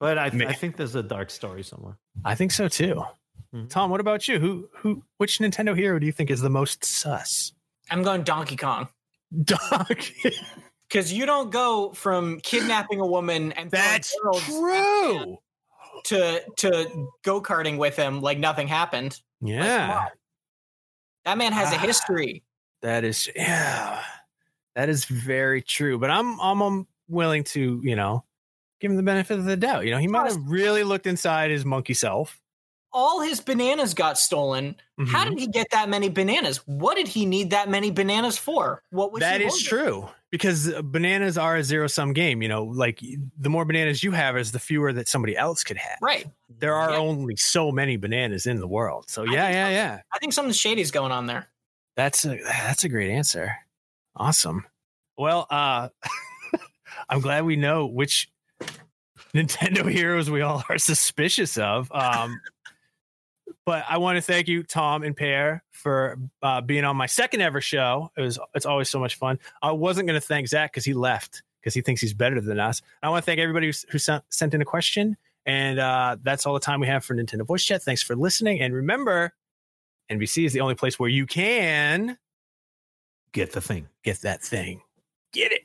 But 0.00 0.18
I, 0.18 0.30
Ma- 0.30 0.46
I 0.46 0.52
think 0.52 0.76
there's 0.76 0.94
a 0.94 1.02
dark 1.02 1.30
story 1.30 1.64
somewhere. 1.64 1.98
I 2.24 2.36
think 2.36 2.52
so 2.52 2.68
too. 2.68 3.02
Mhm. 3.52 3.68
Tom, 3.70 3.90
what 3.90 4.00
about 4.00 4.28
you? 4.28 4.38
Who 4.38 4.68
who 4.76 5.02
which 5.16 5.38
Nintendo 5.38 5.76
hero 5.76 5.98
do 5.98 6.06
you 6.06 6.12
think 6.12 6.30
is 6.30 6.40
the 6.40 6.50
most 6.50 6.84
sus? 6.84 7.52
I'm 7.90 8.02
going 8.04 8.22
Donkey 8.22 8.56
Kong. 8.56 8.88
Donkey. 9.44 10.32
Because 10.88 11.12
you 11.12 11.26
don't 11.26 11.50
go 11.52 11.92
from 11.92 12.40
kidnapping 12.40 12.98
a 12.98 13.06
woman 13.06 13.52
and 13.52 13.70
throwing 13.70 13.84
That's 13.84 14.16
true. 14.46 15.36
to 16.04 16.42
to 16.56 17.08
go 17.22 17.42
karting 17.42 17.76
with 17.76 17.94
him 17.94 18.22
like 18.22 18.38
nothing 18.38 18.68
happened. 18.68 19.20
Yeah. 19.42 19.98
on. 19.98 20.08
That 21.28 21.38
man 21.38 21.52
has 21.52 21.72
a 21.72 21.76
Ah. 21.76 21.80
history. 21.80 22.42
That 22.82 23.04
is 23.04 23.28
yeah. 23.36 24.02
That 24.74 24.88
is 24.88 25.04
very 25.04 25.60
true. 25.62 25.98
But 25.98 26.10
I'm 26.10 26.40
I'm 26.40 26.62
um, 26.62 26.86
willing 27.08 27.44
to, 27.44 27.80
you 27.82 27.96
know, 27.96 28.24
give 28.80 28.90
him 28.90 28.96
the 28.96 29.02
benefit 29.02 29.38
of 29.38 29.44
the 29.44 29.56
doubt. 29.56 29.84
You 29.84 29.90
know, 29.90 29.98
he 29.98 30.06
might 30.06 30.30
have 30.30 30.40
really 30.46 30.84
looked 30.84 31.06
inside 31.06 31.50
his 31.50 31.64
monkey 31.64 31.94
self. 31.94 32.40
All 32.92 33.20
his 33.20 33.40
bananas 33.40 33.92
got 33.92 34.16
stolen. 34.18 34.74
How 35.08 35.24
Mhm. 35.26 35.30
did 35.30 35.38
he 35.40 35.46
get 35.48 35.66
that 35.72 35.88
many 35.90 36.08
bananas? 36.08 36.66
What 36.66 36.96
did 36.96 37.06
he 37.08 37.26
need 37.26 37.50
that 37.50 37.68
many 37.68 37.90
bananas 37.90 38.38
for? 38.38 38.82
What 38.90 39.12
was 39.12 39.20
That 39.20 39.40
is 39.42 39.52
holding? 39.52 39.66
true 39.66 40.08
because 40.30 40.72
bananas 40.82 41.38
are 41.38 41.56
a 41.56 41.62
zero 41.64 41.86
sum 41.86 42.12
game. 42.12 42.42
You 42.42 42.48
know, 42.48 42.64
like 42.64 43.00
the 43.38 43.48
more 43.48 43.64
bananas 43.64 44.02
you 44.02 44.12
have 44.12 44.36
is 44.36 44.52
the 44.52 44.58
fewer 44.58 44.92
that 44.92 45.08
somebody 45.08 45.36
else 45.36 45.64
could 45.64 45.76
have. 45.78 45.98
Right. 46.02 46.26
There 46.58 46.74
are 46.74 46.90
Yeah. 46.92 46.98
only 46.98 47.36
so 47.36 47.70
many 47.72 47.96
bananas 47.96 48.46
in 48.46 48.60
the 48.60 48.68
world. 48.68 49.08
So 49.08 49.24
yeah, 49.24 49.48
yeah, 49.50 49.68
yeah. 49.68 50.00
I 50.12 50.18
think 50.18 50.32
something 50.32 50.52
shady's 50.52 50.90
going 50.90 51.12
on 51.12 51.26
there. 51.26 51.46
That's 51.96 52.24
a 52.24 52.36
that's 52.44 52.84
a 52.84 52.88
great 52.88 53.10
answer. 53.10 53.56
Awesome. 54.16 54.64
Well, 55.16 55.46
uh 55.50 55.88
I'm 57.08 57.20
glad 57.20 57.44
we 57.44 57.56
know 57.56 57.86
which 57.86 58.28
Nintendo 59.34 59.90
heroes 59.90 60.30
we 60.30 60.42
all 60.42 60.62
are 60.68 60.78
suspicious 60.78 61.56
of. 61.58 61.90
Um 61.92 62.40
but 63.68 63.84
I 63.86 63.98
want 63.98 64.16
to 64.16 64.22
thank 64.22 64.48
you, 64.48 64.62
Tom 64.62 65.02
and 65.02 65.14
Peer, 65.14 65.62
for 65.72 66.16
uh, 66.42 66.62
being 66.62 66.84
on 66.84 66.96
my 66.96 67.04
second 67.04 67.42
ever 67.42 67.60
show. 67.60 68.10
It 68.16 68.22
was 68.22 68.38
it's 68.54 68.64
always 68.64 68.88
so 68.88 68.98
much 68.98 69.16
fun. 69.16 69.38
I 69.60 69.72
wasn't 69.72 70.08
going 70.08 70.18
to 70.18 70.26
thank 70.26 70.48
Zach 70.48 70.72
because 70.72 70.86
he 70.86 70.94
left 70.94 71.42
because 71.60 71.74
he 71.74 71.82
thinks 71.82 72.00
he's 72.00 72.14
better 72.14 72.40
than 72.40 72.58
us. 72.58 72.80
I 73.02 73.10
want 73.10 73.22
to 73.22 73.26
thank 73.26 73.38
everybody 73.40 73.66
who, 73.66 73.72
who 73.90 73.98
sent, 73.98 74.24
sent 74.30 74.54
in 74.54 74.62
a 74.62 74.64
question, 74.64 75.18
and 75.44 75.78
uh, 75.78 76.16
that's 76.22 76.46
all 76.46 76.54
the 76.54 76.60
time 76.60 76.80
we 76.80 76.86
have 76.86 77.04
for 77.04 77.14
Nintendo 77.14 77.46
Voice 77.46 77.62
Chat. 77.62 77.82
Thanks 77.82 78.02
for 78.02 78.16
listening, 78.16 78.58
and 78.60 78.72
remember, 78.72 79.34
NVC 80.10 80.46
is 80.46 80.54
the 80.54 80.62
only 80.62 80.74
place 80.74 80.98
where 80.98 81.10
you 81.10 81.26
can 81.26 82.16
Get 83.32 83.52
the 83.52 83.60
thing. 83.60 83.86
get 84.02 84.22
that 84.22 84.40
thing. 84.40 84.80
Get 85.34 85.52
it. 85.52 85.64